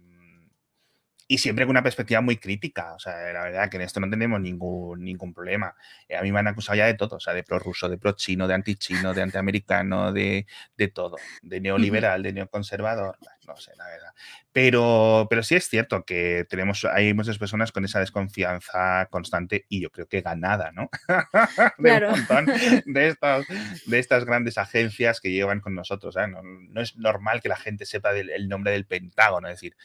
y 1.28 1.38
siempre 1.38 1.64
con 1.64 1.70
una 1.70 1.82
perspectiva 1.82 2.20
muy 2.20 2.36
crítica. 2.36 2.94
O 2.94 2.98
sea, 2.98 3.32
la 3.32 3.42
verdad 3.44 3.70
que 3.70 3.76
en 3.76 3.82
esto 3.82 4.00
no 4.00 4.10
tenemos 4.10 4.40
ningún, 4.40 5.02
ningún 5.02 5.32
problema. 5.32 5.74
Eh, 6.08 6.16
a 6.16 6.22
mí 6.22 6.30
me 6.32 6.40
han 6.40 6.48
acusado 6.48 6.76
ya 6.76 6.86
de 6.86 6.94
todo, 6.94 7.16
o 7.16 7.20
sea, 7.20 7.32
de 7.34 7.42
prorruso, 7.42 7.88
de 7.88 7.98
pro-chino, 7.98 8.46
de 8.48 8.54
anti-chino, 8.54 9.14
de 9.14 9.22
antiamericano, 9.22 10.12
de, 10.12 10.46
de 10.76 10.88
todo, 10.88 11.16
de 11.42 11.60
neoliberal, 11.60 12.22
de 12.22 12.32
neoconservador, 12.32 13.16
no 13.46 13.56
sé, 13.56 13.72
la 13.76 13.86
verdad. 13.86 14.10
Pero, 14.52 15.26
pero 15.30 15.42
sí 15.42 15.54
es 15.54 15.66
cierto 15.68 16.04
que 16.04 16.44
tenemos, 16.48 16.84
hay 16.84 17.14
muchas 17.14 17.38
personas 17.38 17.72
con 17.72 17.84
esa 17.86 18.00
desconfianza 18.00 19.06
constante 19.10 19.64
y 19.68 19.80
yo 19.80 19.90
creo 19.90 20.06
que 20.06 20.20
ganada, 20.20 20.72
¿no? 20.72 20.90
de 21.78 21.88
Claro. 21.88 22.12
un 22.12 22.18
montón 22.18 22.46
de 22.86 23.08
estas, 23.08 23.46
de 23.86 23.98
estas 23.98 24.24
grandes 24.24 24.58
agencias 24.58 25.20
que 25.20 25.30
llevan 25.30 25.60
con 25.60 25.74
nosotros. 25.74 26.16
¿eh? 26.16 26.26
No, 26.28 26.42
no 26.42 26.80
es 26.82 26.96
normal 26.96 27.40
que 27.40 27.48
la 27.48 27.56
gente 27.56 27.86
sepa 27.86 28.12
del- 28.12 28.30
el 28.30 28.48
nombre 28.48 28.72
del 28.72 28.84
Pentágono, 28.86 29.48
es 29.48 29.54
decir, 29.54 29.76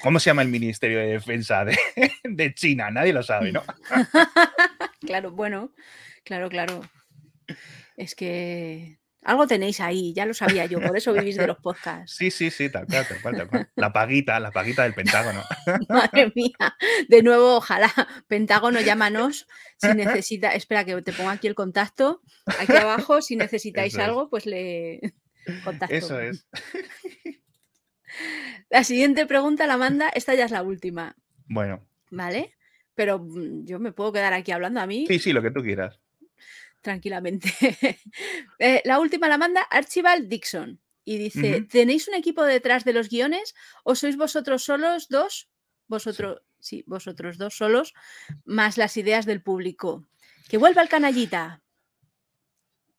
¿cómo 0.00 0.18
se 0.20 0.30
llama 0.30 0.42
el 0.42 0.48
Ministerio 0.48 0.98
de 0.98 1.06
Defensa 1.06 1.64
de, 1.64 1.76
de 2.24 2.54
China? 2.54 2.90
Nadie 2.90 3.12
lo 3.12 3.22
sabe, 3.22 3.52
¿no? 3.52 3.62
Claro, 5.00 5.30
bueno, 5.30 5.72
claro, 6.24 6.48
claro. 6.48 6.80
Es 7.96 8.16
que 8.16 8.98
algo 9.26 9.48
tenéis 9.48 9.80
ahí, 9.80 10.12
ya 10.14 10.24
lo 10.24 10.34
sabía 10.34 10.66
yo, 10.66 10.80
por 10.80 10.96
eso 10.96 11.12
vivís 11.12 11.36
de 11.36 11.48
los 11.48 11.58
podcasts. 11.58 12.14
Sí, 12.16 12.30
sí, 12.30 12.48
sí, 12.48 12.70
tal 12.70 12.86
cual, 12.86 13.06
tal 13.08 13.20
cual, 13.20 13.36
tal 13.36 13.48
cual. 13.48 13.70
La 13.74 13.92
paguita, 13.92 14.38
la 14.38 14.52
paguita 14.52 14.84
del 14.84 14.94
Pentágono. 14.94 15.42
Madre 15.88 16.32
mía. 16.36 16.76
De 17.08 17.24
nuevo, 17.24 17.56
ojalá. 17.56 17.92
Pentágono, 18.28 18.80
llámanos 18.80 19.48
si 19.78 19.88
necesita. 19.94 20.54
Espera, 20.54 20.84
que 20.84 21.02
te 21.02 21.12
pongo 21.12 21.30
aquí 21.30 21.48
el 21.48 21.56
contacto. 21.56 22.22
Aquí 22.60 22.76
abajo, 22.76 23.20
si 23.20 23.34
necesitáis 23.34 23.94
es. 23.94 23.98
algo, 24.00 24.30
pues 24.30 24.46
le 24.46 25.14
contacto. 25.64 25.92
Eso 25.92 26.20
es. 26.20 26.46
La 28.70 28.84
siguiente 28.84 29.26
pregunta 29.26 29.66
la 29.66 29.76
manda. 29.76 30.08
Esta 30.08 30.34
ya 30.34 30.44
es 30.44 30.50
la 30.50 30.62
última, 30.62 31.16
Bueno, 31.46 31.86
¿vale? 32.10 32.54
Pero 32.94 33.18
mm, 33.18 33.64
yo 33.64 33.78
me 33.78 33.92
puedo 33.92 34.12
quedar 34.12 34.32
aquí 34.32 34.52
hablando 34.52 34.80
a 34.80 34.86
mí 34.86 35.06
sí, 35.06 35.18
sí, 35.18 35.32
lo 35.32 35.42
que 35.42 35.50
tú 35.50 35.62
quieras. 35.62 36.00
tranquilamente. 36.80 37.48
Eh, 38.58 38.80
la 38.84 38.98
última 39.00 39.28
la 39.28 39.36
manda 39.36 39.60
Archibald 39.62 40.28
Dixon 40.28 40.80
y 41.04 41.18
dice. 41.18 41.62
¿Tenéis 41.70 42.08
un 42.08 42.14
equipo 42.14 42.42
detrás 42.42 42.84
de 42.84 42.92
los 42.92 43.08
guiones 43.08 43.54
o 43.84 43.94
sois 43.94 44.16
vosotros 44.16 44.64
solos 44.64 45.08
dos? 45.08 45.48
Sí. 45.48 45.48
Vosotros, 45.88 46.42
sí, 46.58 46.84
vosotros 46.86 47.38
dos 47.38 47.54
solos, 47.56 47.94
más 48.44 48.76
las 48.76 48.96
ideas 48.96 49.24
del 49.24 49.40
público. 49.42 50.08
Que 50.48 50.58
vuelva 50.58 50.82
el 50.82 50.88
canallita. 50.88 51.62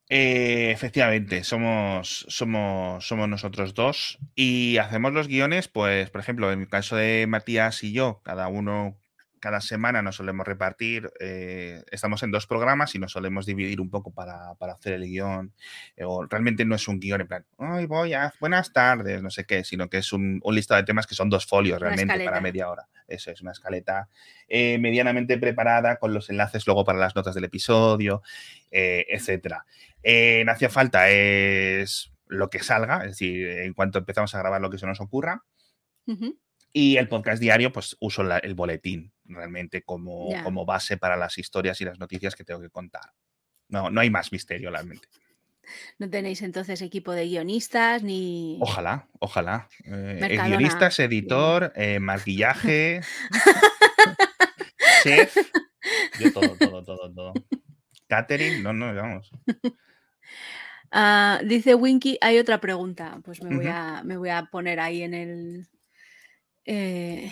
Eh, 0.10 0.72
efectivamente, 0.72 1.44
somos, 1.44 2.26
somos, 2.30 3.06
somos 3.06 3.28
nosotros 3.28 3.74
dos 3.74 4.20
y 4.36 4.78
hacemos 4.78 5.12
los 5.12 5.28
guiones, 5.28 5.68
pues, 5.68 6.10
por 6.10 6.22
ejemplo, 6.22 6.52
en 6.54 6.62
el 6.62 6.70
caso 6.70 6.96
de 6.96 7.26
Matías 7.28 7.84
y 7.84 7.92
yo, 7.92 8.22
cada 8.24 8.48
uno 8.48 8.98
cada 9.40 9.62
semana 9.62 10.02
nos 10.02 10.16
solemos 10.18 10.46
repartir, 10.46 11.12
eh, 11.20 11.84
estamos 11.92 12.24
en 12.24 12.32
dos 12.32 12.48
programas 12.48 12.96
y 12.96 13.00
nos 13.00 13.12
solemos 13.12 13.46
dividir 13.46 13.82
un 13.82 13.90
poco 13.90 14.14
para, 14.14 14.52
hacer 14.72 14.94
el 14.94 15.04
guion. 15.04 15.54
Eh, 15.96 16.04
o 16.06 16.26
realmente 16.26 16.66
no 16.66 16.76
es 16.76 16.88
un 16.88 17.00
guion 17.00 17.22
en 17.22 17.28
plan, 17.28 17.46
hoy 17.58 17.86
voy 17.86 18.14
a, 18.14 18.34
buenas 18.40 18.74
tardes, 18.74 19.22
no 19.22 19.30
sé 19.30 19.46
qué, 19.46 19.64
sino 19.64 19.90
que 19.90 19.98
es 19.98 20.14
un, 20.14 20.40
un 20.44 20.56
listado 20.56 20.82
de 20.82 20.86
temas 20.86 21.08
que 21.08 21.16
son 21.16 21.30
dos 21.30 21.46
folios 21.46 21.80
realmente 21.80 22.26
para 22.26 22.42
media 22.42 22.70
hora. 22.70 22.88
Eso 23.08 23.32
es 23.32 23.42
una 23.42 23.52
escaleta 23.52 24.10
eh, 24.48 24.78
medianamente 24.80 25.38
preparada 25.38 25.98
con 25.98 26.14
los 26.14 26.30
enlaces 26.30 26.68
luego 26.68 26.84
para 26.84 27.00
las 27.00 27.16
notas 27.16 27.36
del 27.36 27.46
episodio, 27.46 28.22
etcétera. 28.70 29.66
no 30.04 30.52
hacía 30.52 30.70
falta 30.70 31.10
es 31.10 32.12
lo 32.28 32.50
que 32.50 32.60
salga, 32.60 32.98
es 33.04 33.12
decir, 33.12 33.48
en 33.48 33.74
cuanto 33.74 34.00
empezamos 34.00 34.34
a 34.36 34.40
grabar 34.40 34.62
lo 34.62 34.70
que 34.70 34.78
se 34.78 34.86
nos 34.86 35.00
ocurra. 35.00 35.44
Y 36.78 36.98
el 36.98 37.08
podcast 37.08 37.42
diario, 37.42 37.74
pues 37.74 37.98
uso 38.00 38.22
el 38.22 38.54
boletín 38.54 39.12
realmente 39.26 39.82
como, 39.82 40.30
como 40.44 40.64
base 40.64 40.96
para 40.98 41.18
las 41.18 41.40
historias 41.40 41.82
y 41.82 41.86
las 41.86 41.98
noticias 41.98 42.36
que 42.36 42.44
tengo 42.44 42.62
que 42.62 42.70
contar. 42.70 43.14
No, 43.68 43.90
no 43.90 44.00
hay 44.00 44.12
más 44.12 44.32
misterio 44.32 44.70
realmente. 44.70 45.08
¿No 45.98 46.08
tenéis 46.08 46.44
entonces 46.44 46.84
equipo 46.84 47.14
de 47.14 47.26
guionistas 47.26 48.04
ni...? 48.04 48.60
Ojalá, 48.62 49.08
ojalá. 49.18 49.68
Eh, 49.86 50.38
guionistas, 50.46 51.00
editor, 51.00 51.74
eh, 51.76 52.00
maquillaje, 52.00 53.02
chef. 55.04 55.36
Yo 56.20 56.32
todo, 56.32 56.56
todo, 56.58 56.84
todo, 56.84 57.12
todo. 57.12 57.34
Catering, 58.08 58.62
no, 58.62 58.72
no, 58.72 58.94
vamos. 58.94 59.32
Ah, 60.92 61.42
dice 61.44 61.74
Winky, 61.74 62.20
hay 62.22 62.38
otra 62.38 62.62
pregunta. 62.62 63.20
Pues 63.26 63.42
me 63.42 63.56
voy, 63.56 63.66
a, 63.68 64.04
me 64.06 64.16
voy 64.16 64.30
a 64.30 64.46
poner 64.46 64.80
ahí 64.80 65.02
en 65.02 65.16
el, 65.16 65.68
eh, 66.68 67.32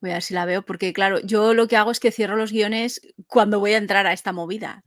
voy 0.00 0.10
a 0.10 0.14
ver 0.14 0.22
si 0.22 0.34
la 0.34 0.44
veo, 0.44 0.62
porque 0.62 0.92
claro, 0.92 1.20
yo 1.20 1.54
lo 1.54 1.66
que 1.66 1.76
hago 1.76 1.90
es 1.90 1.98
que 1.98 2.12
cierro 2.12 2.36
los 2.36 2.52
guiones 2.52 3.00
cuando 3.26 3.58
voy 3.58 3.72
a 3.72 3.78
entrar 3.78 4.06
a 4.06 4.12
esta 4.12 4.32
movida. 4.32 4.84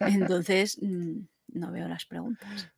Entonces, 0.00 0.78
mm, 0.82 1.20
no 1.48 1.72
veo 1.72 1.88
las 1.88 2.04
preguntas. 2.04 2.68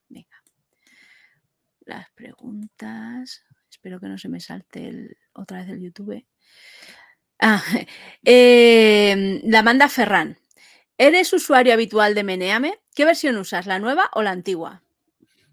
Las 1.86 2.10
preguntas. 2.10 3.42
Espero 3.70 4.00
que 4.00 4.08
no 4.08 4.18
se 4.18 4.28
me 4.28 4.40
salte 4.40 5.16
otra 5.32 5.58
vez 5.58 5.68
el 5.70 5.80
YouTube. 5.80 6.26
Ah, 7.40 7.62
em, 8.24 9.40
la 9.44 9.62
manda 9.62 9.88
Ferran. 9.88 10.38
¿Eres 10.98 11.32
usuario 11.32 11.72
habitual 11.72 12.14
de 12.14 12.24
Meneame? 12.24 12.78
¿Qué 12.94 13.04
versión 13.04 13.36
usas, 13.38 13.66
la 13.66 13.78
nueva 13.78 14.10
o 14.12 14.22
la 14.22 14.32
antigua? 14.32 14.82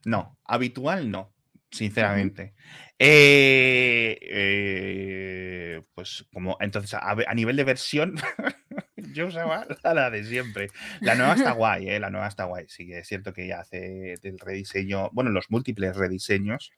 No, 0.04 0.38
habitual 0.44 1.10
no, 1.10 1.35
sinceramente. 1.76 2.54
Eh, 2.98 4.18
eh, 4.22 5.82
pues 5.94 6.26
como 6.32 6.58
entonces 6.62 6.94
a, 6.94 7.34
nivel 7.34 7.58
de 7.58 7.66
versión 7.66 8.16
yo 9.14 9.28
usaba 9.28 9.68
la, 9.84 10.10
de 10.10 10.24
siempre. 10.24 10.70
La 11.02 11.16
nueva 11.16 11.34
está 11.34 11.52
guay, 11.54 11.90
¿eh? 11.90 12.00
la 12.00 12.10
nueva 12.10 12.28
está 12.28 12.46
guay. 12.46 12.66
Sí, 12.68 12.92
es 12.94 13.08
cierto 13.08 13.34
que 13.34 13.48
ya 13.48 13.60
hace 13.60 14.16
el 14.22 14.40
rediseño, 14.40 15.10
bueno, 15.12 15.30
los 15.32 15.50
múltiples 15.50 15.96
rediseños. 15.96 16.72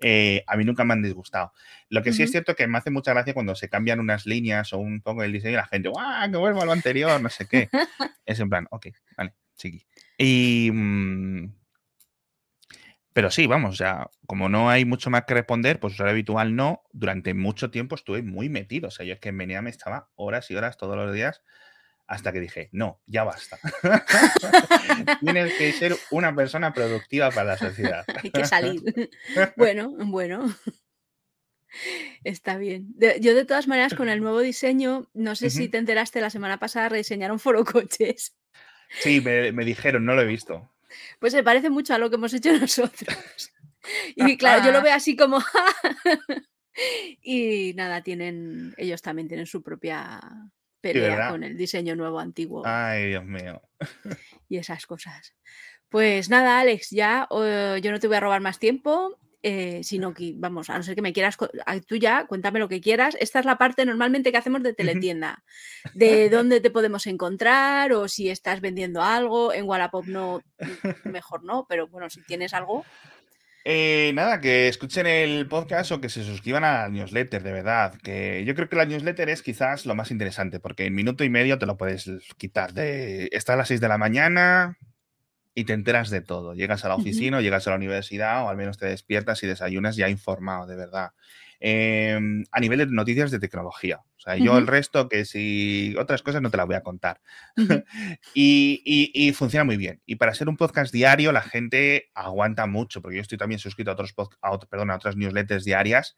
Eh, 0.00 0.44
a 0.46 0.56
mí 0.56 0.64
nunca 0.64 0.84
me 0.84 0.92
han 0.92 1.02
disgustado. 1.02 1.52
Lo 1.88 2.02
que 2.04 2.12
sí 2.12 2.22
es 2.22 2.30
cierto 2.30 2.54
que 2.54 2.68
me 2.68 2.78
hace 2.78 2.90
mucha 2.90 3.12
gracia 3.12 3.34
cuando 3.34 3.56
se 3.56 3.68
cambian 3.68 3.98
unas 3.98 4.26
líneas 4.26 4.72
o 4.72 4.78
un 4.78 5.00
poco 5.00 5.24
el 5.24 5.32
diseño 5.32 5.54
y 5.54 5.56
la 5.56 5.66
gente, 5.66 5.88
¡guau! 5.88 6.30
Que 6.30 6.36
vuelvo 6.36 6.62
a 6.62 6.66
lo 6.66 6.72
anterior, 6.72 7.20
no 7.20 7.28
sé 7.28 7.48
qué. 7.48 7.68
es 8.24 8.38
en 8.38 8.48
plan, 8.48 8.66
ok, 8.70 8.86
vale, 9.16 9.34
sigue. 9.54 9.84
Y. 10.16 10.70
Mm, 10.72 11.52
pero 13.18 13.32
sí, 13.32 13.48
vamos, 13.48 13.74
sea, 13.74 14.12
como 14.28 14.48
no 14.48 14.70
hay 14.70 14.84
mucho 14.84 15.10
más 15.10 15.24
que 15.24 15.34
responder, 15.34 15.80
pues 15.80 15.94
usuario 15.94 16.12
habitual 16.12 16.54
no. 16.54 16.84
Durante 16.92 17.34
mucho 17.34 17.68
tiempo 17.68 17.96
estuve 17.96 18.22
muy 18.22 18.48
metido. 18.48 18.86
O 18.86 18.90
sea, 18.92 19.04
yo 19.04 19.14
es 19.14 19.18
que 19.18 19.30
en 19.30 19.36
me 19.36 19.70
estaba 19.70 20.08
horas 20.14 20.48
y 20.52 20.54
horas 20.54 20.76
todos 20.76 20.96
los 20.96 21.12
días 21.12 21.42
hasta 22.06 22.32
que 22.32 22.38
dije, 22.38 22.68
no, 22.70 23.02
ya 23.06 23.24
basta. 23.24 23.58
Tienes 25.20 25.52
que 25.54 25.72
ser 25.72 25.96
una 26.12 26.32
persona 26.32 26.72
productiva 26.72 27.32
para 27.32 27.44
la 27.44 27.58
sociedad. 27.58 28.04
Hay 28.22 28.30
que 28.30 28.44
salir. 28.44 29.10
bueno, 29.56 29.92
bueno. 29.98 30.54
Está 32.22 32.56
bien. 32.56 32.94
yo 33.20 33.34
de 33.34 33.44
todas 33.44 33.66
maneras 33.66 33.94
con 33.94 34.08
el 34.08 34.20
nuevo 34.20 34.38
diseño, 34.38 35.10
no 35.12 35.34
sé 35.34 35.50
si 35.50 35.68
te 35.68 35.78
enteraste, 35.78 36.20
la 36.20 36.30
semana 36.30 36.60
pasada 36.60 36.90
rediseñaron 36.90 37.40
Foro 37.40 37.64
Coches. 37.64 38.36
Sí, 39.00 39.20
me, 39.20 39.50
me 39.50 39.64
dijeron, 39.64 40.04
no 40.04 40.14
lo 40.14 40.22
he 40.22 40.26
visto. 40.26 40.70
Pues 41.18 41.32
se 41.32 41.42
parece 41.42 41.70
mucho 41.70 41.94
a 41.94 41.98
lo 41.98 42.10
que 42.10 42.16
hemos 42.16 42.32
hecho 42.34 42.52
nosotros. 42.58 43.52
Y 44.16 44.36
claro, 44.36 44.64
yo 44.64 44.72
lo 44.72 44.82
veo 44.82 44.94
así 44.94 45.16
como... 45.16 45.38
y 47.22 47.72
nada, 47.74 48.02
tienen, 48.02 48.74
ellos 48.76 49.02
también 49.02 49.28
tienen 49.28 49.46
su 49.46 49.62
propia 49.62 50.20
pelea 50.80 51.30
con 51.30 51.42
el 51.42 51.56
diseño 51.56 51.96
nuevo 51.96 52.20
antiguo. 52.20 52.62
Ay, 52.64 53.08
Dios 53.08 53.24
mío. 53.24 53.62
Y 54.48 54.58
esas 54.58 54.86
cosas. 54.86 55.34
Pues 55.88 56.28
nada, 56.28 56.60
Alex, 56.60 56.90
ya 56.90 57.26
yo 57.30 57.92
no 57.92 57.98
te 57.98 58.06
voy 58.06 58.16
a 58.16 58.20
robar 58.20 58.40
más 58.40 58.58
tiempo. 58.58 59.18
Eh, 59.42 59.82
sino 59.84 60.12
que, 60.14 60.32
vamos, 60.36 60.68
a 60.68 60.76
no 60.76 60.82
ser 60.82 60.96
que 60.96 61.02
me 61.02 61.12
quieras, 61.12 61.36
tú 61.86 61.96
ya, 61.96 62.26
cuéntame 62.26 62.58
lo 62.58 62.68
que 62.68 62.80
quieras. 62.80 63.16
Esta 63.20 63.38
es 63.38 63.44
la 63.44 63.56
parte 63.56 63.84
normalmente 63.86 64.32
que 64.32 64.38
hacemos 64.38 64.64
de 64.64 64.74
teletienda, 64.74 65.44
de 65.94 66.28
dónde 66.28 66.60
te 66.60 66.70
podemos 66.70 67.06
encontrar 67.06 67.92
o 67.92 68.08
si 68.08 68.30
estás 68.30 68.60
vendiendo 68.60 69.02
algo. 69.02 69.52
En 69.52 69.66
Wallapop 69.66 70.06
no, 70.06 70.42
mejor 71.04 71.44
no, 71.44 71.66
pero 71.68 71.86
bueno, 71.86 72.10
si 72.10 72.20
tienes 72.22 72.52
algo. 72.52 72.84
Eh, 73.64 74.12
nada, 74.14 74.40
que 74.40 74.66
escuchen 74.66 75.06
el 75.06 75.46
podcast 75.46 75.92
o 75.92 76.00
que 76.00 76.08
se 76.08 76.24
suscriban 76.24 76.64
a 76.64 76.72
la 76.72 76.88
newsletter, 76.88 77.42
de 77.42 77.52
verdad. 77.52 77.94
Que 78.02 78.44
yo 78.44 78.54
creo 78.54 78.68
que 78.68 78.76
la 78.76 78.86
newsletter 78.86 79.28
es 79.28 79.42
quizás 79.42 79.86
lo 79.86 79.94
más 79.94 80.10
interesante, 80.10 80.58
porque 80.58 80.86
en 80.86 80.94
minuto 80.94 81.22
y 81.22 81.28
medio 81.28 81.58
te 81.58 81.66
lo 81.66 81.76
puedes 81.76 82.10
quitar. 82.38 82.72
De, 82.72 83.28
está 83.30 83.52
a 83.52 83.56
las 83.56 83.68
6 83.68 83.80
de 83.80 83.88
la 83.88 83.98
mañana, 83.98 84.78
y 85.58 85.64
te 85.64 85.72
enteras 85.72 86.08
de 86.10 86.20
todo. 86.20 86.54
Llegas 86.54 86.84
a 86.84 86.88
la 86.88 86.94
oficina 86.94 87.38
o 87.38 87.40
llegas 87.40 87.66
a 87.66 87.70
la 87.70 87.76
universidad 87.76 88.44
o 88.44 88.48
al 88.48 88.56
menos 88.56 88.78
te 88.78 88.86
despiertas 88.86 89.42
y 89.42 89.48
desayunas 89.48 89.96
ya 89.96 90.08
informado, 90.08 90.66
de 90.68 90.76
verdad. 90.76 91.10
Em, 91.60 92.44
a 92.52 92.60
nivel 92.60 92.78
de 92.78 92.86
noticias 92.86 93.32
de 93.32 93.40
tecnología. 93.40 93.98
O 93.98 94.20
sea, 94.20 94.36
yo 94.36 94.58
el 94.58 94.68
resto, 94.68 95.08
que 95.08 95.24
si 95.24 95.92
otras 95.98 96.22
cosas 96.22 96.40
no 96.40 96.50
te 96.50 96.56
las 96.56 96.66
voy 96.66 96.76
a 96.76 96.82
contar. 96.82 97.20
y, 98.34 99.32
funciona 99.34 99.64
muy 99.64 99.76
bien. 99.76 100.00
Y 100.06 100.16
para 100.16 100.34
ser 100.34 100.48
un 100.48 100.56
podcast 100.56 100.92
diario, 100.92 101.32
la 101.32 101.42
gente 101.42 102.10
aguanta 102.14 102.66
mucho, 102.66 103.02
porque 103.02 103.16
yo 103.16 103.22
estoy 103.22 103.38
también 103.38 103.58
suscrito 103.58 103.90
a, 103.90 103.94
otros 103.94 104.14
a, 104.40 104.58
perdón, 104.58 104.92
a 104.92 104.96
otras 104.96 105.16
newsletters 105.16 105.64
diarias. 105.64 106.16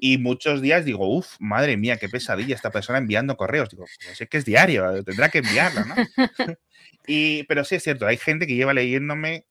Y 0.00 0.18
muchos 0.18 0.62
días 0.62 0.84
digo, 0.84 1.08
uff, 1.12 1.36
madre 1.40 1.76
mía, 1.76 1.96
qué 1.96 2.08
pesadilla 2.08 2.54
esta 2.54 2.70
persona 2.70 2.98
enviando 2.98 3.36
correos. 3.36 3.70
Digo, 3.70 3.84
pues 4.04 4.16
sé 4.16 4.28
que 4.28 4.38
es 4.38 4.44
diario, 4.44 5.02
tendrá 5.02 5.28
que 5.28 5.38
enviarlo, 5.38 5.84
¿no? 5.86 5.94
y, 7.06 7.42
pero 7.44 7.64
sí 7.64 7.74
es 7.74 7.82
cierto, 7.82 8.06
hay 8.06 8.16
gente 8.16 8.46
que 8.46 8.54
lleva 8.54 8.74
leyéndome 8.74 9.46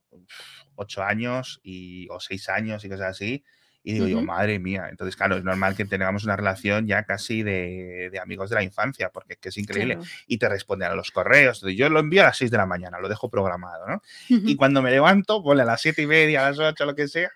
ocho 0.76 1.04
años 1.04 1.60
y, 1.64 2.08
o 2.10 2.22
seis 2.22 2.48
años 2.48 2.86
y 2.86 2.90
cosas 2.90 3.10
así 3.10 3.44
y 3.88 3.94
digo 3.94 4.08
yo, 4.08 4.22
madre 4.22 4.60
mía. 4.60 4.88
Entonces, 4.90 5.16
claro, 5.16 5.38
es 5.38 5.46
normal 5.46 5.74
que 5.74 5.86
tengamos 5.86 6.26
una 6.26 6.36
relación 6.36 6.88
ya 6.88 7.04
casi 7.04 7.42
de, 7.42 8.12
amigos 8.22 8.50
de 8.50 8.56
la 8.58 8.64
infancia, 8.64 9.12
porque 9.14 9.36
es 9.36 9.40
que 9.40 9.48
es 9.48 9.58
increíble. 9.58 9.98
Y 10.28 10.40
te 10.40 10.50
responden 10.50 10.92
a 10.92 10.96
los 10.96 11.10
correos. 11.10 11.62
Yo 11.74 11.90
lo 11.90 12.02
envío 12.02 12.22
a 12.22 12.26
las 12.26 12.38
6 12.38 12.52
de 12.52 12.58
la 12.58 12.66
mañana, 12.66 13.00
lo 13.00 13.08
dejo 13.08 13.30
programado, 13.30 13.88
¿no? 13.88 14.02
Y 14.28 14.58
cuando 14.58 14.82
me 14.82 14.92
levanto, 14.92 15.42
ponle 15.42 15.64
a 15.64 15.66
las 15.66 15.80
siete 15.80 16.02
y 16.02 16.06
media, 16.06 16.46
a 16.46 16.50
las 16.50 16.60
8, 16.60 16.86
lo 16.86 16.96
que 16.96 17.08
sea, 17.08 17.32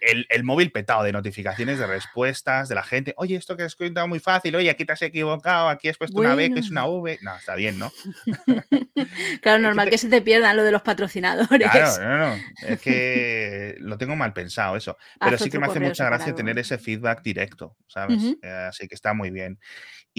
el, 0.00 0.44
móvil 0.44 0.72
petado 0.72 1.02
de 1.02 1.12
notificaciones, 1.12 1.78
de 1.78 1.86
respuestas 1.86 2.68
de 2.68 2.74
la 2.74 2.82
gente. 2.82 3.14
Oye, 3.16 3.36
esto 3.36 3.56
que 3.56 3.64
has 3.64 3.76
contado 3.76 4.08
muy 4.08 4.20
fácil. 4.20 4.56
Oye, 4.56 4.70
aquí 4.70 4.84
te 4.84 4.92
has 4.92 5.02
equivocado. 5.02 5.68
Aquí 5.68 5.88
has 5.88 5.98
puesto 5.98 6.18
una 6.18 6.34
B 6.34 6.52
que 6.52 6.60
es 6.60 6.70
una 6.70 6.86
V. 6.86 7.18
No, 7.22 7.36
está 7.36 7.54
bien, 7.54 7.78
¿no? 7.78 7.92
claro, 9.42 9.58
normal 9.60 9.90
que 9.90 9.98
se 9.98 10.08
te 10.08 10.22
pierdan 10.22 10.56
lo 10.56 10.64
de 10.64 10.72
los 10.72 10.82
patrocinadores. 10.82 11.70
Claro, 11.70 12.02
no, 12.02 12.18
no. 12.18 12.42
Es 12.66 12.80
que 12.80 13.76
lo 13.80 13.98
tengo 13.98 14.16
mal 14.16 14.32
pensado 14.32 14.76
eso. 14.76 14.96
Pero 15.20 15.38
sí 15.38 15.50
que 15.50 15.58
me 15.58 15.66
hace 15.66 15.80
mucha 15.80 16.06
gracia 16.06 16.34
tener 16.34 16.58
ese 16.58 16.78
feedback 16.78 17.22
directo, 17.22 17.76
¿sabes? 17.86 18.36
Eh, 18.42 18.66
así 18.68 18.88
que 18.88 18.94
está 18.94 19.12
muy 19.12 19.30
bien. 19.30 19.58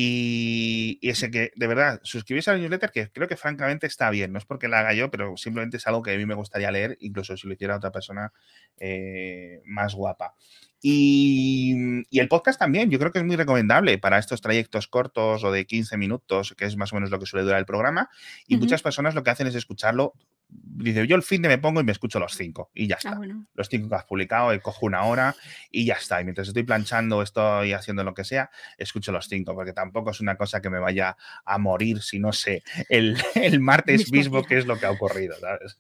Y, 0.02 0.98
ese 1.02 1.30
que, 1.30 1.52
de 1.58 1.68
verdad, 1.68 2.00
suscribirse 2.04 2.50
a 2.50 2.54
la 2.54 2.60
newsletter, 2.60 2.90
que 2.90 3.12
creo 3.12 3.28
que 3.28 3.36
francamente 3.36 3.86
está 3.86 4.10
bien. 4.10 4.32
No 4.32 4.38
es 4.38 4.46
porque 4.46 4.70
la 4.70 4.80
haga 4.80 4.94
yo, 4.94 5.12
pero 5.12 5.36
simplemente 5.36 5.76
es 5.76 5.88
algo 5.88 6.02
que 6.02 6.14
a 6.14 6.18
mí 6.18 6.26
me 6.26 6.36
gustaría 6.36 6.72
leer, 6.72 6.96
incluso 7.02 7.36
si 7.36 7.48
lo 7.48 7.54
hiciera 7.54 7.76
otra 7.76 7.92
persona 7.92 8.32
eh, 8.78 9.39
más 9.66 9.96
guapa. 9.96 10.36
Y, 10.82 12.06
y, 12.10 12.20
el 12.20 12.30
podcast 12.30 12.58
también, 12.58 12.90
yo 12.90 13.00
creo 13.00 13.12
que 13.12 13.20
es 13.20 13.26
muy 13.26 13.36
recomendable 13.36 13.98
para 13.98 14.18
estos 14.18 14.40
trayectos 14.40 14.88
cortos 14.88 15.44
o 15.44 15.52
de 15.52 15.66
15 15.66 15.98
minutos, 15.98 16.56
que 16.58 16.66
es 16.66 16.78
más 16.78 16.94
o 16.94 16.96
menos 16.96 17.10
lo 17.10 17.20
que 17.20 17.26
suele 17.26 17.44
durar 17.44 17.60
el 17.60 17.66
programa. 17.66 18.10
Y 18.48 18.56
muchas 18.58 18.82
personas 18.82 19.14
lo 19.14 19.24
que 19.24 19.30
hacen 19.30 19.48
es 19.48 19.56
escucharlo 19.56 20.14
dice, 20.50 21.06
yo 21.08 21.16
el 21.16 21.24
fin 21.24 21.42
de 21.42 21.48
me 21.48 21.58
pongo 21.58 21.82
y 21.82 21.84
me 21.84 21.92
escucho 21.92 22.20
los 22.20 22.36
cinco 22.36 22.72
y 22.74 22.88
ya 22.88 22.96
ah, 22.96 22.98
está. 22.98 23.20
Los 23.54 23.70
cinco 23.70 23.90
que 23.90 23.96
has 23.96 24.06
publicado, 24.06 24.54
y 24.54 24.60
cojo 24.60 24.86
una 24.86 25.04
hora 25.04 25.36
y 25.72 25.86
ya 25.86 25.96
está. 25.96 26.22
Y 26.22 26.24
mientras 26.24 26.48
estoy 26.48 26.64
planchando, 26.64 27.22
estoy 27.22 27.74
haciendo 27.74 28.04
lo 28.04 28.14
que 28.14 28.24
sea, 28.24 28.50
escucho 28.78 29.12
los 29.12 29.28
cinco, 29.28 29.54
porque 29.54 29.74
tampoco 29.74 30.12
es 30.12 30.20
una 30.20 30.36
cosa 30.36 30.62
que 30.62 30.70
me 30.70 30.80
vaya 30.80 31.18
a 31.46 31.58
morir 31.58 32.02
si 32.02 32.20
no 32.20 32.34
sé 32.34 32.64
el, 32.90 33.18
el 33.36 33.60
martes 33.60 34.12
mismo 34.12 34.44
qué 34.44 34.58
es 34.58 34.66
lo 34.66 34.78
que 34.78 34.86
ha 34.86 34.92
ocurrido, 34.92 35.36
¿sabes? 35.40 35.78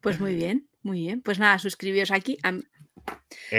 Pues 0.00 0.20
muy 0.20 0.34
bien, 0.34 0.68
muy 0.82 1.00
bien. 1.00 1.20
Pues 1.22 1.38
nada, 1.38 1.58
suscribíos 1.58 2.10
aquí. 2.10 2.38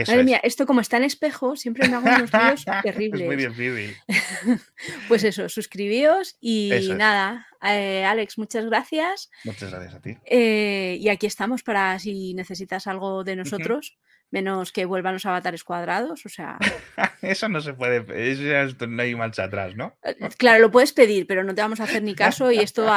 Madre 0.08 0.24
mía, 0.24 0.40
esto 0.44 0.66
como 0.66 0.82
está 0.82 0.98
en 0.98 1.04
espejo, 1.04 1.56
siempre 1.56 1.88
me 1.88 1.96
hago 1.96 2.08
unos 2.08 2.32
vídeos 2.32 2.66
terribles. 2.84 3.22
es 3.22 3.28
muy 3.28 3.36
difícil. 3.36 3.96
pues 5.08 5.24
eso, 5.24 5.50
suscribíos 5.50 6.38
y 6.40 6.92
nada. 6.96 7.48
Eh, 7.64 8.04
Alex, 8.04 8.38
muchas 8.38 8.66
gracias. 8.66 9.30
Muchas 9.46 9.72
gracias 9.72 9.96
a 9.96 10.02
ti. 10.02 10.18
Eh, 10.26 10.98
y 11.00 11.10
aquí 11.10 11.28
estamos 11.28 11.64
para 11.64 11.98
si 12.00 12.34
necesitas 12.34 12.88
algo 12.88 13.24
de 13.24 13.36
nosotros. 13.36 13.98
Menos 14.32 14.72
que 14.72 14.86
vuelvan 14.86 15.14
los 15.14 15.28
avatares 15.28 15.64
cuadrados, 15.64 16.26
o 16.26 16.30
sea. 16.30 16.58
eso 17.22 17.48
no 17.50 17.62
se 17.62 17.74
puede, 17.74 18.04
eso 18.32 18.88
no 18.88 19.02
hay 19.04 19.14
marcha 19.14 19.44
atrás, 19.44 19.76
¿no? 19.76 19.96
Eh, 20.04 20.16
claro, 20.38 20.60
lo 20.60 20.72
puedes 20.72 20.92
pedir, 20.92 21.28
pero 21.28 21.44
no 21.44 21.54
te 21.54 21.62
vamos 21.62 21.80
a 21.80 21.84
hacer 21.84 22.02
ni 22.02 22.16
caso 22.16 22.52
y 22.52 22.58
esto 22.58 22.88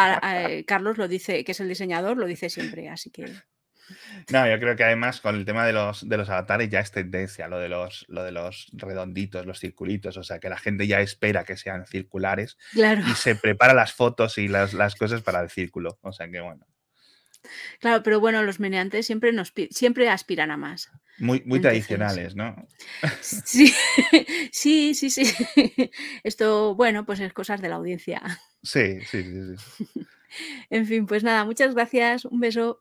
Carlos 0.66 0.96
lo 0.96 1.08
dice, 1.08 1.44
que 1.44 1.52
es 1.52 1.60
el 1.60 1.68
diseñador, 1.68 2.16
lo 2.16 2.26
dice 2.26 2.48
siempre, 2.48 2.88
así 2.88 3.10
que. 3.10 3.26
No, 4.32 4.48
yo 4.48 4.58
creo 4.58 4.76
que 4.76 4.84
además 4.84 5.20
con 5.20 5.36
el 5.36 5.44
tema 5.44 5.66
de 5.66 5.72
los, 5.72 6.08
de 6.08 6.16
los 6.16 6.28
avatares 6.28 6.68
ya 6.68 6.80
es 6.80 6.90
tendencia, 6.90 7.48
lo 7.48 7.58
de, 7.58 7.68
los, 7.68 8.04
lo 8.08 8.24
de 8.24 8.32
los 8.32 8.68
redonditos, 8.72 9.46
los 9.46 9.60
circulitos, 9.60 10.16
o 10.16 10.24
sea, 10.24 10.38
que 10.38 10.48
la 10.48 10.58
gente 10.58 10.86
ya 10.86 11.00
espera 11.00 11.44
que 11.44 11.56
sean 11.56 11.86
circulares 11.86 12.58
y 12.74 13.14
se 13.14 13.36
prepara 13.36 13.74
las 13.74 13.92
fotos 13.92 14.38
y 14.38 14.48
las, 14.48 14.74
cosas 14.96 15.22
para 15.22 15.40
el 15.40 15.50
círculo, 15.50 15.98
o 16.02 16.12
sea 16.12 16.28
que 16.28 16.40
bueno. 16.40 16.66
Claro, 17.78 18.02
pero 18.02 18.18
bueno, 18.18 18.42
los 18.42 18.58
meneantes 18.58 19.06
siempre, 19.06 19.32
nos, 19.32 19.52
siempre 19.70 20.08
aspiran 20.08 20.50
a 20.50 20.56
más. 20.56 20.90
Muy, 21.18 21.42
muy 21.46 21.60
tradicionales, 21.60 22.34
¿no? 22.34 22.66
Sí, 23.20 23.72
sí, 24.52 24.94
sí, 24.94 25.10
sí. 25.10 25.32
Esto, 26.24 26.74
bueno, 26.74 27.06
pues 27.06 27.20
es 27.20 27.32
cosas 27.32 27.62
de 27.62 27.68
la 27.68 27.76
audiencia. 27.76 28.20
Sí, 28.62 29.00
sí, 29.02 29.22
sí. 29.22 29.56
sí. 29.56 30.06
en 30.70 30.86
fin, 30.86 31.06
pues 31.06 31.22
nada, 31.22 31.44
muchas 31.44 31.74
gracias, 31.74 32.24
un 32.24 32.40
beso. 32.40 32.80